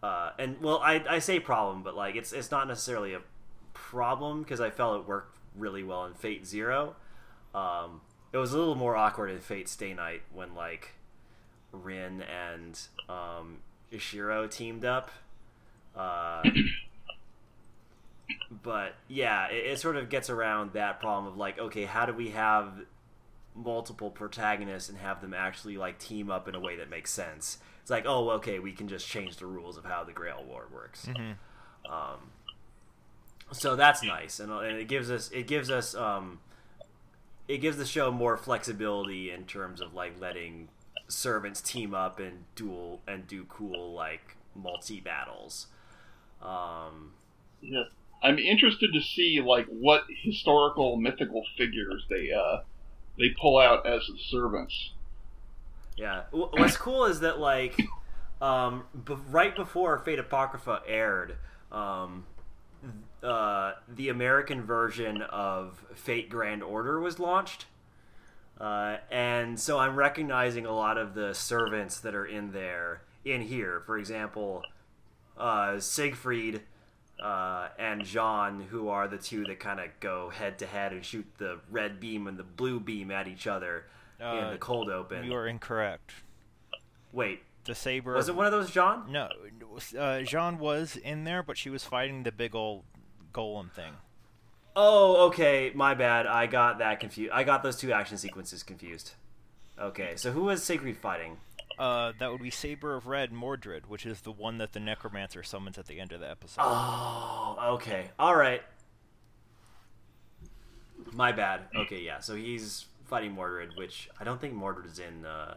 uh, 0.03 0.32
and 0.39 0.61
well, 0.61 0.78
I, 0.78 1.03
I 1.09 1.18
say 1.18 1.41
problem, 1.41 1.82
but 1.82 1.97
like 1.97 2.14
it's 2.14 2.32
it's 2.34 2.51
not 2.51 2.68
necessarily 2.68 3.14
a 3.14 3.20
problem 3.72 4.43
because 4.43 4.61
I 4.61 4.68
felt 4.68 5.01
it 5.01 5.09
worked 5.09 5.39
really 5.57 5.82
well 5.82 6.05
in 6.05 6.12
Fate 6.12 6.47
Zero. 6.47 6.95
Um, 7.55 8.03
it 8.33 8.37
was 8.37 8.53
a 8.53 8.59
little 8.59 8.74
more 8.74 8.97
awkward 8.97 9.31
in 9.31 9.41
Fate 9.41 9.68
Stay 9.68 9.95
Night 9.95 10.22
when 10.33 10.55
like 10.55 10.95
Rin 11.72 12.22
and 12.22 12.79
um, 13.09 13.59
Ishiro 13.93 14.51
teamed 14.51 14.85
up. 14.85 15.11
Uh, 15.97 16.43
but 18.62 18.95
yeah, 19.09 19.49
it, 19.49 19.72
it 19.72 19.79
sort 19.79 19.97
of 19.97 20.09
gets 20.09 20.31
around 20.31 20.72
that 20.74 21.01
problem 21.01 21.26
of 21.26 21.37
like, 21.37 21.59
okay, 21.59 21.85
how 21.85 22.07
do 22.07 22.12
we 22.12 22.31
have 22.31 22.72
multiple 23.55 24.11
protagonists 24.11 24.89
and 24.89 24.99
have 24.99 25.20
them 25.20 25.35
actually 25.35 25.76
like 25.76 25.99
team 25.99 26.31
up 26.31 26.49
in 26.49 26.55
a 26.55 26.61
way 26.61 26.76
that 26.76 26.91
makes 26.91 27.11
sense? 27.11 27.59
It's 27.81 27.91
like, 27.91 28.05
oh, 28.07 28.31
okay, 28.33 28.59
we 28.59 28.72
can 28.72 28.89
just 28.89 29.09
change 29.09 29.37
the 29.37 29.47
rules 29.47 29.79
of 29.79 29.85
how 29.85 30.05
the 30.05 30.12
Grail 30.12 30.45
War 30.47 30.68
works. 30.72 31.07
Mm-hmm. 31.07 31.93
Um, 31.93 32.18
so 33.53 33.76
that's 33.76 34.03
nice, 34.03 34.41
and, 34.41 34.53
and 34.53 34.76
it 34.76 34.89
gives 34.89 35.11
us 35.11 35.31
it 35.31 35.47
gives 35.47 35.70
us 35.70 35.95
um, 35.95 36.39
it 37.49 37.59
gives 37.59 37.76
the 37.78 37.86
show 37.86 38.12
more 38.12 38.36
flexibility 38.36 39.30
in 39.30 39.44
terms 39.46 39.80
of 39.80 39.94
like 39.94 40.20
letting 40.20 40.68
servants 41.09 41.61
team 41.62 41.94
up 41.94 42.20
and 42.20 42.44
duel 42.55 43.01
and 43.09 43.26
do 43.26 43.44
cool 43.49 43.92
like 43.94 44.36
multi 44.55 45.01
battles. 45.01 45.68
Um, 46.42 47.14
Yeah, 47.61 47.84
I'm 48.22 48.38
interested 48.38 48.92
to 48.92 49.01
see 49.01 49.40
like 49.40 49.66
what 49.66 50.05
historical 50.09 50.96
mythical 50.96 51.44
figures 51.57 52.05
they 52.11 52.32
uh 52.32 52.62
they 53.18 53.30
pull 53.40 53.59
out 53.59 53.86
as 53.86 54.07
the 54.09 54.18
servants. 54.18 54.92
Yeah. 55.96 56.24
What's 56.30 56.76
cool 56.76 57.07
is 57.07 57.20
that 57.20 57.38
like, 57.40 57.76
um, 58.40 58.84
b- 59.05 59.16
right 59.30 59.55
before 59.55 59.99
Fate 59.99 60.18
Apocrypha 60.18 60.82
aired, 60.86 61.36
um, 61.72 62.24
uh, 63.23 63.73
the 63.89 64.09
American 64.09 64.62
version 64.62 65.23
of 65.23 65.85
Fate 65.95 66.29
Grand 66.29 66.62
Order 66.62 67.01
was 67.01 67.19
launched, 67.19 67.66
uh, 68.61 68.99
and 69.11 69.59
so 69.59 69.79
I'm 69.79 69.97
recognizing 69.97 70.66
a 70.66 70.73
lot 70.73 70.99
of 70.99 71.14
the 71.14 71.35
servants 71.35 72.01
that 72.01 72.14
are 72.14 72.27
in 72.27 72.53
there 72.53 73.03
in 73.25 73.43
here. 73.43 73.83
For 73.87 73.99
example, 73.99 74.62
uh, 75.37 75.79
Siegfried. 75.81 76.62
Uh, 77.21 77.66
and 77.81 78.05
Jeanne, 78.05 78.61
who 78.71 78.91
are 78.91 79.09
the 79.09 79.19
two 79.19 79.43
that 79.47 79.59
kind 79.59 79.81
of 79.81 79.87
go 79.99 80.29
head 80.31 80.57
to 80.61 80.66
head 80.69 80.93
and 80.93 81.05
shoot 81.05 81.27
the 81.39 81.59
red 81.69 81.99
beam 81.99 82.29
and 82.29 82.39
the 82.39 82.45
blue 82.45 82.79
beam 82.79 83.11
at 83.11 83.27
each 83.27 83.49
other 83.49 83.87
in 84.21 84.25
Uh, 84.25 84.51
the 84.53 84.59
cold 84.59 84.89
open. 84.89 85.25
You 85.25 85.35
are 85.35 85.49
incorrect. 85.49 86.12
Wait, 87.11 87.43
The 87.64 87.75
saber. 87.75 88.14
was 88.14 88.29
it 88.29 88.37
one 88.37 88.47
of 88.47 88.53
those, 88.53 88.71
John? 88.71 89.11
No, 89.11 89.29
uh, 89.99 90.21
Jeanne 90.23 90.59
was 90.61 90.95
in 90.97 91.25
there, 91.25 91.43
but 91.43 91.59
she 91.59 91.71
was 91.71 91.83
fighting 91.83 92.23
the 92.23 92.31
big 92.31 92.55
old 92.55 92.85
golem 93.33 93.70
thing. 93.70 93.93
Oh, 94.76 95.26
okay. 95.26 95.72
My 95.74 95.95
bad. 95.95 96.26
I 96.26 96.47
got 96.47 96.79
that 96.79 97.01
confused. 97.01 97.33
I 97.33 97.45
got 97.45 97.62
those 97.62 97.76
two 97.76 97.93
action 97.93 98.16
sequences 98.16 98.62
confused. 98.62 99.12
Okay, 99.81 100.14
so 100.16 100.33
who 100.33 100.45
was 100.45 100.62
Siegfried 100.62 100.97
fighting? 100.97 101.37
Uh, 101.79 102.12
that 102.18 102.33
would 102.33 102.43
be 102.43 102.51
Saber 102.51 102.97
of 102.97 103.07
Red 103.07 103.31
Mordred, 103.31 103.89
which 103.89 104.05
is 104.05 104.22
the 104.22 104.33
one 104.33 104.59
that 104.59 104.72
the 104.72 104.81
Necromancer 104.81 105.45
summons 105.45 105.79
at 105.79 105.87
the 105.87 106.01
end 106.01 106.11
of 106.12 106.18
the 106.20 106.29
episode. 106.29 106.62
Oh, 106.64 107.57
okay. 107.74 108.11
All 108.18 108.35
right. 108.35 108.62
My 111.12 111.31
bad. 111.31 111.62
Okay, 111.76 112.01
yeah. 112.01 112.18
So 112.18 112.35
he's 112.35 112.87
fighting 113.07 113.33
Mordred, 113.33 113.76
which 113.76 114.11
I 114.18 114.24
don't 114.24 114.41
think 114.41 114.55
Mordred's 114.55 114.99
in 114.99 115.24
uh, 115.24 115.55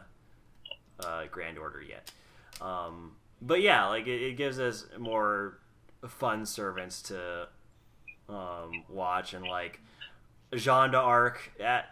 uh, 0.99 1.23
Grand 1.31 1.57
Order 1.57 1.81
yet. 1.81 2.11
Um, 2.61 3.13
but 3.41 3.61
yeah, 3.61 3.87
like 3.87 4.05
it, 4.05 4.21
it 4.21 4.37
gives 4.37 4.59
us 4.59 4.85
more 4.99 5.57
fun 6.07 6.45
servants 6.45 7.01
to 7.03 7.47
um, 8.31 8.83
watch, 8.89 9.33
and 9.33 9.45
like 9.45 9.79
Jeanne 10.55 10.91
d'Arc, 10.91 11.51
at, 11.59 11.85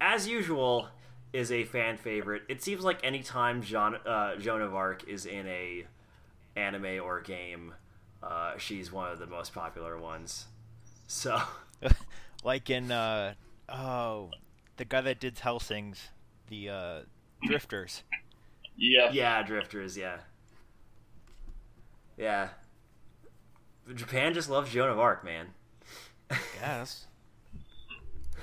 as 0.00 0.26
usual, 0.26 0.88
is 1.32 1.50
a 1.50 1.64
fan 1.64 1.96
favorite. 1.96 2.42
It 2.48 2.62
seems 2.62 2.82
like 2.84 3.04
anytime 3.04 3.62
Jeanne 3.62 3.96
uh, 4.06 4.36
Joan 4.36 4.62
of 4.62 4.74
Arc 4.74 5.08
is 5.08 5.26
in 5.26 5.46
a 5.46 5.84
anime 6.56 7.00
or 7.02 7.20
game, 7.20 7.74
uh, 8.22 8.56
she's 8.58 8.92
one 8.92 9.10
of 9.10 9.18
the 9.18 9.26
most 9.26 9.54
popular 9.54 9.98
ones. 9.98 10.46
So 11.06 11.40
like 12.44 12.70
in 12.70 12.90
uh, 12.90 13.34
oh, 13.68 14.30
the 14.76 14.84
guy 14.84 15.00
that 15.00 15.20
did 15.20 15.36
Hellsing's, 15.36 16.08
the 16.48 16.68
uh, 16.68 17.00
Drifters. 17.44 18.02
Yeah, 18.76 19.10
yeah, 19.12 19.42
drifters, 19.42 19.96
yeah, 19.96 20.18
yeah. 22.16 22.48
Japan 23.94 24.32
just 24.32 24.48
loves 24.48 24.72
Joan 24.72 24.88
of 24.88 24.98
Arc, 24.98 25.24
man. 25.24 25.48
Yes. 26.60 27.06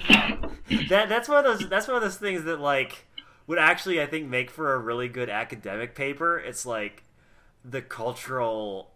that 0.07 1.09
that's 1.09 1.27
one 1.27 1.45
of 1.45 1.59
those 1.59 1.69
that's 1.69 1.87
one 1.87 1.97
of 1.97 2.03
those 2.03 2.17
things 2.17 2.43
that 2.43 2.59
like 2.59 3.05
would 3.47 3.59
actually 3.59 4.01
I 4.01 4.05
think 4.05 4.27
make 4.29 4.49
for 4.51 4.73
a 4.73 4.77
really 4.77 5.07
good 5.07 5.29
academic 5.29 5.95
paper. 5.95 6.37
It's 6.39 6.65
like 6.65 7.03
the 7.65 7.81
cultural 7.81 8.91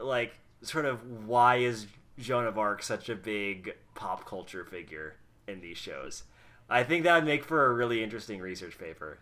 like 0.00 0.34
sort 0.62 0.84
of 0.84 1.26
why 1.26 1.56
is 1.56 1.86
Joan 2.18 2.46
of 2.46 2.58
Arc 2.58 2.82
such 2.82 3.08
a 3.08 3.14
big 3.16 3.74
pop 3.94 4.24
culture 4.26 4.64
figure 4.64 5.16
in 5.48 5.60
these 5.60 5.78
shows. 5.78 6.24
I 6.70 6.84
think 6.84 7.04
that 7.04 7.16
would 7.16 7.24
make 7.24 7.44
for 7.44 7.66
a 7.66 7.72
really 7.74 8.02
interesting 8.02 8.40
research 8.40 8.78
paper. 8.78 9.18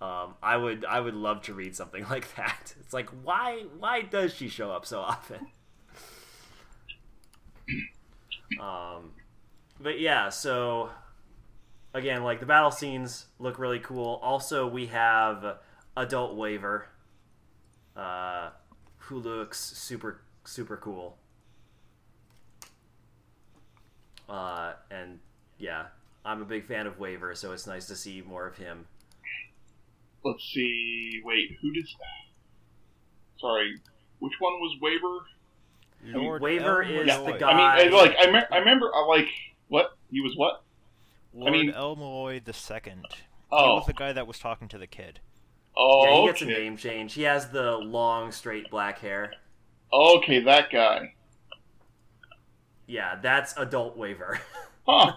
Um, 0.00 0.34
I 0.42 0.56
would 0.56 0.84
I 0.84 1.00
would 1.00 1.14
love 1.14 1.42
to 1.42 1.54
read 1.54 1.74
something 1.74 2.06
like 2.10 2.34
that. 2.36 2.74
It's 2.80 2.92
like 2.92 3.08
why 3.22 3.64
why 3.78 4.02
does 4.02 4.34
she 4.34 4.48
show 4.48 4.70
up 4.70 4.84
so 4.84 5.00
often? 5.00 5.48
Um, 8.60 9.12
but 9.80 10.00
yeah, 10.00 10.28
so 10.28 10.90
again, 11.94 12.22
like 12.22 12.40
the 12.40 12.46
battle 12.46 12.70
scenes 12.70 13.26
look 13.38 13.58
really 13.58 13.78
cool. 13.78 14.20
Also, 14.22 14.66
we 14.66 14.86
have 14.86 15.58
Adult 15.96 16.36
Waver, 16.36 16.86
uh, 17.96 18.50
who 18.98 19.18
looks 19.18 19.58
super 19.58 20.20
super 20.44 20.76
cool. 20.76 21.18
Uh, 24.28 24.74
and 24.90 25.18
yeah, 25.58 25.86
I'm 26.24 26.42
a 26.42 26.44
big 26.44 26.66
fan 26.66 26.86
of 26.86 26.98
Waver, 26.98 27.34
so 27.34 27.52
it's 27.52 27.66
nice 27.66 27.86
to 27.86 27.96
see 27.96 28.22
more 28.22 28.46
of 28.46 28.56
him. 28.56 28.86
Let's 30.24 30.44
see. 30.52 31.20
Wait, 31.24 31.56
who 31.62 31.72
did? 31.72 31.86
Sorry, 33.38 33.80
which 34.18 34.34
one 34.38 34.54
was 34.54 34.76
Waver? 34.80 35.24
Lord 36.04 36.40
Waver 36.42 36.82
El-Melloi. 36.82 37.00
is 37.02 37.06
Yeah, 37.06 37.20
the 37.22 37.32
guy. 37.38 37.50
I 37.50 37.84
mean, 37.84 37.92
like 37.92 38.16
I, 38.20 38.30
me- 38.30 38.42
I 38.52 38.58
remember, 38.58 38.90
I 38.94 39.04
like 39.04 39.28
what 39.68 39.96
he 40.10 40.20
was. 40.20 40.34
What? 40.36 40.62
Lord 41.34 41.52
mean- 41.52 41.70
El-Melloi 41.70 42.44
the 42.44 42.52
second. 42.52 43.04
He 43.10 43.16
Oh, 43.50 43.76
was 43.76 43.86
the 43.86 43.92
guy 43.94 44.12
that 44.12 44.26
was 44.26 44.38
talking 44.38 44.68
to 44.68 44.78
the 44.78 44.86
kid. 44.86 45.20
oh, 45.76 46.04
yeah, 46.04 46.20
he 46.20 46.26
gets 46.26 46.42
a 46.42 46.46
name 46.46 46.76
change. 46.76 47.14
He 47.14 47.22
has 47.22 47.48
the 47.48 47.76
long, 47.78 48.30
straight 48.32 48.70
black 48.70 48.98
hair. 48.98 49.32
Okay, 49.92 50.40
that 50.40 50.70
guy. 50.70 51.14
Yeah, 52.86 53.18
that's 53.20 53.56
Adult 53.56 53.96
Waver. 53.96 54.40
Huh? 54.86 55.12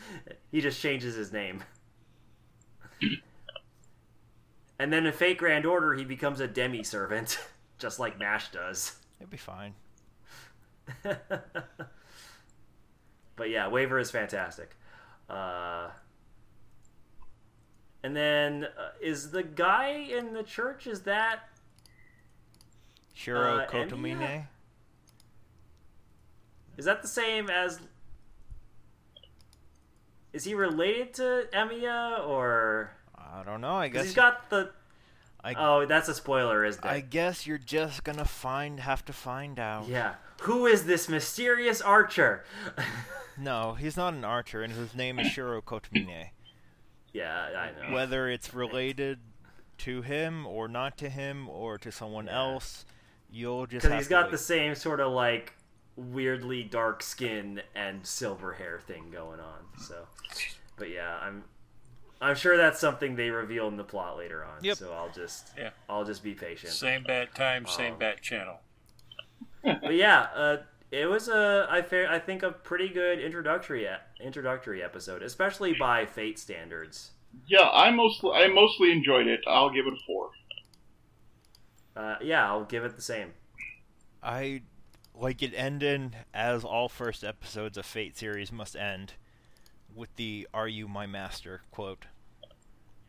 he 0.52 0.60
just 0.60 0.80
changes 0.80 1.14
his 1.14 1.32
name. 1.32 1.62
and 4.78 4.92
then 4.92 5.06
in 5.06 5.12
Fate 5.12 5.38
Grand 5.38 5.66
Order, 5.66 5.94
he 5.94 6.04
becomes 6.04 6.40
a 6.40 6.48
demi 6.48 6.82
servant, 6.82 7.38
just 7.78 7.98
like 7.98 8.18
Mash 8.18 8.50
does. 8.50 8.96
It'd 9.20 9.30
be 9.30 9.36
fine. 9.36 9.74
but 13.36 13.50
yeah, 13.50 13.68
Waver 13.68 13.98
is 13.98 14.10
fantastic. 14.10 14.76
Uh, 15.28 15.88
and 18.02 18.16
then 18.16 18.64
uh, 18.64 18.90
is 19.00 19.30
the 19.30 19.42
guy 19.42 19.90
in 19.90 20.32
the 20.32 20.42
church? 20.42 20.86
Is 20.86 21.02
that 21.02 21.48
Shiro 23.14 23.58
Uh, 23.58 23.66
Kotomine. 23.68 24.46
Is 26.76 26.84
that 26.86 27.02
the 27.02 27.08
same 27.08 27.50
as? 27.50 27.78
Is 30.32 30.44
he 30.44 30.54
related 30.54 31.14
to 31.14 31.46
Emiya 31.52 32.26
or? 32.26 32.92
I 33.16 33.42
don't 33.44 33.60
know. 33.60 33.74
I 33.74 33.88
guess. 33.88 34.04
he's 34.04 34.14
got 34.14 34.48
the. 34.50 34.70
I, 35.44 35.54
Oh, 35.58 35.86
that's 35.86 36.08
a 36.08 36.14
spoiler, 36.14 36.64
isn't 36.64 36.84
it? 36.84 36.88
I 36.88 37.00
guess 37.00 37.46
you're 37.46 37.58
just 37.58 38.04
gonna 38.04 38.24
find 38.24 38.78
have 38.80 39.04
to 39.06 39.12
find 39.12 39.58
out. 39.58 39.88
Yeah. 39.88 40.14
Who 40.42 40.66
is 40.66 40.84
this 40.84 41.08
mysterious 41.08 41.80
archer? 41.80 42.44
No, 43.38 43.72
he's 43.72 43.96
not 43.96 44.12
an 44.12 44.26
archer, 44.26 44.62
and 44.62 44.74
his 44.74 44.94
name 44.94 45.18
is 45.18 45.26
Shiro 45.32 45.62
Kotomine. 45.62 46.28
yeah, 47.14 47.48
I 47.80 47.88
know. 47.88 47.94
Whether 47.94 48.28
it's 48.28 48.52
related 48.52 49.20
to 49.78 50.02
him 50.02 50.46
or 50.46 50.68
not 50.68 50.98
to 50.98 51.08
him 51.08 51.48
or 51.48 51.78
to 51.78 51.90
someone 51.90 52.26
Yeah. 52.26 52.36
else, 52.38 52.84
you'll 53.30 53.66
just 53.66 53.84
Because 53.84 53.90
have 53.90 53.98
he's 54.00 54.06
to 54.08 54.10
got 54.10 54.24
wait. 54.26 54.30
the 54.32 54.38
same 54.38 54.74
sort 54.74 55.00
of 55.00 55.12
like 55.12 55.54
weirdly 55.96 56.62
dark 56.62 57.02
skin 57.02 57.62
and 57.74 58.06
silver 58.06 58.52
hair 58.52 58.80
thing 58.86 59.10
going 59.10 59.40
on. 59.40 59.60
So, 59.78 60.06
but 60.76 60.90
yeah, 60.90 61.16
I'm 61.22 61.44
I'm 62.20 62.36
sure 62.36 62.58
that's 62.58 62.78
something 62.78 63.16
they 63.16 63.30
reveal 63.30 63.66
in 63.68 63.78
the 63.78 63.82
plot 63.84 64.18
later 64.18 64.44
on. 64.44 64.62
Yep. 64.62 64.76
So 64.76 64.92
I'll 64.92 65.10
just 65.10 65.52
Yeah. 65.56 65.70
I'll 65.88 66.04
just 66.04 66.22
be 66.22 66.34
patient. 66.34 66.74
Same 66.74 67.02
bad 67.02 67.34
time, 67.34 67.66
same 67.66 67.94
Um, 67.94 67.98
bat 67.98 68.20
channel. 68.20 68.60
But 69.62 69.94
yeah, 69.94 70.28
uh, 70.34 70.56
it 70.90 71.06
was 71.06 71.28
a 71.28 71.66
I 71.70 71.82
fa- 71.82 72.10
I 72.10 72.18
think 72.18 72.42
a 72.42 72.50
pretty 72.52 72.88
good 72.88 73.18
introductory 73.18 73.84
e- 73.86 74.22
introductory 74.24 74.82
episode, 74.82 75.22
especially 75.22 75.72
by 75.74 76.06
Fate 76.06 76.38
standards. 76.38 77.12
Yeah, 77.46 77.68
I 77.68 77.90
mostly 77.90 78.30
I 78.32 78.48
mostly 78.48 78.92
enjoyed 78.92 79.26
it. 79.26 79.40
I'll 79.46 79.70
give 79.70 79.86
it 79.86 79.94
a 79.94 80.02
four. 80.06 80.30
Uh, 81.96 82.16
yeah, 82.22 82.46
I'll 82.46 82.64
give 82.64 82.84
it 82.84 82.96
the 82.96 83.02
same. 83.02 83.32
I 84.22 84.62
like 85.14 85.42
it 85.42 85.52
ended 85.54 86.16
as 86.32 86.64
all 86.64 86.88
first 86.88 87.24
episodes 87.24 87.76
of 87.76 87.86
Fate 87.86 88.16
series 88.16 88.50
must 88.52 88.76
end, 88.76 89.14
with 89.94 90.14
the 90.16 90.48
"Are 90.54 90.68
you 90.68 90.88
my 90.88 91.06
master?" 91.06 91.62
quote. 91.70 92.06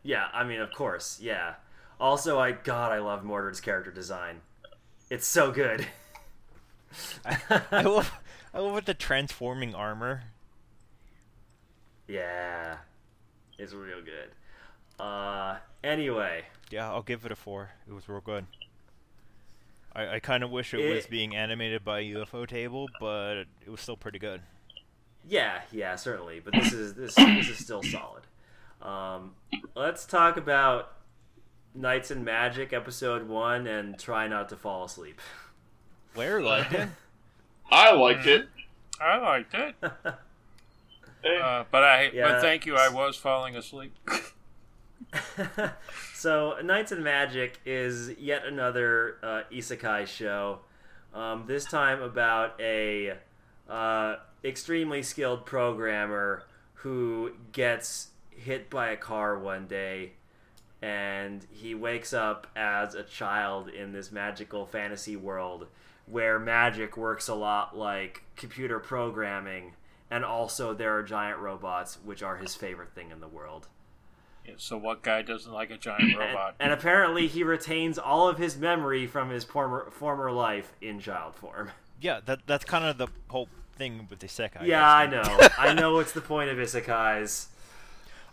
Yeah, 0.02 0.28
I 0.32 0.44
mean, 0.44 0.60
of 0.60 0.70
course, 0.72 1.18
yeah. 1.20 1.54
Also, 1.98 2.38
I 2.38 2.52
God, 2.52 2.92
I 2.92 2.98
love 2.98 3.22
Mordred's 3.24 3.60
character 3.60 3.90
design. 3.90 4.42
It's 5.10 5.26
so 5.26 5.50
good. 5.50 5.86
I 7.70 7.82
love, 7.82 8.12
I 8.52 8.58
love 8.60 8.76
it, 8.78 8.86
the 8.86 8.94
transforming 8.94 9.74
armor. 9.74 10.24
yeah, 12.08 12.76
it's 13.58 13.72
real 13.72 14.02
good. 14.02 15.02
Uh, 15.02 15.56
anyway, 15.82 16.44
Yeah, 16.70 16.88
I'll 16.90 17.02
give 17.02 17.24
it 17.24 17.32
a 17.32 17.36
four. 17.36 17.70
It 17.88 17.92
was 17.92 18.08
real 18.08 18.20
good. 18.20 18.46
I, 19.94 20.16
I 20.16 20.20
kind 20.20 20.42
of 20.44 20.50
wish 20.50 20.74
it, 20.74 20.94
was 20.94 21.06
being 21.06 21.34
animated 21.34 21.84
by 21.84 22.02
Ufotable, 22.02 22.88
but 23.00 23.44
it 23.64 23.70
was 23.70 23.80
still 23.80 23.96
pretty 23.96 24.18
good. 24.18 24.42
yeah, 25.26 25.62
yeah, 25.72 25.96
certainly. 25.96 26.40
But 26.40 26.54
this 26.54 26.72
is 26.72 26.94
this 26.94 27.14
this 27.14 27.48
is 27.48 27.58
still 27.58 27.82
solid. 27.82 28.22
Um, 28.82 29.34
let's 29.74 30.04
talk 30.04 30.36
about 30.36 30.92
Knights 31.74 32.10
and 32.10 32.24
Magic 32.24 32.72
episode 32.72 33.28
one 33.28 33.66
and 33.66 33.98
try 33.98 34.28
not 34.28 34.48
to 34.50 34.56
fall 34.56 34.84
asleep. 34.84 35.20
Larry 36.16 36.42
liked 36.42 36.72
it. 36.72 36.88
I 37.70 37.92
liked 37.92 38.26
it. 38.26 38.48
I 39.00 39.16
liked 39.18 39.54
it, 39.54 39.74
uh, 39.82 41.64
but 41.70 41.82
I 41.84 42.10
Yeah. 42.12 42.28
but 42.28 42.40
thank 42.40 42.64
you. 42.66 42.76
I 42.76 42.88
was 42.88 43.16
falling 43.16 43.56
asleep. 43.56 43.92
so, 46.14 46.56
Knights 46.62 46.92
and 46.92 47.04
Magic 47.04 47.60
is 47.64 48.12
yet 48.18 48.44
another 48.46 49.16
uh, 49.22 49.42
isekai 49.52 50.06
show. 50.06 50.60
Um, 51.12 51.44
this 51.46 51.64
time 51.64 52.02
about 52.02 52.60
a 52.60 53.14
uh, 53.68 54.16
extremely 54.44 55.02
skilled 55.02 55.46
programmer 55.46 56.44
who 56.74 57.32
gets 57.52 58.08
hit 58.30 58.68
by 58.70 58.88
a 58.88 58.96
car 58.96 59.38
one 59.38 59.66
day, 59.66 60.12
and 60.82 61.46
he 61.50 61.74
wakes 61.74 62.12
up 62.12 62.46
as 62.56 62.94
a 62.94 63.02
child 63.02 63.68
in 63.68 63.92
this 63.92 64.10
magical 64.10 64.66
fantasy 64.66 65.16
world 65.16 65.66
where 66.06 66.38
magic 66.38 66.96
works 66.96 67.28
a 67.28 67.34
lot 67.34 67.76
like 67.76 68.22
computer 68.36 68.78
programming, 68.78 69.72
and 70.10 70.24
also 70.24 70.74
there 70.74 70.96
are 70.96 71.02
giant 71.02 71.38
robots, 71.38 71.98
which 72.04 72.22
are 72.22 72.36
his 72.36 72.54
favorite 72.54 72.94
thing 72.94 73.10
in 73.10 73.20
the 73.20 73.28
world. 73.28 73.68
Yeah, 74.46 74.54
so 74.58 74.76
what 74.76 75.02
guy 75.02 75.22
doesn't 75.22 75.52
like 75.52 75.70
a 75.70 75.78
giant 75.78 76.18
robot? 76.18 76.56
and 76.60 76.72
apparently, 76.72 77.26
he 77.28 77.42
retains 77.42 77.98
all 77.98 78.28
of 78.28 78.36
his 78.38 78.56
memory 78.58 79.06
from 79.06 79.30
his 79.30 79.44
former 79.44 79.90
former 79.90 80.30
life 80.30 80.72
in 80.82 81.00
child 81.00 81.34
form. 81.34 81.70
Yeah, 82.00 82.20
that 82.26 82.40
that's 82.46 82.64
kind 82.64 82.84
of 82.84 82.98
the 82.98 83.08
whole 83.28 83.48
thing 83.76 84.06
with 84.10 84.18
the 84.18 84.26
Isekai. 84.26 84.66
yeah, 84.66 84.86
I 84.94 85.06
know. 85.06 85.38
I 85.58 85.72
know 85.72 85.98
it's 85.98 86.12
the 86.12 86.20
point 86.20 86.50
of 86.50 86.58
isekais. 86.58 87.46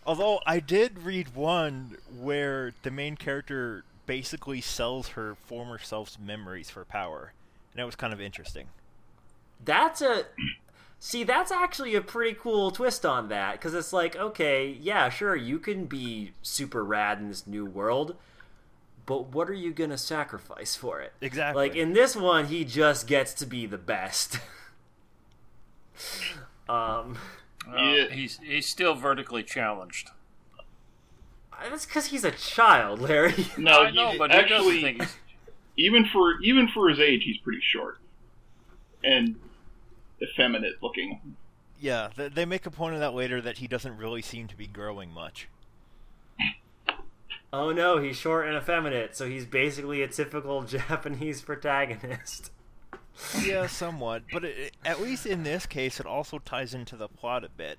Although 0.04 0.40
I 0.46 0.58
did 0.60 0.98
read 0.98 1.34
one 1.34 1.96
where 2.20 2.74
the 2.82 2.90
main 2.90 3.16
character 3.16 3.84
basically 4.04 4.60
sells 4.60 5.08
her 5.10 5.36
former 5.46 5.78
self's 5.78 6.18
memories 6.18 6.68
for 6.70 6.84
power, 6.84 7.32
and 7.72 7.82
it 7.82 7.84
was 7.84 7.96
kind 7.96 8.12
of 8.12 8.20
interesting. 8.20 8.68
That's 9.64 10.00
a 10.02 10.24
see. 10.98 11.24
That's 11.24 11.52
actually 11.52 11.94
a 11.94 12.00
pretty 12.00 12.36
cool 12.40 12.70
twist 12.70 13.06
on 13.06 13.28
that 13.28 13.52
because 13.52 13.74
it's 13.74 13.92
like, 13.92 14.16
okay, 14.16 14.76
yeah, 14.80 15.08
sure, 15.08 15.36
you 15.36 15.58
can 15.58 15.86
be 15.86 16.32
super 16.42 16.84
rad 16.84 17.18
in 17.18 17.28
this 17.28 17.46
new 17.46 17.64
world, 17.64 18.16
but 19.06 19.28
what 19.28 19.48
are 19.48 19.54
you 19.54 19.72
gonna 19.72 19.98
sacrifice 19.98 20.74
for 20.74 21.00
it? 21.00 21.12
Exactly. 21.20 21.68
Like 21.68 21.76
in 21.76 21.92
this 21.92 22.16
one, 22.16 22.46
he 22.46 22.64
just 22.64 23.06
gets 23.06 23.32
to 23.34 23.46
be 23.46 23.66
the 23.66 23.78
best. 23.78 24.38
um. 26.68 27.18
Uh, 27.68 27.76
Yeah. 27.80 28.08
he's 28.10 28.40
he's 28.42 28.66
still 28.66 28.94
vertically 28.94 29.42
challenged. 29.44 30.10
That's 31.70 31.86
because 31.86 32.06
he's 32.06 32.24
a 32.24 32.32
child, 32.32 33.00
Larry. 33.00 33.46
no, 33.56 33.84
I 33.84 33.90
know, 33.92 34.10
he- 34.10 34.18
but 34.18 34.32
he 34.32 34.40
doesn't 34.40 34.52
actually, 34.56 34.82
think 34.82 35.00
he's. 35.02 35.16
Even 35.76 36.04
for 36.12 36.40
even 36.42 36.68
for 36.68 36.88
his 36.88 37.00
age, 37.00 37.24
he's 37.24 37.38
pretty 37.38 37.60
short 37.62 37.98
and 39.04 39.36
effeminate 40.22 40.74
looking. 40.82 41.36
yeah, 41.80 42.08
they 42.16 42.44
make 42.44 42.66
a 42.66 42.70
point 42.70 42.94
of 42.94 43.00
that 43.00 43.14
later 43.14 43.40
that 43.40 43.58
he 43.58 43.66
doesn't 43.66 43.96
really 43.96 44.22
seem 44.22 44.46
to 44.48 44.56
be 44.56 44.66
growing 44.66 45.10
much. 45.12 45.48
Oh 47.54 47.70
no, 47.70 47.98
he's 47.98 48.16
short 48.16 48.46
and 48.48 48.56
effeminate, 48.56 49.14
so 49.14 49.28
he's 49.28 49.44
basically 49.44 50.00
a 50.00 50.08
typical 50.08 50.62
Japanese 50.64 51.42
protagonist. 51.42 52.50
yeah, 53.44 53.66
somewhat, 53.66 54.22
but 54.32 54.42
it, 54.44 54.72
at 54.86 55.02
least 55.02 55.26
in 55.26 55.42
this 55.42 55.66
case, 55.66 56.00
it 56.00 56.06
also 56.06 56.38
ties 56.38 56.72
into 56.72 56.96
the 56.96 57.08
plot 57.08 57.44
a 57.44 57.50
bit 57.50 57.78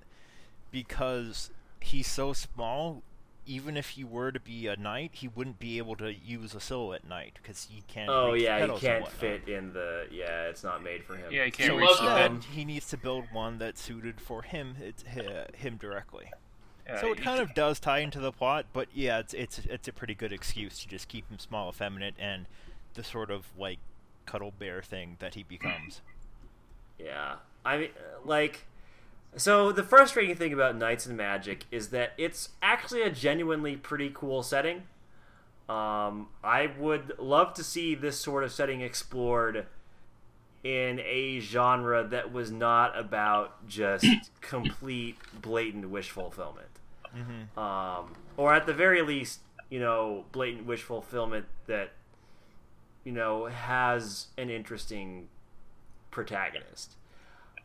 because 0.69 1.49
he's 1.79 2.05
so 2.05 2.33
small. 2.33 3.01
Even 3.45 3.75
if 3.77 3.89
he 3.89 4.03
were 4.03 4.31
to 4.31 4.39
be 4.39 4.67
a 4.67 4.75
knight, 4.75 5.11
he 5.13 5.27
wouldn't 5.27 5.59
be 5.59 5.77
able 5.77 5.95
to 5.97 6.13
use 6.13 6.53
a 6.55 6.59
silhouette 6.59 7.07
knight 7.07 7.33
because 7.41 7.67
he 7.69 7.83
can't. 7.87 8.09
Oh 8.09 8.33
yeah, 8.33 8.65
he 8.65 8.79
can't 8.79 9.07
fit 9.07 9.47
in 9.47 9.73
the. 9.73 10.07
Yeah, 10.11 10.43
it's 10.47 10.63
not 10.63 10.83
made 10.83 11.03
for 11.03 11.15
him. 11.15 11.31
Yeah, 11.31 11.45
he 11.45 11.51
can't 11.51 11.69
So 11.71 11.77
reach 11.77 11.97
the 11.97 12.03
must- 12.35 12.47
he 12.47 12.65
needs 12.65 12.87
to 12.89 12.97
build 12.97 13.25
one 13.31 13.57
that's 13.57 13.81
suited 13.81 14.21
for 14.21 14.41
him, 14.43 14.75
it's, 14.81 15.03
hi- 15.13 15.47
him 15.55 15.77
directly. 15.77 16.31
Yeah, 16.87 16.99
so 17.01 17.11
it 17.11 17.19
he- 17.19 17.23
kind 17.23 17.39
of 17.41 17.53
does 17.53 17.79
tie 17.79 17.99
into 17.99 18.19
the 18.19 18.31
plot, 18.31 18.65
but 18.73 18.87
yeah, 18.93 19.19
it's 19.19 19.33
it's 19.33 19.59
it's 19.59 19.87
a 19.87 19.93
pretty 19.93 20.15
good 20.15 20.33
excuse 20.33 20.79
to 20.79 20.87
just 20.87 21.07
keep 21.07 21.29
him 21.29 21.39
small, 21.39 21.69
effeminate, 21.69 22.15
and 22.19 22.45
the 22.93 23.03
sort 23.03 23.29
of 23.31 23.45
like 23.57 23.79
cuddle 24.25 24.53
bear 24.57 24.81
thing 24.81 25.17
that 25.19 25.35
he 25.35 25.43
becomes. 25.43 26.01
Yeah, 26.99 27.35
I 27.65 27.77
mean, 27.77 27.89
like, 28.23 28.65
so 29.35 29.71
the 29.71 29.83
frustrating 29.83 30.35
thing 30.35 30.53
about 30.53 30.75
Knights 30.77 31.05
and 31.05 31.17
Magic 31.17 31.65
is 31.71 31.89
that 31.89 32.13
it's 32.17 32.49
actually 32.61 33.01
a 33.01 33.09
genuinely 33.09 33.75
pretty 33.75 34.11
cool 34.13 34.43
setting. 34.43 34.83
Um, 35.69 36.27
I 36.43 36.71
would 36.77 37.13
love 37.17 37.53
to 37.55 37.63
see 37.63 37.95
this 37.95 38.19
sort 38.19 38.43
of 38.43 38.51
setting 38.51 38.81
explored 38.81 39.65
in 40.63 40.99
a 40.99 41.39
genre 41.39 42.03
that 42.07 42.31
was 42.31 42.51
not 42.51 42.97
about 42.97 43.67
just 43.67 44.05
complete 44.41 45.17
blatant 45.41 45.89
wish 45.89 46.09
fulfillment. 46.09 46.67
hmm 47.13 47.59
um, 47.59 48.15
or 48.37 48.53
at 48.53 48.65
the 48.65 48.73
very 48.73 49.01
least, 49.01 49.39
you 49.69 49.79
know, 49.79 50.25
blatant 50.31 50.65
wish 50.65 50.81
fulfillment 50.81 51.45
that 51.67 51.91
you 53.03 53.11
know 53.11 53.45
has 53.45 54.27
an 54.37 54.49
interesting 54.49 55.27
protagonist. 56.11 56.93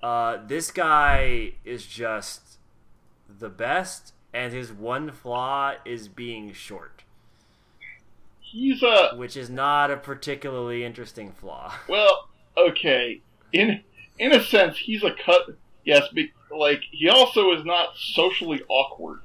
Uh, 0.03 0.39
this 0.47 0.71
guy 0.71 1.53
is 1.65 1.87
just 1.87 2.59
the 3.29 3.49
best, 3.49 4.13
and 4.33 4.53
his 4.53 4.73
one 4.73 5.11
flaw 5.11 5.75
is 5.85 6.09
being 6.09 6.53
short, 6.53 7.03
He's 8.41 8.83
a 8.83 9.11
which 9.15 9.37
is 9.37 9.51
not 9.51 9.91
a 9.91 9.97
particularly 9.97 10.83
interesting 10.83 11.33
flaw. 11.33 11.75
well, 11.89 12.29
okay. 12.57 13.21
In 13.53 13.83
in 14.19 14.33
a 14.33 14.43
sense, 14.43 14.79
he's 14.79 15.03
a 15.03 15.13
cut. 15.13 15.57
Yes, 15.85 16.09
be, 16.15 16.33
like 16.57 16.83
he 16.91 17.09
also 17.09 17.53
is 17.53 17.65
not 17.65 17.97
socially 17.97 18.63
awkward, 18.69 19.21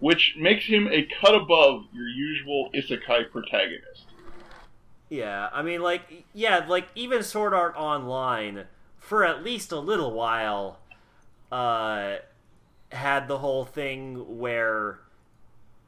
which 0.00 0.34
makes 0.38 0.64
him 0.64 0.88
a 0.90 1.06
cut 1.20 1.34
above 1.34 1.84
your 1.92 2.08
usual 2.08 2.70
isekai 2.74 3.30
protagonist. 3.30 4.06
Yeah, 5.08 5.48
I 5.52 5.62
mean, 5.62 5.80
like, 5.80 6.24
yeah, 6.32 6.64
like 6.66 6.88
even 6.96 7.22
Sword 7.22 7.54
Art 7.54 7.74
Online 7.76 8.64
for 9.04 9.22
at 9.22 9.44
least 9.44 9.70
a 9.70 9.78
little 9.78 10.12
while 10.12 10.78
uh, 11.52 12.16
had 12.90 13.28
the 13.28 13.38
whole 13.38 13.64
thing 13.64 14.38
where, 14.38 14.98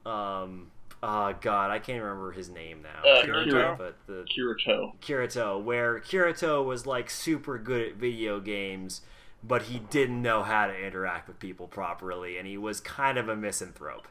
um, 0.04 0.70
oh 1.02 1.34
god, 1.40 1.70
I 1.70 1.78
can't 1.78 2.02
remember 2.02 2.32
his 2.32 2.50
name 2.50 2.82
now. 2.82 3.10
Uh, 3.10 3.22
Kirito? 3.24 3.78
but 3.78 3.96
the 4.06 4.24
Kirito. 4.24 4.92
Kirito, 5.00 5.62
where 5.62 5.98
Kirito 6.00 6.62
was 6.64 6.86
like 6.86 7.08
super 7.08 7.58
good 7.58 7.88
at 7.88 7.94
video 7.96 8.38
games, 8.38 9.00
but 9.42 9.62
he 9.62 9.78
didn't 9.78 10.20
know 10.20 10.42
how 10.42 10.66
to 10.66 10.78
interact 10.78 11.26
with 11.26 11.38
people 11.38 11.66
properly, 11.68 12.36
and 12.36 12.46
he 12.46 12.58
was 12.58 12.80
kind 12.80 13.16
of 13.16 13.30
a 13.30 13.36
misanthrope. 13.36 14.06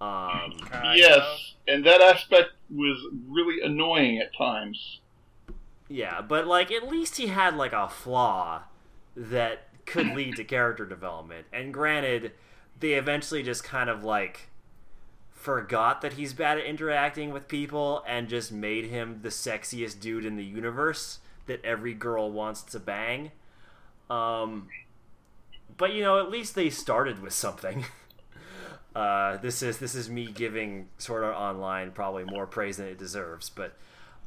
Um, 0.00 0.58
yes, 0.96 1.54
and 1.68 1.86
that 1.86 2.00
aspect 2.00 2.50
was 2.68 2.98
really 3.28 3.64
annoying 3.64 4.18
at 4.18 4.36
times. 4.36 4.98
Yeah, 5.88 6.22
but 6.22 6.46
like 6.46 6.72
at 6.72 6.88
least 6.88 7.16
he 7.16 7.26
had 7.28 7.56
like 7.56 7.72
a 7.72 7.88
flaw 7.88 8.62
that 9.16 9.68
could 9.86 10.08
lead 10.08 10.36
to 10.36 10.44
character 10.44 10.86
development. 10.86 11.46
And 11.52 11.72
granted, 11.74 12.32
they 12.80 12.94
eventually 12.94 13.42
just 13.42 13.64
kind 13.64 13.90
of 13.90 14.02
like 14.02 14.48
forgot 15.30 16.00
that 16.00 16.14
he's 16.14 16.32
bad 16.32 16.58
at 16.58 16.64
interacting 16.64 17.30
with 17.32 17.48
people 17.48 18.02
and 18.06 18.28
just 18.28 18.50
made 18.50 18.86
him 18.86 19.20
the 19.22 19.28
sexiest 19.28 20.00
dude 20.00 20.24
in 20.24 20.36
the 20.36 20.44
universe 20.44 21.18
that 21.46 21.62
every 21.64 21.92
girl 21.92 22.30
wants 22.30 22.62
to 22.62 22.80
bang. 22.80 23.30
Um 24.08 24.68
but 25.76 25.92
you 25.92 26.02
know, 26.02 26.18
at 26.20 26.30
least 26.30 26.54
they 26.54 26.70
started 26.70 27.20
with 27.20 27.32
something. 27.32 27.84
Uh, 28.94 29.38
this 29.38 29.60
is 29.60 29.78
this 29.78 29.94
is 29.96 30.08
me 30.08 30.26
giving 30.30 30.88
Sword 30.98 31.24
Art 31.24 31.34
Online 31.34 31.90
probably 31.90 32.22
more 32.22 32.46
praise 32.46 32.76
than 32.76 32.86
it 32.86 32.96
deserves, 32.96 33.50
but 33.50 33.76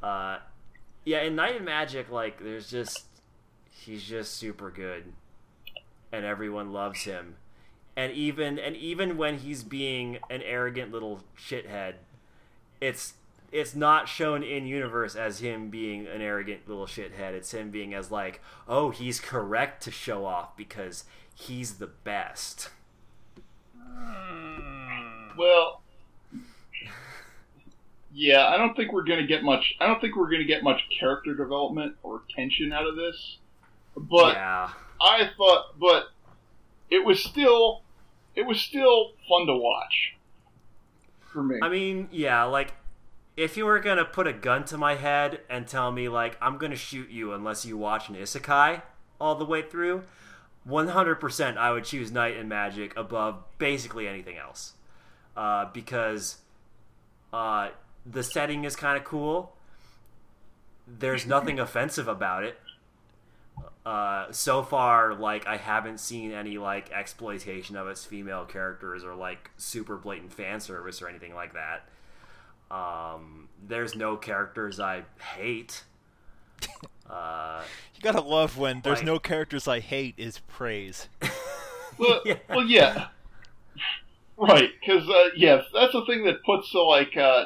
uh, 0.04 0.40
yeah, 1.08 1.22
in 1.22 1.38
Night 1.38 1.56
and 1.56 1.64
Magic, 1.64 2.12
like 2.12 2.44
there's 2.44 2.70
just 2.70 3.06
he's 3.72 4.04
just 4.04 4.36
super 4.36 4.70
good, 4.70 5.14
and 6.12 6.26
everyone 6.26 6.74
loves 6.74 7.04
him, 7.04 7.36
and 7.96 8.12
even 8.12 8.60
and 8.60 8.76
even 8.76 9.16
when 9.16 9.38
he's 9.38 9.64
being 9.64 10.18
an 10.30 10.42
arrogant 10.42 10.92
little 10.92 11.22
shithead, 11.40 11.94
it's 12.82 13.14
it's 13.54 13.74
not 13.74 14.10
shown 14.10 14.44
in 14.44 14.66
universe 14.66 15.16
as 15.16 15.40
him 15.40 15.70
being 15.70 16.08
an 16.08 16.22
arrogant 16.22 16.68
little 16.68 16.88
shithead. 16.88 17.32
It's 17.32 17.54
him 17.54 17.72
being 17.72 17.94
as 17.94 18.12
like, 18.12 18.42
oh, 18.68 18.90
he's 18.90 19.22
correct 19.22 19.84
to 19.84 19.92
show 19.92 20.26
off 20.26 20.58
because 20.58 21.06
he's 21.34 21.76
the 21.76 21.88
best. 21.88 22.70
Well, 25.38 25.82
yeah, 28.18 28.48
I 28.48 28.58
don't 28.58 28.76
think 28.76 28.92
we're 28.92 29.04
gonna 29.04 29.28
get 29.28 29.44
much. 29.44 29.76
I 29.80 29.86
don't 29.86 30.02
think 30.02 30.16
we're 30.16 30.32
gonna 30.32 30.44
get 30.44 30.64
much 30.64 30.82
character 31.00 31.36
development 31.36 31.98
or 32.02 32.24
tension 32.36 32.74
out 32.74 32.88
of 32.88 32.96
this. 32.96 33.38
But 33.96 34.34
yeah, 34.34 34.72
I 35.00 35.30
thought, 35.38 35.80
but 35.80 36.08
it 36.90 37.06
was 37.06 37.24
still, 37.24 37.84
it 38.36 38.48
was 38.48 38.60
still 38.60 39.12
fun 39.30 39.46
to 39.46 39.54
watch 39.54 40.16
for 41.32 41.44
me. 41.44 41.60
I 41.62 41.70
mean, 41.70 42.10
yeah, 42.12 42.44
like 42.46 42.74
if 43.36 43.56
you 43.56 43.66
were 43.66 43.80
gonna 43.80 44.06
put 44.06 44.26
a 44.26 44.34
gun 44.34 44.66
to 44.66 44.80
my 44.80 44.96
head 44.96 45.42
and 45.48 45.68
tell 45.68 45.92
me 45.92 46.10
like 46.10 46.38
I'm 46.42 46.58
gonna 46.58 46.76
shoot 46.76 47.12
you 47.12 47.34
unless 47.34 47.66
you 47.66 47.78
watch 47.78 48.10
an 48.10 48.16
isekai 48.16 48.82
all 49.22 49.36
the 49.36 49.46
way 49.46 49.62
through, 49.62 50.02
100% 50.68 51.56
I 51.58 51.72
would 51.72 51.84
choose 51.84 52.12
Night 52.12 52.36
and 52.36 52.50
Magic 52.50 52.98
above 52.98 53.44
basically 53.60 54.08
anything 54.08 54.38
else, 54.38 54.74
uh, 55.36 55.66
because 55.72 56.38
uh, 57.32 57.70
the 58.10 58.24
setting 58.24 58.64
is 58.64 58.76
kind 58.76 58.98
of 58.98 59.04
cool. 59.04 59.54
There's 60.88 61.26
nothing 61.26 61.60
offensive 61.60 62.08
about 62.08 62.44
it. 62.44 62.60
Uh, 63.86 64.32
so 64.32 64.64
far, 64.64 65.14
like 65.14 65.48
I 65.48 65.58
haven't 65.58 66.00
seen 66.00 66.32
any 66.32 66.58
like 66.58 66.92
exploitation 66.92 67.76
of 67.76 67.88
its 67.88 68.06
female 68.06 68.46
characters 68.46 69.04
or 69.04 69.16
like 69.16 69.50
super 69.58 69.96
blatant 69.98 70.34
fan 70.34 70.60
service 70.60 71.02
or 71.02 71.08
anything 71.10 71.34
like 71.34 71.54
that. 71.54 71.88
Um, 72.76 73.48
there's 73.66 73.96
no 73.96 74.18
characters 74.18 74.80
I 74.80 75.04
hate. 75.36 75.84
Uh, 77.10 77.62
You 77.96 78.02
gotta 78.02 78.20
love 78.20 78.58
when 78.58 78.82
there's 78.82 78.98
Like- 78.98 79.06
no 79.06 79.18
characters 79.18 79.66
I 79.66 79.80
hate 79.80 80.16
is 80.18 80.40
praise. 80.50 81.08
well, 81.98 82.20
yeah. 82.26 82.36
well, 82.50 82.66
yeah, 82.66 83.08
right. 84.36 84.72
Because 84.82 85.08
uh, 85.08 85.30
yes, 85.34 85.64
that's 85.74 85.94
the 85.94 86.04
thing 86.06 86.26
that 86.26 86.44
puts 86.44 86.70
the 86.74 86.80
like 86.80 87.16
uh, 87.16 87.46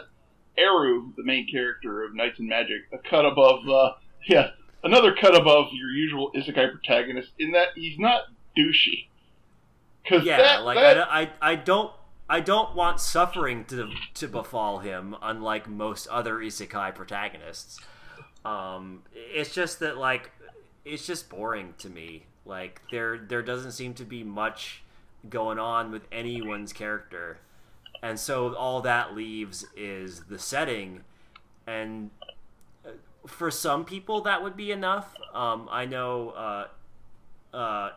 Eru, 0.58 1.14
the 1.16 1.24
main 1.24 1.48
character 1.50 2.04
of 2.04 2.16
Knights 2.16 2.40
and 2.40 2.48
Magic, 2.48 2.82
a 2.94 2.98
cut 2.98 3.26
above. 3.26 3.68
Uh, 3.68 3.92
yeah, 4.28 4.52
another 4.84 5.16
cut 5.16 5.36
above 5.36 5.68
your 5.74 5.90
usual 5.90 6.32
isekai 6.36 6.72
protagonist 6.72 7.30
in 7.40 7.52
that 7.52 7.70
he's 7.76 7.98
not 7.98 8.24
douchey. 8.58 9.08
Because 10.04 10.26
yeah, 10.26 10.38
that, 10.38 10.64
like 10.64 10.78
that, 10.78 10.98
I, 10.98 11.22
I, 11.22 11.52
I 11.52 11.56
don't 11.56 11.92
I 12.32 12.40
don't 12.40 12.76
want 12.76 13.02
suffering 13.02 13.66
to 13.66 13.92
to 14.14 14.28
befall 14.28 14.80
him, 14.80 15.16
unlike 15.22 15.68
most 15.68 16.08
other 16.08 16.36
isekai 16.36 16.96
protagonists. 16.96 17.80
Um, 18.46 19.04
it's 19.14 19.54
just 19.54 19.80
that 19.82 19.98
like 19.98 20.32
it's 20.86 21.06
just 21.06 21.30
boring 21.30 21.74
to 21.80 21.90
me. 21.90 22.28
Like 22.46 22.82
there 22.90 23.18
there 23.18 23.42
doesn't 23.42 23.74
seem 23.74 23.94
to 23.96 24.06
be 24.06 24.24
much 24.24 24.82
going 25.30 25.60
on 25.60 25.92
with 25.92 26.04
anyone's 26.10 26.72
character, 26.72 27.40
and 28.02 28.20
so 28.20 28.54
all 28.56 28.82
that 28.82 29.16
leaves 29.16 29.66
is 29.76 30.22
the 30.26 30.40
setting, 30.40 31.02
and 31.68 32.12
uh, 32.86 32.90
for 33.28 33.52
some 33.52 33.86
people 33.86 34.22
that 34.22 34.42
would 34.44 34.56
be 34.56 34.72
enough. 34.72 35.14
Um, 35.34 35.68
I 35.72 35.86
know. 35.86 36.30
Uh, 36.32 36.68
uh, 37.54 37.90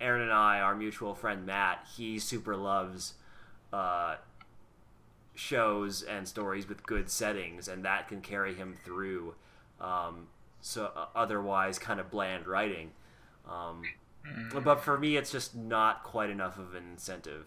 Aaron 0.00 0.22
and 0.22 0.32
I, 0.32 0.58
our 0.58 0.74
mutual 0.74 1.14
friend 1.14 1.46
Matt, 1.46 1.86
he 1.96 2.18
super 2.18 2.56
loves 2.56 3.14
uh, 3.72 4.16
shows 5.34 6.02
and 6.02 6.26
stories 6.26 6.68
with 6.68 6.84
good 6.84 7.08
settings, 7.08 7.68
and 7.68 7.84
that 7.84 8.08
can 8.08 8.20
carry 8.20 8.54
him 8.54 8.74
through. 8.84 9.34
Um, 9.80 10.26
so 10.60 10.90
uh, 10.96 11.06
otherwise, 11.14 11.78
kind 11.78 12.00
of 12.00 12.10
bland 12.10 12.46
writing. 12.46 12.90
Um, 13.48 13.82
but 14.52 14.80
for 14.82 14.98
me, 14.98 15.16
it's 15.16 15.30
just 15.30 15.54
not 15.54 16.02
quite 16.02 16.30
enough 16.30 16.58
of 16.58 16.74
an 16.74 16.84
incentive. 16.92 17.46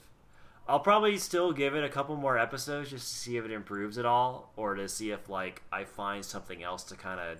I'll 0.67 0.79
probably 0.79 1.17
still 1.17 1.51
give 1.51 1.75
it 1.75 1.83
a 1.83 1.89
couple 1.89 2.15
more 2.15 2.37
episodes 2.37 2.89
just 2.89 3.07
to 3.07 3.15
see 3.15 3.37
if 3.37 3.45
it 3.45 3.51
improves 3.51 3.97
at 3.97 4.05
all, 4.05 4.51
or 4.55 4.75
to 4.75 4.87
see 4.89 5.11
if 5.11 5.29
like 5.29 5.61
I 5.71 5.83
find 5.83 6.25
something 6.25 6.63
else 6.63 6.83
to 6.85 6.95
kind 6.95 7.19
of 7.19 7.37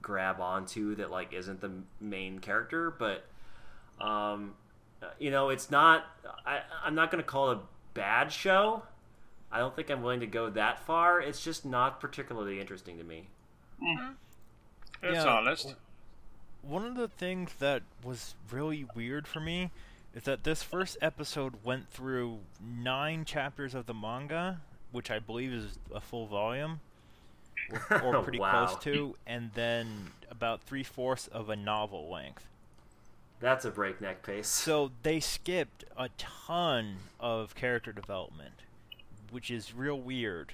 grab 0.00 0.40
onto 0.40 0.94
that 0.96 1.10
like 1.10 1.32
isn't 1.32 1.60
the 1.60 1.72
main 2.00 2.38
character. 2.38 2.90
But 2.90 3.24
um, 4.00 4.54
you 5.18 5.30
know, 5.30 5.48
it's 5.48 5.70
not. 5.70 6.04
I, 6.46 6.60
I'm 6.84 6.94
not 6.94 7.10
going 7.10 7.22
to 7.22 7.28
call 7.28 7.50
it 7.50 7.58
a 7.58 7.60
bad 7.94 8.32
show, 8.32 8.82
I 9.52 9.58
don't 9.58 9.74
think 9.74 9.90
I'm 9.90 10.02
willing 10.02 10.20
to 10.20 10.26
go 10.26 10.48
that 10.50 10.78
far. 10.78 11.20
It's 11.20 11.42
just 11.42 11.64
not 11.64 12.00
particularly 12.00 12.60
interesting 12.60 12.98
to 12.98 13.04
me. 13.04 13.26
It's 15.02 15.24
Yeah. 15.24 15.26
honest. 15.26 15.74
One 16.62 16.84
of 16.84 16.94
the 16.94 17.08
things 17.08 17.54
that 17.58 17.82
was 18.04 18.34
really 18.50 18.84
weird 18.94 19.26
for 19.26 19.40
me 19.40 19.70
is 20.14 20.24
that 20.24 20.44
this 20.44 20.62
first 20.62 20.96
episode 21.00 21.54
went 21.64 21.88
through 21.90 22.38
nine 22.60 23.24
chapters 23.24 23.74
of 23.74 23.86
the 23.86 23.94
manga, 23.94 24.60
which 24.92 25.10
I 25.10 25.18
believe 25.18 25.52
is 25.52 25.78
a 25.94 26.00
full 26.00 26.26
volume, 26.26 26.80
or, 27.90 28.02
or 28.02 28.22
pretty 28.22 28.38
Wow. 28.40 28.66
close 28.66 28.82
to, 28.84 29.16
and 29.26 29.50
then 29.54 30.08
about 30.30 30.62
three 30.62 30.82
fourths 30.82 31.28
of 31.28 31.48
a 31.48 31.56
novel 31.56 32.10
length. 32.10 32.46
That's 33.38 33.64
a 33.64 33.70
breakneck 33.70 34.22
pace. 34.22 34.48
So 34.48 34.90
they 35.02 35.18
skipped 35.20 35.84
a 35.96 36.10
ton 36.18 36.96
of 37.18 37.54
character 37.54 37.92
development, 37.92 38.52
which 39.30 39.50
is 39.50 39.72
real 39.74 39.98
weird. 39.98 40.52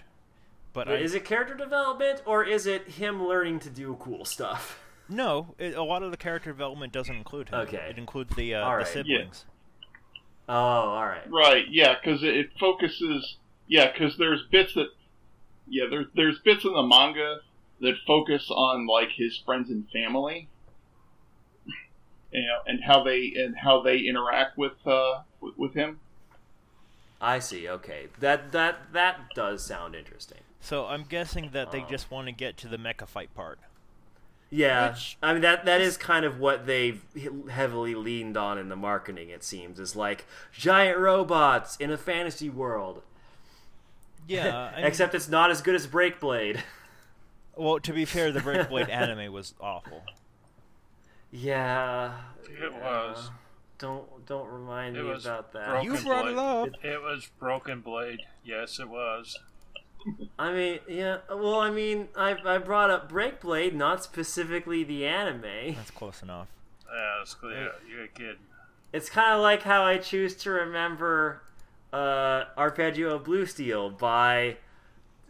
But 0.73 0.89
I, 0.89 0.97
is 0.97 1.15
it 1.15 1.25
character 1.25 1.55
development 1.55 2.23
or 2.27 2.45
is 2.45 2.67
it 2.67 2.87
him 2.87 3.27
learning 3.27 3.61
to 3.61 3.71
do 3.71 3.97
cool 3.99 4.25
stuff? 4.25 4.79
No, 5.09 5.55
it, 5.59 5.75
a 5.75 5.83
lot 5.83 6.03
of 6.03 6.11
the 6.11 6.17
character 6.17 6.51
development 6.51 6.93
doesn't 6.93 7.15
include 7.17 7.49
him. 7.51 7.61
Okay. 7.61 7.87
it 7.91 7.99
includes 7.99 8.35
the 8.37 8.55
uh, 8.55 8.61
All 8.65 8.71
the 8.73 8.77
right, 8.79 8.87
yeah. 8.87 8.93
siblings. 8.93 9.45
Oh, 10.49 10.55
all 10.55 11.07
right. 11.07 11.29
Right, 11.31 11.65
yeah, 11.69 11.95
because 12.03 12.23
it, 12.23 12.37
it 12.37 12.51
focuses. 12.59 13.37
Yeah, 13.69 13.91
because 13.93 14.17
there's 14.17 14.43
bits 14.51 14.75
that. 14.75 14.89
Yeah, 15.69 15.85
there's 15.91 16.07
there's 16.15 16.39
bits 16.41 16.65
in 16.65 16.73
the 16.73 16.83
manga 16.85 17.39
that 17.81 17.95
focus 18.07 18.47
on 18.51 18.87
like 18.87 19.11
his 19.17 19.37
friends 19.45 19.69
and 19.71 19.89
family, 19.91 20.49
you 22.33 22.43
know, 22.43 22.59
and 22.67 22.85
how 22.85 23.03
they 23.03 23.33
and 23.37 23.57
how 23.57 23.83
they 23.83 23.99
interact 23.99 24.57
with 24.57 24.75
uh 24.87 25.23
with, 25.41 25.55
with 25.59 25.75
him. 25.75 25.99
I 27.21 27.39
see. 27.41 27.69
Okay, 27.69 28.07
that 28.21 28.53
that 28.53 28.93
that 28.93 29.31
does 29.35 29.65
sound 29.65 29.95
interesting. 29.97 30.39
So 30.61 30.87
I'm 30.87 31.05
guessing 31.05 31.51
that 31.53 31.73
they 31.73 31.83
Oh. 31.83 31.87
just 31.91 32.11
want 32.11 32.27
to 32.29 32.33
get 32.33 32.57
to 32.59 32.69
the 32.69 32.77
mecha 32.79 33.09
fight 33.09 33.35
part. 33.35 33.59
Yeah, 34.49 34.91
Which- 34.93 35.19
I 35.23 35.33
mean 35.33 35.43
that 35.43 35.65
that 35.65 35.81
is 35.81 35.97
kind 35.97 36.25
of 36.25 36.39
what 36.39 36.67
they've 36.67 37.03
heavily 37.51 37.95
leaned 37.95 38.37
on 38.37 38.59
in 38.59 38.69
the 38.69 38.77
marketing. 38.77 39.29
It 39.31 39.43
seems 39.43 39.81
is 39.81 39.97
like 39.97 40.25
giant 40.53 40.99
robots 40.99 41.77
in 41.77 41.91
a 41.91 41.97
fantasy 41.99 42.49
world. 42.49 43.03
Yeah, 44.29 44.57
I 44.73 44.77
mean- 44.77 44.87
Except 44.87 45.15
it's 45.15 45.29
not 45.29 45.51
as 45.51 45.63
good 45.63 45.75
as 45.75 45.87
Breakblade. 45.87 46.61
well, 47.57 47.81
to 47.81 47.93
be 47.93 48.05
fair, 48.05 48.31
the 48.31 48.41
Breakblade 48.49 48.89
anime 48.89 49.33
was 49.33 49.55
awful. 49.61 50.03
Yeah, 51.33 52.13
It 52.45 52.73
yeah. 52.73 53.09
was. 53.09 53.31
Don't 53.79 54.25
don't 54.27 54.49
remind 54.49 54.97
It 54.97 55.03
me 55.03 55.11
was 55.11 55.27
about 55.27 55.53
that. 55.53 55.69
broken 55.69 55.93
You 55.95 56.01
brought 56.01 56.29
it 56.29 56.39
up. 56.39 56.69
It 56.83 57.03
was 57.03 57.29
Broken 57.39 57.81
Blade. 57.81 58.21
Yes, 58.45 58.79
it 58.79 58.89
was. 58.89 59.39
I 60.39 60.53
mean, 60.53 60.79
yeah. 60.89 61.19
Well, 61.29 61.61
I 61.61 61.71
mean, 61.71 62.09
I 62.17 62.37
I 62.45 62.59
brought 62.59 62.91
up 62.91 63.11
Breakblade, 63.11 63.75
not 63.75 64.03
specifically 64.05 64.85
the 64.85 65.07
anime. 65.07 65.75
That's 65.75 65.91
close 65.91 66.23
enough. 66.23 66.49
Yeah, 66.93 67.23
it's, 67.23 67.37
yeah 67.43 67.69
you're 67.91 68.07
kidding. 68.09 68.37
It's 68.93 69.09
kind 69.11 69.35
of 69.35 69.41
like 69.41 69.63
how 69.63 69.85
I 69.85 69.99
choose 69.99 70.35
to 70.37 70.51
remember 70.51 71.43
uh, 71.93 72.45
Arpeggio 72.57 73.15
of 73.15 73.25
Blue 73.25 73.47
Steel 73.47 73.91
by, 73.91 74.57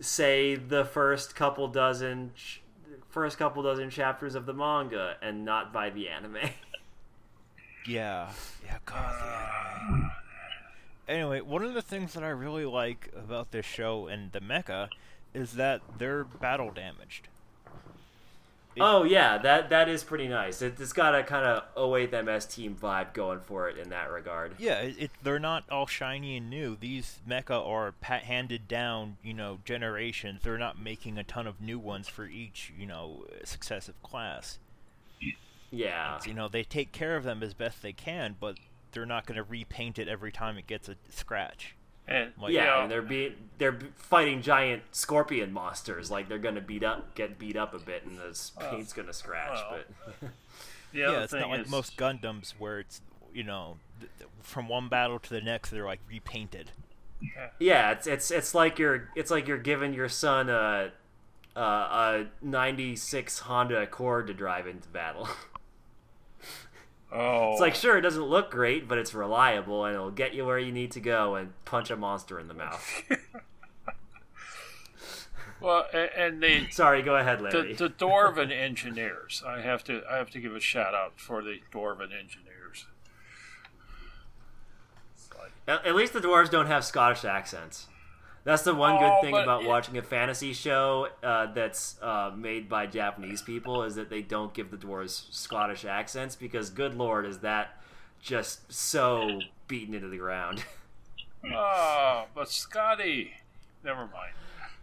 say, 0.00 0.54
the 0.56 0.84
first 0.84 1.34
couple 1.34 1.66
dozen, 1.68 2.32
ch- 2.36 2.60
first 3.08 3.38
couple 3.38 3.62
dozen 3.62 3.90
chapters 3.90 4.34
of 4.34 4.46
the 4.46 4.52
manga, 4.52 5.16
and 5.22 5.44
not 5.44 5.72
by 5.72 5.90
the 5.90 6.08
anime. 6.08 6.38
Yeah, 7.88 8.30
yeah, 8.64 8.78
God, 8.84 9.14
the 9.14 9.94
anime. 9.94 10.10
Anyway, 11.08 11.40
one 11.40 11.62
of 11.62 11.74
the 11.74 11.82
things 11.82 12.14
that 12.14 12.24
I 12.24 12.28
really 12.28 12.64
like 12.64 13.12
about 13.16 13.52
this 13.52 13.64
show 13.66 14.06
and 14.08 14.32
the 14.32 14.40
mecha 14.40 14.88
is 15.34 15.52
that 15.52 15.80
they're 15.98 16.24
battle 16.24 16.70
damaged. 16.70 17.28
It- 18.74 18.82
oh 18.82 19.04
yeah, 19.04 19.38
that 19.38 19.70
that 19.70 19.88
is 19.88 20.02
pretty 20.04 20.28
nice. 20.28 20.60
It, 20.60 20.78
it's 20.80 20.92
got 20.92 21.14
a 21.14 21.22
kind 21.22 21.46
of 21.46 21.74
08MS 21.76 22.50
team 22.50 22.76
vibe 22.80 23.14
going 23.14 23.40
for 23.40 23.68
it 23.68 23.78
in 23.78 23.88
that 23.90 24.10
regard. 24.10 24.56
Yeah, 24.58 24.80
it, 24.80 24.96
it, 24.98 25.10
they're 25.22 25.38
not 25.38 25.64
all 25.70 25.86
shiny 25.86 26.36
and 26.36 26.50
new. 26.50 26.76
These 26.78 27.20
mecha 27.26 27.66
are 27.66 27.92
pat 27.92 28.24
handed 28.24 28.68
down, 28.68 29.16
you 29.22 29.32
know, 29.32 29.60
generations. 29.64 30.40
They're 30.42 30.58
not 30.58 30.78
making 30.78 31.16
a 31.16 31.24
ton 31.24 31.46
of 31.46 31.60
new 31.60 31.78
ones 31.78 32.08
for 32.08 32.26
each, 32.26 32.72
you 32.78 32.86
know, 32.86 33.24
successive 33.44 34.02
class. 34.02 34.58
Yeah. 35.70 36.18
You 36.26 36.34
know, 36.34 36.48
they 36.48 36.62
take 36.62 36.92
care 36.92 37.16
of 37.16 37.24
them 37.24 37.42
as 37.42 37.54
best 37.54 37.82
they 37.82 37.92
can, 37.92 38.36
but 38.38 38.56
they're 38.92 39.06
not 39.06 39.26
going 39.26 39.36
to 39.36 39.42
repaint 39.42 39.98
it 39.98 40.08
every 40.08 40.32
time 40.32 40.56
it 40.58 40.66
gets 40.66 40.88
a 40.88 40.96
scratch. 41.10 41.74
And 42.08 42.32
Like- 42.40 42.52
yeah, 42.52 42.60
you 42.62 42.70
know, 42.70 42.80
and 42.82 42.90
they're 42.90 43.02
being 43.02 43.34
they're 43.58 43.78
fighting 43.96 44.40
giant 44.40 44.82
scorpion 44.92 45.52
monsters. 45.52 46.08
Like 46.10 46.28
they're 46.28 46.38
gonna 46.38 46.60
beat 46.60 46.84
up, 46.84 47.16
get 47.16 47.36
beat 47.36 47.56
up 47.56 47.74
a 47.74 47.80
bit, 47.80 48.04
and 48.04 48.16
the 48.16 48.50
uh, 48.58 48.70
paint's 48.70 48.92
gonna 48.92 49.12
scratch. 49.12 49.58
well. 49.70 49.80
but 50.20 50.30
yeah, 50.92 51.22
it's 51.22 51.32
thing 51.32 51.40
not 51.40 51.50
like 51.50 51.68
most 51.68 51.96
Gundams 51.96 52.50
where 52.58 52.78
it's, 52.78 53.00
you 53.34 53.42
know, 53.42 53.78
th- 53.98 54.10
th- 54.18 54.30
from 54.40 54.68
one 54.68 54.88
battle 54.88 55.18
to 55.18 55.30
the 55.30 55.40
next 55.40 55.70
they're 55.70 55.84
like 55.84 55.98
repainted. 56.08 56.70
yeah, 57.58 57.90
it's 57.90 58.06
it's 58.06 58.30
it's 58.30 58.54
like 58.54 58.78
you're 58.78 59.08
it's 59.16 59.32
like 59.32 59.48
you're 59.48 59.58
giving 59.58 59.92
your 59.92 60.08
son 60.08 60.48
a 60.48 60.92
a, 61.56 61.60
a 61.60 62.26
'96 62.40 63.40
Honda 63.40 63.80
Accord 63.82 64.28
to 64.28 64.34
drive 64.34 64.68
into 64.68 64.88
battle. 64.90 65.28
Oh, 67.12 67.52
It's 67.52 67.60
like 67.60 67.74
sure, 67.76 67.96
it 67.96 68.00
doesn't 68.02 68.24
look 68.24 68.50
great, 68.50 68.88
but 68.88 68.98
it's 68.98 69.14
reliable 69.14 69.84
and 69.84 69.94
it'll 69.94 70.10
get 70.10 70.34
you 70.34 70.44
where 70.44 70.58
you 70.58 70.72
need 70.72 70.90
to 70.92 71.00
go 71.00 71.36
and 71.36 71.52
punch 71.64 71.90
a 71.90 71.96
monster 71.96 72.38
in 72.40 72.48
the 72.48 72.54
mouth. 72.54 73.02
well, 75.60 75.86
a- 75.94 76.18
and 76.18 76.42
the 76.42 76.68
Sorry, 76.70 77.02
go 77.02 77.16
ahead, 77.16 77.38
the, 77.38 77.42
Larry. 77.44 77.74
the 77.74 77.88
dwarven 77.88 78.50
engineers. 78.56 79.42
I 79.46 79.60
have 79.60 79.84
to 79.84 80.02
I 80.10 80.16
have 80.16 80.30
to 80.30 80.40
give 80.40 80.54
a 80.54 80.60
shout 80.60 80.94
out 80.94 81.18
for 81.20 81.42
the 81.42 81.60
dwarven 81.72 82.12
engineers. 82.12 82.86
At, 85.68 85.86
at 85.86 85.94
least 85.94 86.12
the 86.12 86.20
dwarves 86.20 86.50
don't 86.50 86.66
have 86.66 86.84
Scottish 86.84 87.24
accents. 87.24 87.86
That's 88.46 88.62
the 88.62 88.74
one 88.76 88.94
Oh, 88.94 88.98
good 89.00 89.26
thing 89.26 89.36
about 89.42 89.62
it- 89.64 89.68
watching 89.68 89.98
a 89.98 90.02
fantasy 90.02 90.52
show 90.52 91.08
uh, 91.22 91.46
that's 91.52 92.00
uh, 92.00 92.30
made 92.34 92.68
by 92.68 92.86
Japanese 92.86 93.42
people 93.42 93.82
is 93.82 93.96
that 93.96 94.08
they 94.08 94.22
don't 94.22 94.54
give 94.54 94.70
the 94.70 94.76
dwarves 94.76 95.26
Scottish 95.34 95.84
accents 95.84 96.36
because, 96.36 96.70
good 96.70 96.94
lord, 96.94 97.26
is 97.26 97.40
that 97.40 97.82
just 98.22 98.72
so 98.72 99.40
beaten 99.66 99.94
into 99.94 100.06
the 100.08 100.16
ground. 100.18 100.62
oh, 101.52 102.26
but 102.36 102.48
Scotty, 102.48 103.32
never 103.84 104.02
mind. 104.02 104.32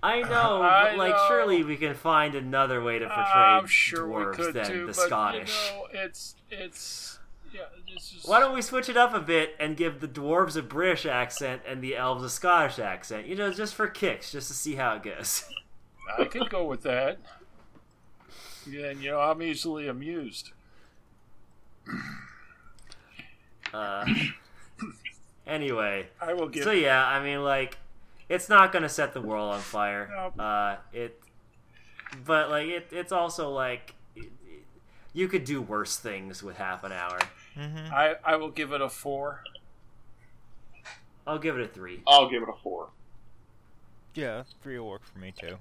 I 0.04 0.20
know, 0.24 0.62
I 0.62 0.90
but 0.90 0.98
like 0.98 1.14
know. 1.14 1.26
surely 1.30 1.64
we 1.64 1.78
can 1.78 1.94
find 1.94 2.36
another 2.36 2.84
way 2.84 3.00
to 3.00 3.06
portray 3.06 3.24
I'm 3.42 3.66
sure 3.68 4.34
dwarves 4.36 4.52
than 4.54 4.66
too, 4.66 4.80
the 4.82 4.86
but 4.88 4.96
Scottish. 4.98 5.72
you 5.72 5.78
know, 5.78 5.88
it's 6.04 6.36
it's 6.52 7.20
yeah, 7.54 7.62
just 7.88 8.28
Why 8.28 8.40
don't 8.40 8.54
we 8.56 8.62
switch 8.62 8.90
it 8.90 8.98
up 8.98 9.14
a 9.14 9.20
bit 9.20 9.56
and 9.60 9.78
give 9.78 10.00
the 10.00 10.08
dwarves 10.08 10.58
a 10.58 10.62
British 10.62 11.06
accent 11.06 11.62
and 11.68 11.82
the 11.84 11.96
elves 11.96 12.24
a 12.24 12.30
Scottish 12.30 12.80
accent? 12.80 13.28
You 13.28 13.36
know, 13.36 13.52
just 13.54 13.76
for 13.76 13.88
kicks, 13.88 14.32
just 14.32 14.48
to 14.48 14.54
see 14.54 14.76
how 14.76 14.96
it 14.96 15.04
goes. 15.04 15.44
I 16.20 16.26
could 16.26 16.50
go 16.50 16.66
with 16.66 16.82
that. 16.84 17.18
Yeah, 18.70 18.88
and 18.88 19.02
you 19.04 19.12
know, 19.12 19.20
I'm 19.20 19.42
easily 19.42 19.88
amused. 19.88 20.52
Uh, 23.74 24.06
anyway, 25.48 26.08
I 26.22 26.34
will 26.34 26.48
give. 26.50 26.64
so 26.64 26.72
yeah, 26.72 27.06
I 27.06 27.24
mean, 27.24 27.44
like, 27.44 27.78
it's 28.30 28.50
not 28.50 28.72
gonna 28.72 28.90
set 28.90 29.14
the 29.14 29.22
world 29.22 29.54
on 29.54 29.60
fire. 29.62 30.10
Nope. 30.16 30.34
Uh, 30.40 30.76
it, 30.94 31.20
but 32.26 32.50
like, 32.50 32.68
it, 32.68 32.88
it's 32.92 33.12
also 33.12 33.50
like, 33.50 33.94
it, 34.16 34.26
it- 34.48 34.64
you 35.14 35.28
could 35.28 35.44
do 35.46 35.62
worse 35.62 35.98
things 35.98 36.42
with 36.44 36.58
half 36.58 36.84
an 36.84 36.92
hour. 36.92 37.20
Mm-hmm. 37.58 37.94
I 37.94 38.16
I 38.24 38.36
will 38.38 38.50
give 38.52 38.72
it 38.72 38.82
a 38.82 38.90
four. 38.90 39.44
I'll 41.26 41.40
give 41.40 41.58
it 41.58 41.64
a 41.64 41.68
three. 41.68 42.02
I'll 42.08 42.30
give 42.30 42.42
it 42.44 42.50
a 42.50 42.58
four. 42.64 42.90
Yeah, 44.16 44.44
three 44.62 44.78
will 44.78 44.90
work 44.90 45.04
for 45.06 45.20
me 45.20 45.34
too. 45.40 45.58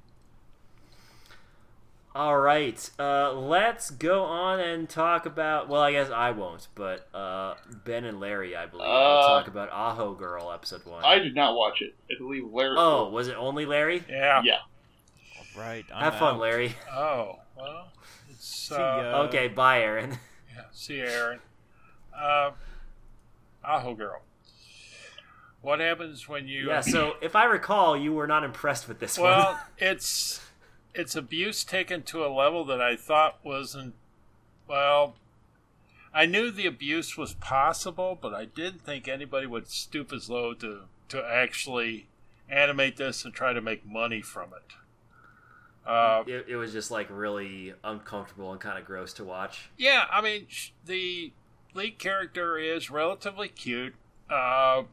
All 2.14 2.36
right, 2.38 2.90
uh, 2.98 3.32
let's 3.32 3.90
go 3.90 4.24
on 4.24 4.60
and 4.60 4.86
talk 4.86 5.24
about. 5.24 5.68
Well, 5.70 5.80
I 5.80 5.92
guess 5.92 6.10
I 6.10 6.30
won't, 6.32 6.68
but 6.74 7.08
uh, 7.14 7.54
Ben 7.86 8.04
and 8.04 8.20
Larry, 8.20 8.54
I 8.54 8.66
believe, 8.66 8.86
will 8.86 9.18
Uh, 9.18 9.28
talk 9.38 9.48
about 9.48 9.70
Aho 9.70 10.12
Girl 10.12 10.52
episode 10.52 10.84
one. 10.84 11.02
I 11.06 11.18
did 11.20 11.34
not 11.34 11.56
watch 11.56 11.80
it. 11.80 11.94
I 12.10 12.18
believe 12.18 12.44
Larry. 12.52 12.74
oh, 12.78 13.08
was 13.08 13.28
it 13.28 13.36
only 13.36 13.64
Larry? 13.64 14.04
Yeah. 14.10 14.42
yeah. 14.44 14.58
Right. 15.56 15.86
I'm 15.94 16.02
Have 16.04 16.16
fun, 16.18 16.34
out. 16.34 16.40
Larry. 16.40 16.74
Oh 16.92 17.38
well, 17.56 17.88
it's 18.30 18.44
See 18.46 18.74
uh, 18.74 18.78
ya. 18.78 19.22
okay, 19.28 19.48
bye, 19.48 19.80
Aaron. 19.80 20.18
yeah. 20.54 20.64
See 20.72 20.96
you, 20.98 21.04
Aaron. 21.06 21.40
Uh, 22.16 22.52
Aho 23.64 23.94
girl. 23.94 24.20
What 25.60 25.78
happens 25.80 26.28
when 26.28 26.48
you? 26.48 26.68
Yeah, 26.68 26.80
so 26.80 27.14
if 27.22 27.36
I 27.36 27.44
recall, 27.44 27.96
you 27.96 28.12
were 28.12 28.26
not 28.26 28.42
impressed 28.42 28.88
with 28.88 28.98
this 28.98 29.16
one. 29.16 29.30
Well, 29.30 29.60
it's 29.78 30.40
it's 30.94 31.14
abuse 31.14 31.62
taken 31.64 32.02
to 32.04 32.24
a 32.24 32.28
level 32.28 32.64
that 32.64 32.80
I 32.80 32.96
thought 32.96 33.38
wasn't. 33.44 33.94
Well, 34.66 35.14
I 36.12 36.26
knew 36.26 36.50
the 36.50 36.66
abuse 36.66 37.16
was 37.16 37.34
possible, 37.34 38.18
but 38.20 38.34
I 38.34 38.44
didn't 38.44 38.82
think 38.82 39.06
anybody 39.06 39.46
would 39.46 39.68
stoop 39.68 40.12
as 40.12 40.28
low 40.28 40.52
to 40.54 40.80
to 41.10 41.24
actually 41.24 42.08
animate 42.48 42.96
this 42.96 43.24
and 43.24 43.32
try 43.32 43.52
to 43.52 43.60
make 43.60 43.86
money 43.86 44.20
from 44.20 44.48
it. 44.52 44.74
Uh, 45.88 46.22
It, 46.26 46.46
it 46.48 46.56
was 46.56 46.72
just 46.72 46.90
like 46.90 47.06
really 47.10 47.74
uncomfortable 47.84 48.50
and 48.52 48.60
kind 48.60 48.78
of 48.78 48.84
gross 48.84 49.12
to 49.14 49.24
watch. 49.24 49.68
yeah, 49.78 50.04
I 50.10 50.20
mean, 50.20 50.46
the 50.86 51.32
lead 51.74 51.98
character 51.98 52.58
is 52.58 52.90
relatively 52.90 53.48
cute. 53.48 53.94
Uh, 54.30 54.84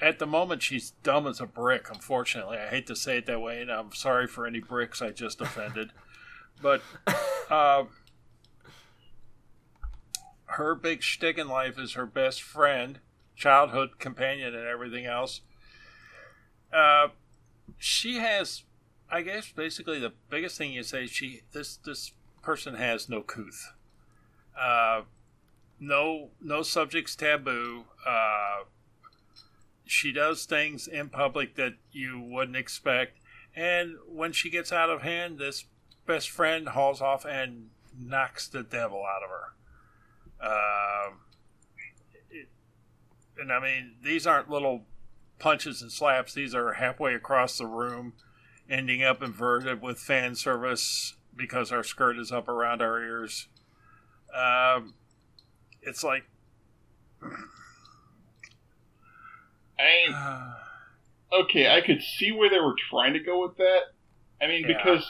at 0.00 0.18
the 0.18 0.26
moment, 0.26 0.62
she's 0.62 0.92
dumb 1.02 1.26
as 1.26 1.40
a 1.40 1.46
brick, 1.46 1.88
unfortunately. 1.90 2.58
I 2.58 2.68
hate 2.68 2.86
to 2.88 2.96
say 2.96 3.18
it 3.18 3.26
that 3.26 3.40
way, 3.40 3.62
and 3.62 3.70
I'm 3.70 3.92
sorry 3.92 4.26
for 4.26 4.46
any 4.46 4.60
bricks 4.60 5.00
I 5.00 5.10
just 5.10 5.40
offended. 5.40 5.90
but 6.60 6.82
uh, 7.50 7.84
her 10.46 10.74
big 10.74 11.02
shtick 11.02 11.38
in 11.38 11.48
life 11.48 11.78
is 11.78 11.92
her 11.92 12.06
best 12.06 12.42
friend, 12.42 12.98
childhood 13.36 13.98
companion, 13.98 14.54
and 14.54 14.66
everything 14.66 15.06
else. 15.06 15.40
Uh, 16.72 17.08
she 17.78 18.16
has, 18.16 18.64
I 19.10 19.22
guess, 19.22 19.52
basically 19.52 19.98
the 19.98 20.12
biggest 20.30 20.58
thing 20.58 20.72
you 20.72 20.82
say. 20.82 21.06
She 21.06 21.42
this 21.52 21.76
this 21.76 22.12
person 22.42 22.74
has 22.74 23.08
no 23.08 23.22
couth. 23.22 23.72
Uh, 24.58 25.02
no 25.82 26.30
no 26.40 26.62
subjects 26.62 27.16
taboo. 27.16 27.84
Uh, 28.06 28.64
she 29.84 30.12
does 30.12 30.46
things 30.46 30.86
in 30.86 31.08
public 31.08 31.56
that 31.56 31.74
you 31.90 32.20
wouldn't 32.20 32.56
expect, 32.56 33.18
and 33.54 33.96
when 34.08 34.32
she 34.32 34.48
gets 34.48 34.72
out 34.72 34.88
of 34.88 35.02
hand, 35.02 35.38
this 35.38 35.64
best 36.06 36.30
friend 36.30 36.68
hauls 36.68 37.00
off 37.00 37.24
and 37.24 37.70
knocks 37.98 38.48
the 38.48 38.62
devil 38.62 39.04
out 39.04 39.22
of 39.22 39.30
her. 39.30 39.48
Um, 40.40 41.18
it, 42.30 42.48
and 43.38 43.52
I 43.52 43.60
mean, 43.60 43.96
these 44.02 44.26
aren't 44.26 44.48
little 44.48 44.82
punches 45.38 45.82
and 45.82 45.90
slaps. 45.90 46.32
These 46.32 46.54
are 46.54 46.74
halfway 46.74 47.14
across 47.14 47.58
the 47.58 47.66
room, 47.66 48.14
ending 48.70 49.02
up 49.02 49.22
inverted 49.22 49.82
with 49.82 49.98
fan 49.98 50.36
service 50.36 51.16
because 51.36 51.72
our 51.72 51.82
skirt 51.82 52.18
is 52.18 52.30
up 52.30 52.48
around 52.48 52.80
our 52.80 53.00
ears. 53.02 53.48
Um, 54.34 54.94
it's 55.82 56.02
like, 56.04 56.24
I 59.78 59.82
mean, 60.06 60.16
okay, 61.44 61.74
I 61.74 61.80
could 61.80 62.02
see 62.02 62.32
where 62.32 62.50
they 62.50 62.58
were 62.60 62.74
trying 62.90 63.14
to 63.14 63.20
go 63.20 63.42
with 63.42 63.56
that. 63.58 63.80
I 64.40 64.46
mean, 64.48 64.64
Yeah. 64.68 64.76
because 64.76 65.04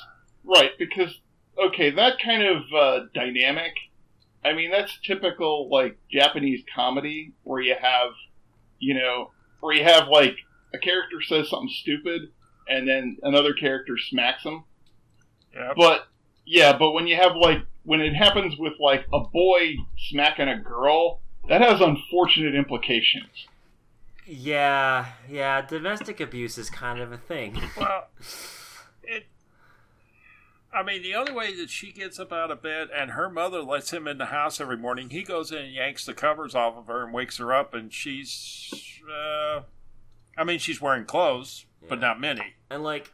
right, 0.44 0.70
because 0.78 1.20
okay, 1.58 1.90
that 1.90 2.18
kind 2.24 2.42
of 2.42 2.62
uh, 2.74 3.00
dynamic. 3.14 3.72
I 4.44 4.54
mean, 4.54 4.70
that's 4.72 4.98
typical 5.06 5.68
like 5.70 5.98
Japanese 6.10 6.64
comedy 6.74 7.32
where 7.44 7.60
you 7.60 7.76
have, 7.80 8.10
you 8.80 8.94
know, 8.94 9.30
where 9.60 9.74
you 9.74 9.84
have 9.84 10.08
like 10.08 10.34
a 10.74 10.78
character 10.78 11.20
says 11.22 11.48
something 11.48 11.68
stupid 11.68 12.22
and 12.68 12.88
then 12.88 13.18
another 13.22 13.52
character 13.54 13.96
smacks 13.96 14.42
him. 14.42 14.64
yeah, 15.54 15.72
But 15.76 16.08
yeah, 16.44 16.76
but 16.76 16.90
when 16.90 17.06
you 17.06 17.14
have 17.16 17.36
like 17.36 17.58
when 17.84 18.00
it 18.00 18.14
happens 18.14 18.56
with 18.58 18.74
like 18.80 19.06
a 19.12 19.20
boy 19.20 19.76
smacking 20.10 20.48
a 20.48 20.58
girl, 20.58 21.20
that 21.48 21.60
has 21.60 21.80
unfortunate 21.80 22.54
implications. 22.54 23.46
Yeah, 24.26 25.06
yeah. 25.28 25.62
Domestic 25.62 26.20
abuse 26.20 26.56
is 26.58 26.70
kind 26.70 27.00
of 27.00 27.12
a 27.12 27.18
thing. 27.18 27.60
well, 27.76 28.08
it. 29.02 29.26
I 30.72 30.82
mean, 30.82 31.02
the 31.02 31.14
only 31.14 31.32
way 31.32 31.54
that 31.56 31.68
she 31.68 31.92
gets 31.92 32.18
up 32.18 32.32
out 32.32 32.50
of 32.50 32.62
bed 32.62 32.88
and 32.96 33.10
her 33.10 33.28
mother 33.28 33.62
lets 33.62 33.92
him 33.92 34.06
in 34.06 34.18
the 34.18 34.26
house 34.26 34.60
every 34.60 34.76
morning, 34.76 35.10
he 35.10 35.22
goes 35.22 35.50
in 35.50 35.58
and 35.58 35.74
yanks 35.74 36.06
the 36.06 36.14
covers 36.14 36.54
off 36.54 36.76
of 36.76 36.86
her 36.86 37.04
and 37.04 37.12
wakes 37.12 37.38
her 37.38 37.52
up, 37.52 37.74
and 37.74 37.92
she's. 37.92 39.00
Uh, 39.06 39.62
I 40.38 40.44
mean, 40.44 40.60
she's 40.60 40.80
wearing 40.80 41.04
clothes, 41.04 41.66
but 41.88 42.00
not 42.00 42.20
many. 42.20 42.54
and 42.70 42.82
like 42.82 43.12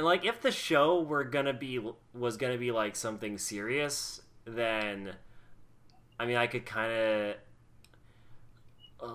and 0.00 0.06
like 0.06 0.24
if 0.24 0.40
the 0.40 0.50
show 0.50 1.02
were 1.02 1.24
gonna 1.24 1.52
be 1.52 1.78
was 2.14 2.38
gonna 2.38 2.56
be 2.56 2.72
like 2.72 2.96
something 2.96 3.36
serious 3.36 4.22
then 4.46 5.12
i 6.18 6.24
mean 6.24 6.36
i 6.36 6.46
could 6.46 6.64
kind 6.64 6.90
of 6.90 7.34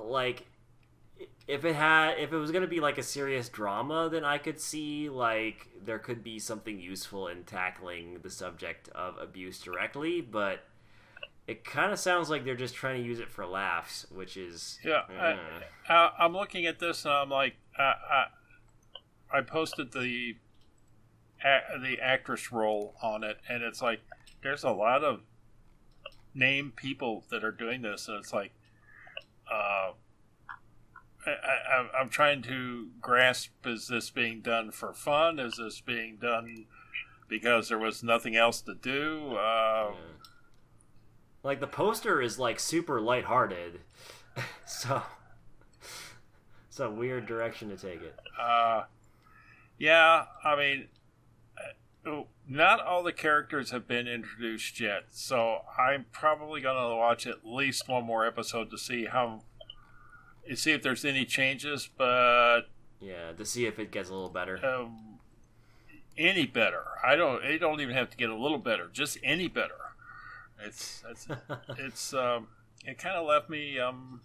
like 0.05 0.45
if 1.47 1.65
it 1.65 1.73
had 1.73 2.19
if 2.19 2.31
it 2.31 2.37
was 2.37 2.51
gonna 2.51 2.67
be 2.67 2.79
like 2.79 2.99
a 2.99 3.03
serious 3.03 3.49
drama 3.49 4.09
then 4.11 4.23
i 4.23 4.37
could 4.37 4.61
see 4.61 5.09
like 5.09 5.69
there 5.83 5.97
could 5.97 6.23
be 6.23 6.37
something 6.37 6.79
useful 6.79 7.29
in 7.29 7.43
tackling 7.45 8.19
the 8.21 8.29
subject 8.29 8.87
of 8.89 9.17
abuse 9.17 9.59
directly 9.59 10.21
but 10.21 10.65
it 11.47 11.65
kind 11.65 11.91
of 11.91 11.97
sounds 11.97 12.29
like 12.29 12.45
they're 12.45 12.55
just 12.55 12.75
trying 12.75 13.01
to 13.01 13.03
use 13.03 13.17
it 13.17 13.31
for 13.31 13.43
laughs 13.47 14.05
which 14.11 14.37
is 14.37 14.77
Yeah, 14.83 15.01
eh. 15.09 15.35
I, 15.89 15.91
uh, 15.91 16.11
I'm 16.19 16.33
looking 16.33 16.67
at 16.67 16.77
this 16.77 17.05
and 17.05 17.13
I'm 17.15 17.29
like, 17.31 17.55
I, 17.75 17.93
I, 18.11 18.25
I 19.39 19.41
posted 19.41 19.91
the 19.91 20.35
a, 21.45 21.79
the 21.79 21.99
actress 22.01 22.51
role 22.51 22.95
on 23.01 23.23
it, 23.23 23.37
and 23.47 23.63
it's 23.63 23.81
like 23.81 24.01
there's 24.41 24.63
a 24.63 24.71
lot 24.71 25.03
of 25.03 25.21
name 26.33 26.73
people 26.75 27.23
that 27.29 27.43
are 27.43 27.51
doing 27.51 27.81
this, 27.81 28.07
and 28.07 28.17
it's 28.17 28.33
like, 28.33 28.51
uh, 29.51 29.91
I, 31.25 31.31
I, 31.31 31.89
I'm 31.99 32.09
trying 32.09 32.41
to 32.43 32.89
grasp: 33.01 33.51
is 33.65 33.87
this 33.87 34.09
being 34.09 34.41
done 34.41 34.71
for 34.71 34.93
fun? 34.93 35.39
Is 35.39 35.57
this 35.57 35.81
being 35.81 36.17
done 36.17 36.65
because 37.27 37.69
there 37.69 37.79
was 37.79 38.03
nothing 38.03 38.35
else 38.35 38.61
to 38.61 38.75
do? 38.75 39.35
Uh, 39.35 39.91
Yeah. 39.91 39.95
Like 41.43 41.59
the 41.59 41.67
poster 41.67 42.21
is 42.23 42.39
like 42.39 42.59
super 42.59 42.99
lighthearted, 42.99 43.81
so 44.65 45.03
it's 46.67 46.79
a 46.79 46.89
weird 46.89 47.27
direction 47.27 47.69
to 47.69 47.77
take 47.77 48.01
it. 48.01 48.15
Uh, 48.39 48.85
yeah, 49.77 50.25
I 50.43 50.55
mean, 50.55 50.87
not 52.47 52.79
all 52.79 53.03
the 53.03 53.11
characters 53.13 53.71
have 53.71 53.87
been 53.87 54.07
introduced 54.07 54.79
yet, 54.79 55.05
so 55.11 55.61
I'm 55.77 56.05
probably 56.11 56.61
going 56.61 56.77
to 56.77 56.95
watch 56.95 57.25
at 57.27 57.45
least 57.45 57.87
one 57.87 58.05
more 58.05 58.25
episode 58.25 58.69
to 58.71 58.77
see 58.77 59.05
how, 59.05 59.41
see 60.53 60.71
if 60.71 60.83
there's 60.83 61.03
any 61.05 61.25
changes. 61.25 61.89
But 61.97 62.63
Yeah, 62.99 63.31
to 63.33 63.45
see 63.45 63.65
if 63.65 63.79
it 63.79 63.91
gets 63.91 64.09
a 64.09 64.13
little 64.13 64.29
better. 64.29 64.63
um, 64.65 65.19
any 66.17 66.45
better, 66.45 66.83
I 67.03 67.15
don't. 67.15 67.43
It 67.43 67.59
don't 67.59 67.81
even 67.81 67.95
have 67.95 68.09
to 68.11 68.17
get 68.17 68.29
a 68.29 68.35
little 68.35 68.57
better, 68.59 68.89
just 68.93 69.17
any 69.23 69.47
better. 69.47 69.75
It's 70.63 71.03
it's 71.09 71.27
it's 71.77 72.13
um, 72.13 72.47
it 72.85 72.97
kind 72.97 73.15
of 73.17 73.27
left 73.27 73.49
me 73.49 73.79
um. 73.79 74.21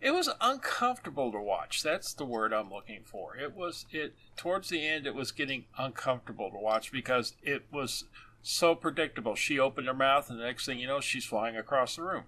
It 0.00 0.12
was 0.12 0.30
uncomfortable 0.40 1.32
to 1.32 1.40
watch. 1.40 1.82
That's 1.82 2.12
the 2.14 2.24
word 2.24 2.52
I'm 2.52 2.70
looking 2.70 3.02
for. 3.04 3.36
It 3.36 3.54
was 3.56 3.84
it 3.90 4.14
towards 4.36 4.68
the 4.68 4.86
end. 4.86 5.06
It 5.06 5.14
was 5.14 5.32
getting 5.32 5.64
uncomfortable 5.76 6.50
to 6.50 6.56
watch 6.58 6.92
because 6.92 7.34
it 7.42 7.64
was 7.72 8.04
so 8.40 8.74
predictable. 8.76 9.34
She 9.34 9.58
opened 9.58 9.88
her 9.88 9.94
mouth, 9.94 10.30
and 10.30 10.38
the 10.38 10.44
next 10.44 10.66
thing 10.66 10.78
you 10.78 10.86
know, 10.86 11.00
she's 11.00 11.24
flying 11.24 11.56
across 11.56 11.96
the 11.96 12.02
room. 12.02 12.24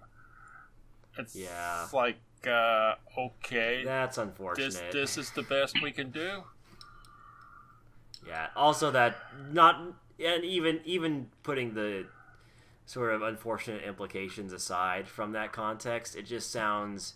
It's 1.17 1.35
Yeah. 1.35 1.87
like 1.93 2.17
uh, 2.45 2.95
okay, 3.17 3.83
That's 3.85 4.17
unfortunate. 4.17 4.73
this 4.91 5.15
this 5.15 5.17
is 5.17 5.31
the 5.31 5.43
best 5.43 5.81
we 5.81 5.91
can 5.91 6.09
do. 6.11 6.43
Yeah. 8.27 8.47
Also, 8.55 8.91
that 8.91 9.17
not 9.51 9.81
and 10.23 10.43
even 10.43 10.81
even 10.83 11.29
putting 11.43 11.73
the 11.73 12.07
sort 12.85 13.13
of 13.13 13.21
unfortunate 13.21 13.83
implications 13.83 14.51
aside 14.53 15.07
from 15.07 15.31
that 15.31 15.53
context, 15.53 16.15
it 16.15 16.23
just 16.23 16.51
sounds 16.51 17.13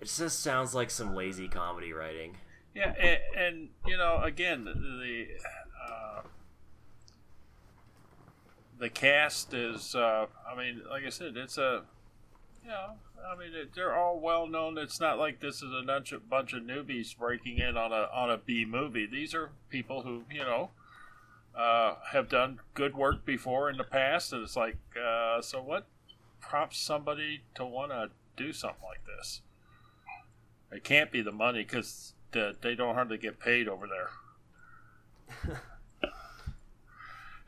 it 0.00 0.06
just 0.06 0.40
sounds 0.40 0.74
like 0.74 0.90
some 0.90 1.14
lazy 1.14 1.48
comedy 1.48 1.92
writing. 1.92 2.36
Yeah, 2.74 2.94
and, 3.00 3.18
and 3.36 3.68
you 3.86 3.96
know, 3.96 4.20
again, 4.22 4.64
the 4.64 5.26
uh, 5.90 6.20
the 8.78 8.88
cast 8.88 9.54
is. 9.54 9.94
Uh, 9.94 10.26
I 10.50 10.56
mean, 10.56 10.82
like 10.88 11.04
I 11.04 11.10
said, 11.10 11.36
it's 11.36 11.58
a. 11.58 11.82
You 12.62 12.70
know, 12.70 12.92
I 13.26 13.34
mean, 13.36 13.54
it, 13.54 13.74
they're 13.74 13.96
all 13.96 14.20
well 14.20 14.46
known. 14.46 14.78
It's 14.78 15.00
not 15.00 15.18
like 15.18 15.40
this 15.40 15.56
is 15.56 15.72
a 15.72 15.82
bunch 15.84 16.12
of, 16.12 16.28
bunch 16.28 16.52
of 16.52 16.62
newbies 16.62 17.16
breaking 17.16 17.58
in 17.58 17.76
on 17.76 17.92
a 17.92 18.08
on 18.12 18.30
a 18.30 18.38
B 18.38 18.64
movie. 18.64 19.06
These 19.06 19.34
are 19.34 19.50
people 19.70 20.02
who 20.02 20.22
you 20.30 20.40
know 20.40 20.70
uh, 21.56 21.96
have 22.12 22.28
done 22.28 22.60
good 22.74 22.94
work 22.94 23.24
before 23.24 23.70
in 23.70 23.76
the 23.76 23.84
past, 23.84 24.32
and 24.32 24.42
it's 24.42 24.56
like, 24.56 24.76
uh, 24.96 25.40
so 25.40 25.60
what 25.62 25.86
prompts 26.40 26.78
somebody 26.78 27.40
to 27.54 27.64
want 27.64 27.90
to 27.90 28.10
do 28.36 28.52
something 28.52 28.84
like 28.84 29.04
this? 29.04 29.40
It 30.70 30.84
can't 30.84 31.10
be 31.10 31.22
the 31.22 31.32
money 31.32 31.62
because 31.64 32.12
they 32.32 32.74
don't 32.74 32.94
hardly 32.94 33.18
get 33.18 33.40
paid 33.40 33.68
over 33.68 33.86
there. 33.86 35.60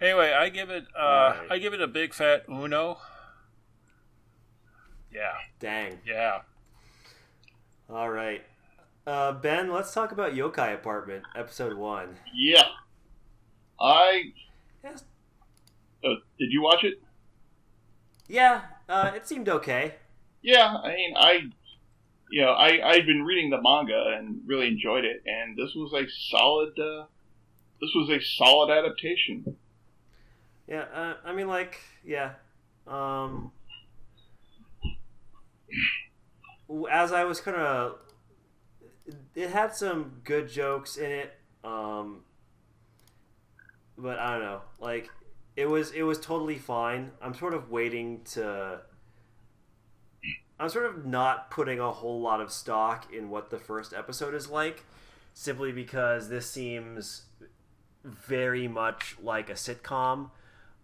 anyway, 0.01 0.32
I 0.32 0.48
give 0.48 0.70
it. 0.70 0.86
Uh, 0.97 1.01
Alright. 1.02 1.52
I 1.52 1.59
give 1.59 1.74
it 1.74 1.80
a 1.80 1.86
big 1.86 2.14
fat 2.14 2.44
Uno. 2.48 2.98
Yeah, 5.12 5.32
Dang. 5.59 5.98
yeah. 6.06 6.40
All 7.88 8.10
right. 8.10 8.42
Uh, 9.06 9.32
ben, 9.32 9.72
let's 9.72 9.92
talk 9.92 10.12
about 10.12 10.34
Yokai 10.34 10.72
Apartment, 10.74 11.24
episode 11.34 11.76
one. 11.76 12.16
Yeah, 12.34 12.62
I. 13.80 14.32
Yes. 14.84 15.05
Uh, 16.05 16.14
did 16.38 16.52
you 16.52 16.62
watch 16.62 16.84
it? 16.84 17.02
Yeah, 18.28 18.62
uh, 18.88 19.10
it 19.14 19.26
seemed 19.26 19.48
okay. 19.48 19.97
Yeah, 20.42 20.76
I 20.76 20.94
mean, 20.94 21.14
I. 21.16 21.40
you 22.31 22.43
know, 22.43 22.52
I 22.52 22.90
I'd 22.90 23.07
been 23.07 23.23
reading 23.23 23.51
the 23.51 23.61
manga 23.61 24.15
and 24.16 24.40
really 24.47 24.69
enjoyed 24.69 25.05
it, 25.05 25.23
and 25.27 25.57
this 25.57 25.74
was 25.74 25.93
a 25.93 26.09
solid. 26.09 26.78
Uh, 26.78 27.05
this 27.81 27.90
was 27.94 28.11
a 28.11 28.20
solid 28.20 28.70
adaptation. 28.70 29.57
Yeah, 30.69 30.85
uh, 30.94 31.15
I 31.24 31.32
mean, 31.32 31.48
like, 31.48 31.78
yeah. 32.05 32.32
Um, 32.86 33.51
as 36.90 37.12
I 37.12 37.24
was 37.24 37.40
kind 37.40 37.57
of, 37.57 37.97
it 39.35 39.51
had 39.51 39.74
some 39.74 40.20
good 40.23 40.48
jokes 40.48 40.97
in 40.97 41.11
it. 41.11 41.32
Um, 41.65 42.20
but 43.98 44.19
I 44.19 44.32
don't 44.32 44.43
know, 44.43 44.61
like, 44.78 45.11
it 45.57 45.69
was 45.69 45.90
it 45.93 46.02
was 46.02 46.19
totally 46.20 46.59
fine. 46.59 47.11
I'm 47.20 47.35
sort 47.35 47.55
of 47.55 47.70
waiting 47.70 48.20
to. 48.32 48.82
I'm 50.61 50.69
sort 50.69 50.85
of 50.85 51.07
not 51.07 51.51
putting 51.51 51.81
a 51.81 51.91
whole 51.91 52.20
lot 52.20 52.43
of 52.43 52.53
stock 52.53 53.11
in 53.12 53.31
what 53.31 53.49
the 53.49 53.59
first 53.59 53.95
episode 53.95 54.35
is 54.35 54.51
like, 54.51 54.85
simply 55.32 55.73
because 55.73 56.28
this 56.28 56.51
seems 56.51 57.23
very 58.05 58.69
much 58.69 59.16
like 59.23 59.49
a 59.49 59.55
sitcom 59.55 60.31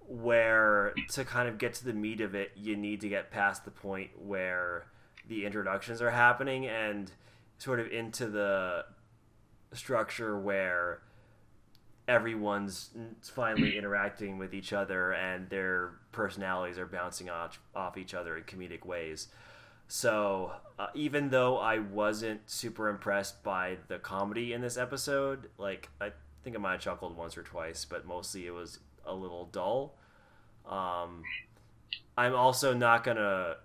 where 0.09 0.94
to 1.11 1.24
kind 1.27 1.47
of 1.47 1.59
get 1.59 1.74
to 1.74 1.85
the 1.85 1.93
meat 1.93 2.23
of 2.23 2.35
it, 2.35 2.53
you 2.57 2.74
need 2.74 3.03
to 3.03 3.09
get 3.11 3.31
past 3.31 3.66
the 3.66 3.70
point 3.70 4.11
where 4.19 4.86
the 5.28 5.44
introductions 5.44 6.01
are 6.01 6.11
happening 6.11 6.66
and 6.66 7.11
sort 7.59 7.78
of 7.78 7.90
into 7.90 8.27
the 8.28 8.82
structure 9.74 10.39
where 10.39 11.03
everyone's 12.09 12.90
finally 13.23 13.77
interacting 13.78 14.39
with 14.39 14.55
each 14.55 14.73
other 14.73 15.12
and 15.12 15.51
their 15.51 15.90
personalities 16.12 16.78
are 16.78 16.86
bouncing 16.86 17.28
off, 17.28 17.61
off 17.74 17.98
each 17.98 18.15
other 18.15 18.39
in 18.39 18.44
comedic 18.44 18.86
ways. 18.86 19.28
So, 19.88 20.52
uh, 20.78 20.88
even 20.94 21.30
though 21.30 21.58
I 21.58 21.78
wasn't 21.78 22.50
super 22.50 22.88
impressed 22.88 23.42
by 23.42 23.78
the 23.88 23.98
comedy 23.98 24.52
in 24.52 24.60
this 24.60 24.76
episode, 24.76 25.48
like, 25.58 25.88
I 26.00 26.10
think 26.42 26.56
I 26.56 26.58
might 26.58 26.72
have 26.72 26.80
chuckled 26.80 27.16
once 27.16 27.36
or 27.38 27.42
twice, 27.42 27.84
but 27.84 28.06
mostly 28.06 28.46
it 28.46 28.50
was 28.50 28.80
a 29.04 29.14
little 29.14 29.46
dull. 29.46 29.94
Um, 30.68 31.22
I'm 32.18 32.34
also 32.34 32.74
not 32.74 33.04
gonna 33.04 33.56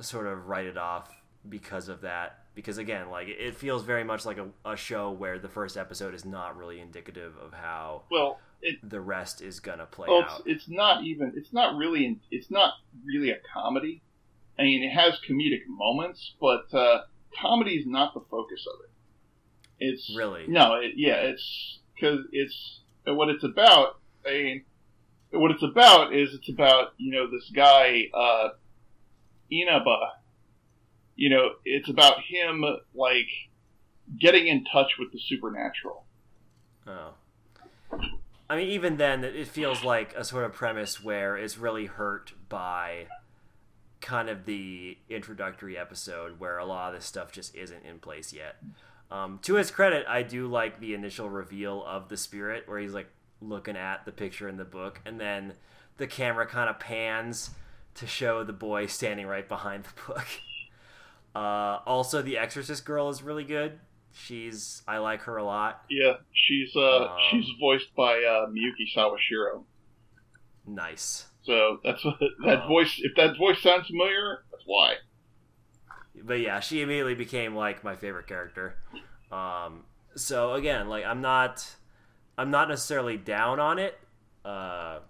sort 0.00 0.26
of 0.26 0.46
write 0.48 0.66
it 0.66 0.76
off 0.76 1.10
because 1.48 1.88
of 1.88 2.02
that. 2.02 2.40
Because 2.54 2.78
again, 2.78 3.10
like 3.10 3.28
it 3.28 3.56
feels 3.56 3.82
very 3.82 4.04
much 4.04 4.24
like 4.24 4.38
a, 4.38 4.48
a 4.64 4.76
show 4.76 5.10
where 5.10 5.38
the 5.38 5.48
first 5.48 5.76
episode 5.76 6.14
is 6.14 6.24
not 6.24 6.56
really 6.56 6.80
indicative 6.80 7.34
of 7.42 7.52
how 7.52 8.02
Well, 8.10 8.38
it 8.62 8.76
the 8.88 9.00
rest 9.00 9.40
is 9.42 9.58
gonna 9.60 9.86
play 9.86 10.08
well, 10.08 10.20
it's, 10.20 10.42
it's 10.46 10.68
not 10.68 11.02
even. 11.04 11.32
It's 11.36 11.52
not 11.52 11.76
really. 11.76 12.20
It's 12.30 12.50
not 12.50 12.74
really 13.04 13.30
a 13.30 13.38
comedy. 13.52 14.02
I 14.58 14.62
mean, 14.62 14.82
it 14.82 14.90
has 14.90 15.18
comedic 15.28 15.62
moments, 15.66 16.34
but 16.40 16.72
uh, 16.72 17.02
comedy 17.40 17.72
is 17.72 17.86
not 17.86 18.14
the 18.14 18.20
focus 18.20 18.66
of 18.72 18.80
it. 18.84 18.90
It's 19.80 20.14
Really? 20.16 20.46
no. 20.46 20.74
It, 20.74 20.92
yeah, 20.96 21.14
it's 21.14 21.80
because 21.94 22.20
it's 22.32 22.80
what 23.04 23.28
it's 23.28 23.44
about. 23.44 23.98
I 24.26 24.30
mean, 24.30 24.64
what 25.32 25.50
it's 25.50 25.62
about 25.62 26.14
is 26.14 26.32
it's 26.34 26.48
about 26.48 26.94
you 26.96 27.12
know 27.12 27.30
this 27.30 27.50
guy 27.54 28.04
uh, 28.14 28.50
Inaba. 29.50 30.12
You 31.16 31.30
know, 31.30 31.50
it's 31.64 31.88
about 31.88 32.18
him 32.28 32.64
like 32.94 33.28
getting 34.18 34.46
in 34.46 34.64
touch 34.64 34.92
with 34.98 35.12
the 35.12 35.18
supernatural. 35.18 36.04
Oh. 36.86 37.14
I 38.48 38.56
mean, 38.56 38.68
even 38.68 38.96
then, 38.96 39.24
it 39.24 39.48
feels 39.48 39.82
like 39.82 40.14
a 40.14 40.24
sort 40.24 40.44
of 40.44 40.52
premise 40.52 41.02
where 41.02 41.36
it's 41.36 41.56
really 41.56 41.86
hurt 41.86 42.32
by 42.48 43.06
kind 44.04 44.28
of 44.28 44.44
the 44.44 44.98
introductory 45.08 45.78
episode 45.78 46.38
where 46.38 46.58
a 46.58 46.64
lot 46.66 46.88
of 46.88 47.00
this 47.00 47.06
stuff 47.06 47.32
just 47.32 47.54
isn't 47.56 47.84
in 47.86 47.98
place 47.98 48.34
yet. 48.34 48.56
Um, 49.10 49.38
to 49.42 49.54
his 49.54 49.70
credit, 49.70 50.04
I 50.06 50.22
do 50.22 50.46
like 50.46 50.78
the 50.78 50.92
initial 50.92 51.30
reveal 51.30 51.82
of 51.86 52.10
the 52.10 52.16
spirit 52.18 52.64
where 52.68 52.78
he's 52.78 52.92
like 52.92 53.08
looking 53.40 53.76
at 53.76 54.04
the 54.04 54.12
picture 54.12 54.46
in 54.46 54.58
the 54.58 54.64
book, 54.64 55.00
and 55.06 55.18
then 55.18 55.54
the 55.96 56.06
camera 56.06 56.46
kind 56.46 56.68
of 56.68 56.78
pans 56.78 57.50
to 57.94 58.06
show 58.06 58.44
the 58.44 58.52
boy 58.52 58.86
standing 58.86 59.26
right 59.26 59.48
behind 59.48 59.84
the 59.84 60.12
book. 60.12 60.26
Uh, 61.36 61.80
also, 61.84 62.22
the 62.22 62.38
Exorcist 62.38 62.84
girl 62.84 63.08
is 63.08 63.20
really 63.20 63.42
good. 63.42 63.80
She's 64.12 64.82
I 64.86 64.98
like 64.98 65.22
her 65.22 65.36
a 65.36 65.42
lot. 65.42 65.82
Yeah, 65.90 66.12
she's 66.32 66.70
uh 66.76 67.06
Um, 67.06 67.18
she's 67.28 67.46
voiced 67.58 67.92
by 67.96 68.18
uh, 68.18 68.46
Miyuki 68.50 68.86
Sawashiro. 68.96 69.64
Nice. 70.64 71.26
So 71.44 71.78
that's 71.84 72.04
what 72.04 72.18
that 72.44 72.62
Um, 72.62 72.68
voice. 72.68 73.00
If 73.02 73.14
that 73.16 73.36
voice 73.36 73.60
sounds 73.62 73.86
familiar, 73.88 74.44
that's 74.50 74.64
why. 74.66 74.96
but 76.22 76.40
yeah, 76.40 76.60
she 76.60 76.80
immediately 76.80 77.14
became 77.14 77.54
like 77.54 77.84
my 77.84 77.96
favorite 77.96 78.26
character. 78.26 78.76
Um, 79.30 79.84
so 80.16 80.54
again, 80.54 80.88
like 80.88 81.04
I'm 81.04 81.20
not, 81.20 81.74
I'm 82.38 82.50
not 82.50 82.68
necessarily 82.68 83.16
down 83.16 83.60
on 83.60 83.78
it. 83.78 83.98
Uh, 84.44 85.00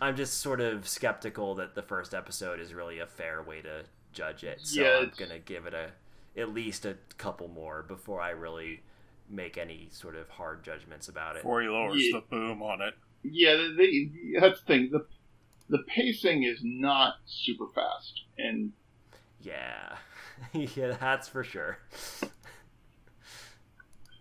I'm 0.00 0.16
just 0.16 0.40
sort 0.40 0.60
of 0.60 0.86
skeptical 0.88 1.54
that 1.56 1.74
the 1.74 1.82
first 1.82 2.14
episode 2.14 2.60
is 2.60 2.74
really 2.74 2.98
a 2.98 3.06
fair 3.06 3.42
way 3.42 3.62
to 3.62 3.84
judge 4.12 4.44
it. 4.44 4.60
So 4.62 4.82
Yeah, 4.82 4.98
I'm 5.02 5.12
gonna 5.18 5.38
give 5.38 5.66
it 5.66 5.74
a 5.74 5.90
at 6.38 6.52
least 6.52 6.84
a 6.84 6.96
couple 7.16 7.48
more 7.48 7.82
before 7.82 8.20
I 8.20 8.30
really 8.30 8.82
make 9.28 9.56
any 9.56 9.88
sort 9.90 10.14
of 10.16 10.28
hard 10.28 10.62
judgments 10.62 11.08
about 11.08 11.36
it. 11.36 11.42
Before 11.42 11.62
he 11.62 11.68
lowers 11.68 11.96
Yeah. 11.96 12.20
the 12.20 12.24
boom 12.36 12.62
on 12.62 12.82
it. 12.82 12.94
Yeah, 13.22 13.56
they, 13.56 13.70
they, 13.76 14.10
that's 14.40 14.60
the 14.60 14.66
thing. 14.66 14.90
The 14.92 15.06
the 15.68 15.78
pacing 15.88 16.42
is 16.44 16.60
not 16.62 17.14
super 17.26 17.66
fast, 17.74 18.22
and 18.38 18.72
Yeah, 19.40 19.96
yeah, 20.52 20.96
that's 21.00 21.28
for 21.28 21.44
sure. 21.44 21.78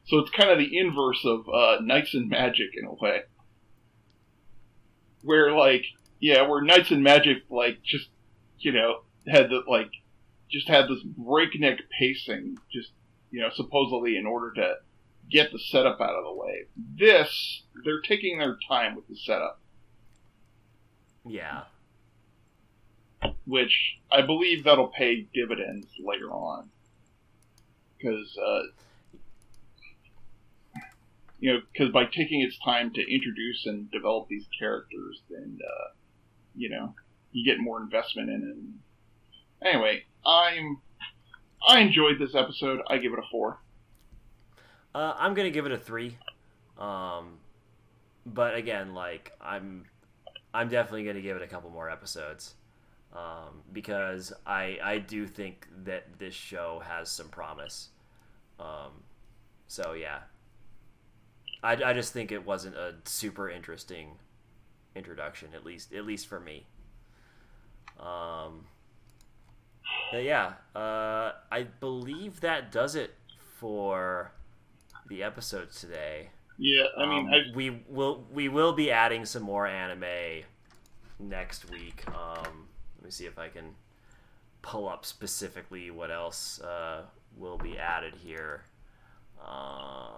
so 0.06 0.20
it's 0.20 0.32
kind 0.32 0.50
of 0.50 0.58
the 0.58 0.78
inverse 0.78 1.24
of 1.26 1.48
uh, 1.50 1.78
Knights 1.82 2.14
and 2.14 2.30
Magic 2.30 2.70
in 2.78 2.86
a 2.86 2.94
way, 2.94 3.22
where 5.22 5.52
like 5.52 5.86
yeah, 6.20 6.48
where 6.48 6.62
Knights 6.64 6.92
and 6.92 7.04
Magic 7.04 7.44
like 7.50 7.82
just 7.84 8.10
you 8.60 8.72
know 8.72 9.02
had 9.28 9.50
the 9.50 9.62
like 9.68 9.92
just 10.50 10.68
had 10.68 10.88
this 10.88 11.04
breakneck 11.04 11.80
pacing, 12.00 12.58
just 12.72 12.92
you 13.32 13.42
know 13.42 13.50
supposedly 13.54 14.18
in 14.18 14.26
order 14.26 14.54
to 14.54 14.76
get 15.30 15.52
the 15.52 15.60
setup 15.60 16.00
out 16.02 16.16
of 16.16 16.24
the 16.24 16.34
way. 16.34 16.66
This 16.98 17.64
they're 17.84 18.02
taking 18.02 18.40
their 18.40 18.58
time 18.68 18.96
with 18.96 19.08
the 19.08 19.16
setup. 19.16 19.60
Yeah, 21.26 21.64
which 23.46 23.98
I 24.12 24.22
believe 24.22 24.64
that'll 24.64 24.88
pay 24.88 25.28
dividends 25.34 25.88
later 26.00 26.30
on. 26.32 26.70
Because, 27.98 28.38
uh, 28.38 28.62
you 31.40 31.54
know, 31.54 31.60
because 31.72 31.92
by 31.92 32.06
taking 32.06 32.42
its 32.42 32.58
time 32.60 32.92
to 32.94 33.02
introduce 33.02 33.66
and 33.66 33.90
develop 33.92 34.28
these 34.28 34.46
characters, 34.58 35.22
then, 35.30 35.60
uh, 35.64 35.94
you 36.56 36.70
know, 36.70 36.94
you 37.32 37.46
get 37.46 37.60
more 37.60 37.82
investment 37.82 38.30
in 38.30 38.82
it. 39.62 39.68
Anyway, 39.68 40.04
I'm, 40.26 40.82
I 41.68 41.80
enjoyed 41.80 42.20
this 42.20 42.36
episode. 42.36 42.82
I 42.88 42.98
give 42.98 43.14
it 43.14 43.20
a 43.20 43.28
four. 43.32 43.60
Uh, 44.94 45.14
I'm 45.18 45.34
gonna 45.34 45.50
give 45.50 45.66
it 45.66 45.72
a 45.72 45.78
three. 45.78 46.18
Um, 46.78 47.40
but 48.26 48.56
again, 48.56 48.94
like 48.94 49.32
I'm, 49.42 49.86
I'm 50.56 50.70
definitely 50.70 51.04
gonna 51.04 51.22
give 51.22 51.38
it 51.38 51.44
a 51.44 51.48
couple 51.48 51.70
more 51.70 51.90
episodes, 51.90 52.56
um, 53.14 53.62
because 53.74 54.32
I 54.46 54.80
I 54.84 54.98
do 55.00 55.28
think 55.28 55.68
that 55.84 56.18
this 56.18 56.34
show 56.34 56.82
has 56.86 57.10
some 57.10 57.30
promise. 57.30 57.90
Um, 58.60 59.04
so 59.68 59.94
yeah, 59.94 60.20
I, 61.62 61.74
I 61.74 61.94
just 61.94 62.14
think 62.14 62.32
it 62.32 62.46
wasn't 62.46 62.76
a 62.76 62.96
super 63.04 63.50
interesting 63.50 64.12
introduction, 64.96 65.50
at 65.54 65.66
least 65.66 65.94
at 65.94 66.06
least 66.06 66.28
for 66.28 66.40
me. 66.40 66.66
Um, 68.00 68.66
yeah, 70.14 70.54
uh, 70.76 71.34
I 71.52 71.64
believe 71.80 72.42
that 72.42 72.72
does 72.72 72.96
it 72.96 73.16
for 73.58 74.32
the 75.08 75.24
episodes 75.24 75.80
today. 75.80 76.30
Yeah, 76.58 76.86
I 76.98 77.06
mean, 77.06 77.28
Um, 77.28 77.34
I, 77.34 77.42
we 77.56 77.70
will 77.90 78.26
we 78.32 78.48
will 78.50 78.74
be 78.74 78.90
adding 78.92 79.26
some 79.26 79.44
more 79.44 79.68
anime 79.68 80.44
next 81.20 81.70
week. 81.70 82.04
Um, 82.10 82.68
let 82.98 83.06
me 83.06 83.12
see 83.12 83.26
if 83.26 83.38
I 83.38 83.50
can 83.50 83.76
pull 84.62 84.88
up 84.88 85.06
specifically 85.06 85.92
what 85.92 86.12
else 86.12 86.60
uh, 86.62 87.04
will 87.38 87.58
be 87.58 87.78
added 87.78 88.16
here. 88.16 88.64
Uh, 89.46 90.12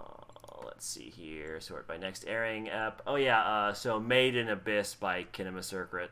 let's 0.64 0.86
see 0.86 1.10
here. 1.10 1.60
Sort 1.60 1.86
by 1.88 1.96
next 1.96 2.24
airing 2.26 2.68
ep. 2.70 3.02
Oh 3.06 3.16
yeah. 3.16 3.40
Uh, 3.42 3.72
so 3.72 3.98
Made 3.98 4.36
in 4.36 4.48
Abyss 4.48 4.94
by 4.94 5.24
Kinema 5.32 5.62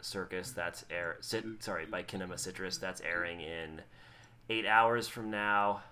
Circus. 0.03 0.51
That's 0.51 0.85
air. 0.91 1.17
Cit- 1.21 1.45
sorry, 1.61 1.87
by 1.87 2.03
Kinema 2.03 2.39
Citrus. 2.39 2.79
That's 2.79 3.01
airing 3.01 3.41
in 3.41 3.81
eight 4.51 4.67
hours 4.67 5.07
from 5.09 5.31
now, 5.31 5.83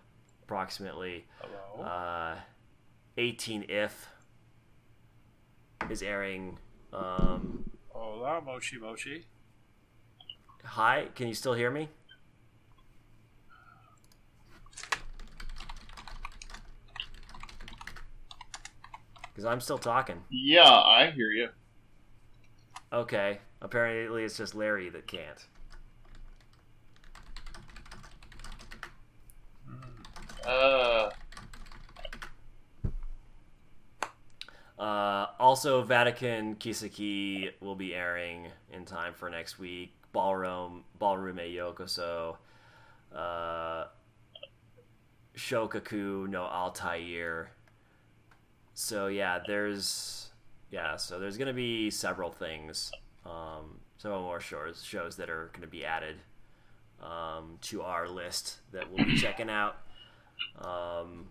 approximately. 0.42 1.24
Hello? 1.40 1.88
Uh, 1.88 2.36
18 3.16 3.66
if 3.68 4.08
is 5.90 6.02
airing. 6.02 6.58
Um, 6.92 7.70
Hola, 7.88 8.40
Mochi 8.40 8.78
Mochi. 8.78 9.26
Hi, 10.64 11.08
can 11.14 11.28
you 11.28 11.34
still 11.34 11.54
hear 11.54 11.70
me? 11.70 11.88
Because 19.32 19.44
I'm 19.44 19.60
still 19.60 19.78
talking. 19.78 20.22
Yeah, 20.30 20.70
I 20.70 21.10
hear 21.10 21.30
you. 21.30 21.48
Okay. 22.92 23.38
Apparently, 23.60 24.24
it's 24.24 24.36
just 24.36 24.54
Larry 24.54 24.88
that 24.90 25.06
can't. 25.06 25.44
Uh. 30.46 31.10
Uh, 34.78 35.26
also, 35.38 35.82
Vatican 35.82 36.56
Kiseki 36.56 37.50
will 37.60 37.76
be 37.76 37.94
airing 37.94 38.48
in 38.72 38.84
time 38.84 39.14
for 39.14 39.30
next 39.30 39.58
week. 39.58 39.92
Ballroom, 40.12 40.84
Ballroom 40.98 41.40
e 41.40 41.56
Yokoso, 41.56 42.36
uh, 43.14 43.84
Shoukoku 45.36 46.28
no 46.28 46.44
Altair. 46.44 47.50
So 48.74 49.08
yeah, 49.08 49.40
there's 49.46 50.30
yeah, 50.70 50.96
so 50.96 51.18
there's 51.18 51.36
gonna 51.36 51.52
be 51.52 51.90
several 51.90 52.30
things, 52.30 52.90
um, 53.24 53.80
several 53.96 54.22
more 54.22 54.40
shows 54.40 54.82
shows 54.82 55.16
that 55.16 55.30
are 55.30 55.50
gonna 55.52 55.66
be 55.66 55.84
added 55.84 56.16
um, 57.02 57.58
to 57.62 57.82
our 57.82 58.08
list 58.08 58.58
that 58.72 58.90
we'll 58.90 59.04
be 59.04 59.16
checking 59.16 59.50
out. 59.50 59.76
Um, 60.60 61.26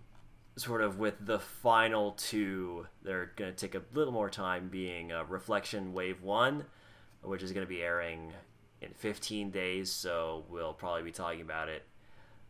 sort 0.56 0.82
of 0.82 1.00
with 1.00 1.16
the 1.26 1.40
final 1.40 2.12
two, 2.12 2.86
they're 3.02 3.32
going 3.36 3.54
to 3.54 3.58
take 3.58 3.76
a 3.76 3.82
little 3.94 4.14
more 4.14 4.30
time 4.30 4.70
being 4.70 5.12
uh, 5.12 5.24
Reflection 5.28 5.94
Wave 5.94 6.22
1, 6.22 6.66
which 7.24 7.42
is 7.42 7.52
going 7.52 7.66
to 7.66 7.70
be 7.70 7.82
airing 7.82 8.32
in 8.82 8.94
15 8.94 9.50
days, 9.52 9.92
so 9.92 10.44
we'll 10.50 10.74
probably 10.74 11.04
be 11.04 11.12
talking 11.12 11.42
about 11.42 11.70
it, 11.70 11.84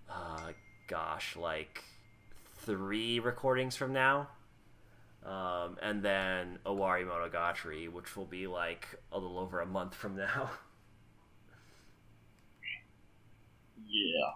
uh, 0.10 0.52
gosh, 0.88 1.36
like 1.36 1.84
three 2.58 3.20
recordings 3.20 3.76
from 3.76 3.94
now. 3.94 4.30
Um, 5.26 5.78
and 5.82 6.04
then 6.04 6.60
Owari 6.66 7.06
Monogatari, 7.06 7.90
which 7.90 8.18
will 8.18 8.26
be 8.26 8.46
like 8.48 8.88
a 9.12 9.18
little 9.18 9.40
over 9.40 9.62
a 9.62 9.66
month 9.66 9.96
from 9.96 10.18
now. 10.18 10.52
yeah. 13.88 14.32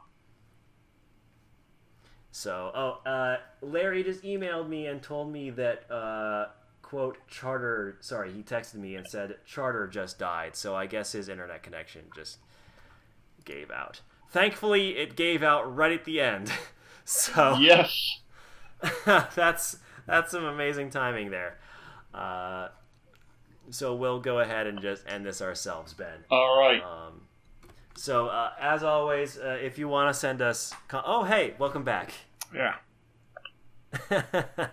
So, 2.37 2.71
oh, 2.75 3.09
uh, 3.09 3.37
Larry 3.61 4.03
just 4.03 4.21
emailed 4.21 4.69
me 4.69 4.85
and 4.85 5.01
told 5.01 5.33
me 5.33 5.49
that, 5.49 5.89
uh, 5.89 6.49
quote, 6.83 7.17
Charter, 7.27 7.97
sorry, 7.99 8.31
he 8.31 8.43
texted 8.43 8.75
me 8.75 8.93
and 8.93 9.07
said, 9.07 9.37
Charter 9.43 9.87
just 9.87 10.19
died. 10.19 10.55
So 10.55 10.75
I 10.75 10.85
guess 10.85 11.13
his 11.13 11.29
internet 11.29 11.63
connection 11.63 12.03
just 12.15 12.37
gave 13.43 13.71
out. 13.71 14.01
Thankfully, 14.29 14.97
it 14.97 15.15
gave 15.15 15.41
out 15.41 15.75
right 15.75 15.91
at 15.91 16.05
the 16.05 16.21
end. 16.21 16.51
so, 17.05 17.57
Yes. 17.59 18.19
that's, 19.33 19.77
that's 20.05 20.29
some 20.29 20.43
amazing 20.43 20.91
timing 20.91 21.31
there. 21.31 21.57
Uh, 22.13 22.67
so 23.71 23.95
we'll 23.95 24.19
go 24.19 24.41
ahead 24.41 24.67
and 24.67 24.79
just 24.79 25.07
end 25.07 25.25
this 25.25 25.41
ourselves, 25.41 25.95
Ben. 25.95 26.23
All 26.29 26.59
right. 26.59 26.83
Um, 26.83 27.21
so, 27.95 28.27
uh, 28.27 28.51
as 28.61 28.83
always, 28.83 29.39
uh, 29.39 29.57
if 29.59 29.79
you 29.79 29.87
want 29.87 30.13
to 30.13 30.19
send 30.19 30.43
us. 30.43 30.71
Con- 30.87 31.03
oh, 31.03 31.23
hey, 31.23 31.55
welcome 31.57 31.83
back. 31.83 32.13
Yeah. 32.53 32.75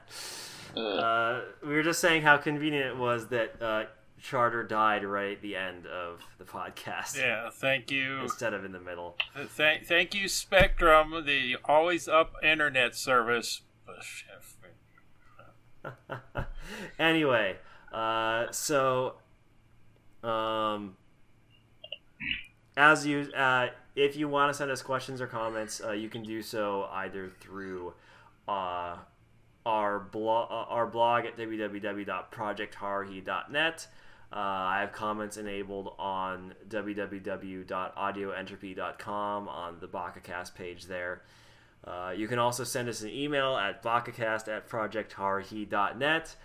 Uh, 0.76 0.80
uh, 0.80 1.40
we 1.64 1.72
were 1.72 1.84
just 1.84 2.00
saying 2.00 2.22
how 2.22 2.36
convenient 2.36 2.84
it 2.86 2.96
was 2.96 3.28
that 3.28 3.62
uh, 3.62 3.84
Charter 4.20 4.64
died 4.64 5.04
right 5.04 5.36
at 5.36 5.40
the 5.40 5.54
end 5.54 5.86
of 5.86 6.20
the 6.38 6.42
podcast 6.44 7.16
Yeah. 7.16 7.48
Thank 7.52 7.92
you. 7.92 8.18
instead 8.22 8.52
of 8.54 8.64
in 8.64 8.72
the 8.72 8.80
middle. 8.80 9.16
Thank, 9.50 9.86
thank 9.86 10.16
you, 10.16 10.26
Spectrum, 10.28 11.14
the 11.24 11.58
always 11.64 12.08
up 12.08 12.32
internet 12.42 12.96
service. 12.96 13.60
anyway, 16.98 17.56
uh, 17.92 18.50
so 18.50 19.14
um, 20.24 20.96
as 22.76 23.06
you, 23.06 23.28
uh, 23.36 23.68
if 23.94 24.16
you 24.16 24.26
want 24.28 24.52
to 24.52 24.56
send 24.56 24.70
us 24.70 24.80
questions 24.82 25.20
or 25.20 25.26
comments, 25.26 25.82
uh, 25.84 25.90
you 25.92 26.08
can 26.08 26.22
do 26.22 26.40
so 26.42 26.88
either 26.92 27.28
through 27.40 27.92
uh, 28.48 28.96
our 29.64 30.00
blog, 30.00 30.50
uh, 30.50 30.64
our 30.70 30.86
blog 30.86 31.24
at 31.26 31.36
www.projectharuhi.net. 31.36 33.86
Uh, 34.32 34.36
I 34.36 34.80
have 34.80 34.92
comments 34.92 35.36
enabled 35.36 35.94
on 35.98 36.54
www.audioentropy.com 36.68 39.48
on 39.48 39.76
the 39.80 39.86
BakaCast 39.86 40.54
page 40.56 40.86
there. 40.86 41.22
Uh, 41.86 42.14
you 42.16 42.26
can 42.26 42.38
also 42.38 42.64
send 42.64 42.88
us 42.88 43.02
an 43.02 43.10
email 43.10 43.56
at 43.56 43.82
bakacast 43.82 44.48
at 44.48 44.66
projectharuhi.net, 44.68 46.36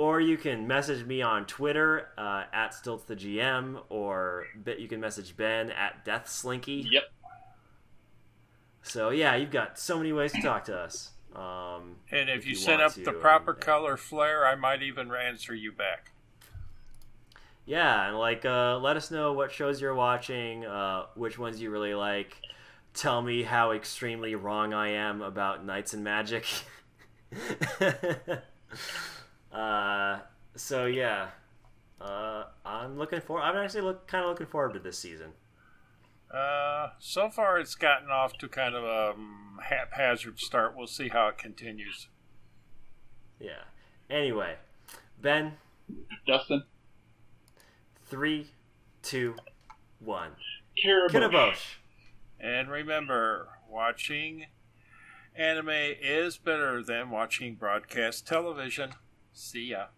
or 0.00 0.18
you 0.18 0.38
can 0.38 0.66
message 0.66 1.04
me 1.04 1.20
on 1.20 1.44
Twitter 1.44 2.08
uh, 2.16 2.44
at 2.54 2.72
StiltsTheGM, 2.72 3.82
or 3.90 4.46
you 4.78 4.88
can 4.88 4.98
message 4.98 5.36
Ben 5.36 5.70
at 5.70 6.06
DeathSlinky. 6.06 6.90
yep. 6.90 7.12
So 8.82 9.10
yeah, 9.10 9.36
you've 9.36 9.50
got 9.50 9.78
so 9.78 9.98
many 9.98 10.10
ways 10.14 10.32
to 10.32 10.40
talk 10.40 10.64
to 10.64 10.74
us. 10.78 11.10
Um, 11.36 11.96
And 12.10 12.30
if, 12.30 12.38
If 12.38 12.44
you, 12.46 12.52
you 12.52 12.56
set 12.56 12.80
up 12.80 12.94
the 12.94 13.12
proper 13.12 13.54
yeah. 13.54 13.62
color 13.62 13.98
flare, 13.98 14.46
I 14.46 14.54
might 14.54 14.82
even 14.82 15.12
answer 15.12 15.54
you 15.54 15.70
back. 15.70 16.12
yeah, 17.66 18.08
and 18.08 18.18
like, 18.18 18.46
uh, 18.46 18.78
let 18.78 18.96
us 18.96 19.10
know 19.10 19.34
what 19.34 19.52
shows 19.52 19.82
you're 19.82 19.94
watching, 19.94 20.64
uh, 20.64 21.08
which 21.14 21.38
ones 21.38 21.60
you 21.60 21.68
really 21.68 21.94
like. 21.94 22.38
Tell 22.94 23.20
me 23.20 23.42
how 23.42 23.72
extremely 23.72 24.34
wrong 24.34 24.72
I 24.72 24.92
am 24.92 25.20
about 25.20 25.62
Knights 25.66 25.92
and 25.92 26.02
Magic. 26.02 26.46
uh, 29.52 30.20
so 30.56 30.86
yeah, 30.86 31.28
uh, 32.00 32.44
I'm 32.64 32.98
looking 32.98 33.20
for. 33.20 33.40
I'm 33.40 33.56
actually 33.56 33.82
look 33.82 34.06
kind 34.06 34.24
of 34.24 34.30
looking 34.30 34.46
forward 34.46 34.74
to 34.74 34.80
this 34.80 34.98
season. 34.98 35.32
Uh, 36.32 36.90
so 37.00 37.28
far, 37.28 37.58
it's 37.58 37.74
gotten 37.74 38.08
off 38.08 38.38
to 38.38 38.48
kind 38.48 38.74
of 38.74 38.84
a 38.84 39.12
um, 39.14 39.58
haphazard 39.64 40.38
start. 40.38 40.76
We'll 40.76 40.86
see 40.86 41.08
how 41.08 41.28
it 41.28 41.38
continues. 41.38 42.08
Yeah. 43.40 43.64
Anyway, 44.08 44.56
Ben, 45.20 45.54
Dustin. 46.26 46.64
three, 48.06 48.52
two, 49.02 49.34
one. 49.98 50.32
Kirabush. 50.82 51.76
And 52.38 52.70
remember, 52.70 53.48
watching 53.68 54.46
anime 55.34 55.68
is 55.68 56.36
better 56.38 56.82
than 56.82 57.10
watching 57.10 57.54
broadcast 57.54 58.26
television. 58.26 58.92
See 59.32 59.68
ya. 59.70 59.90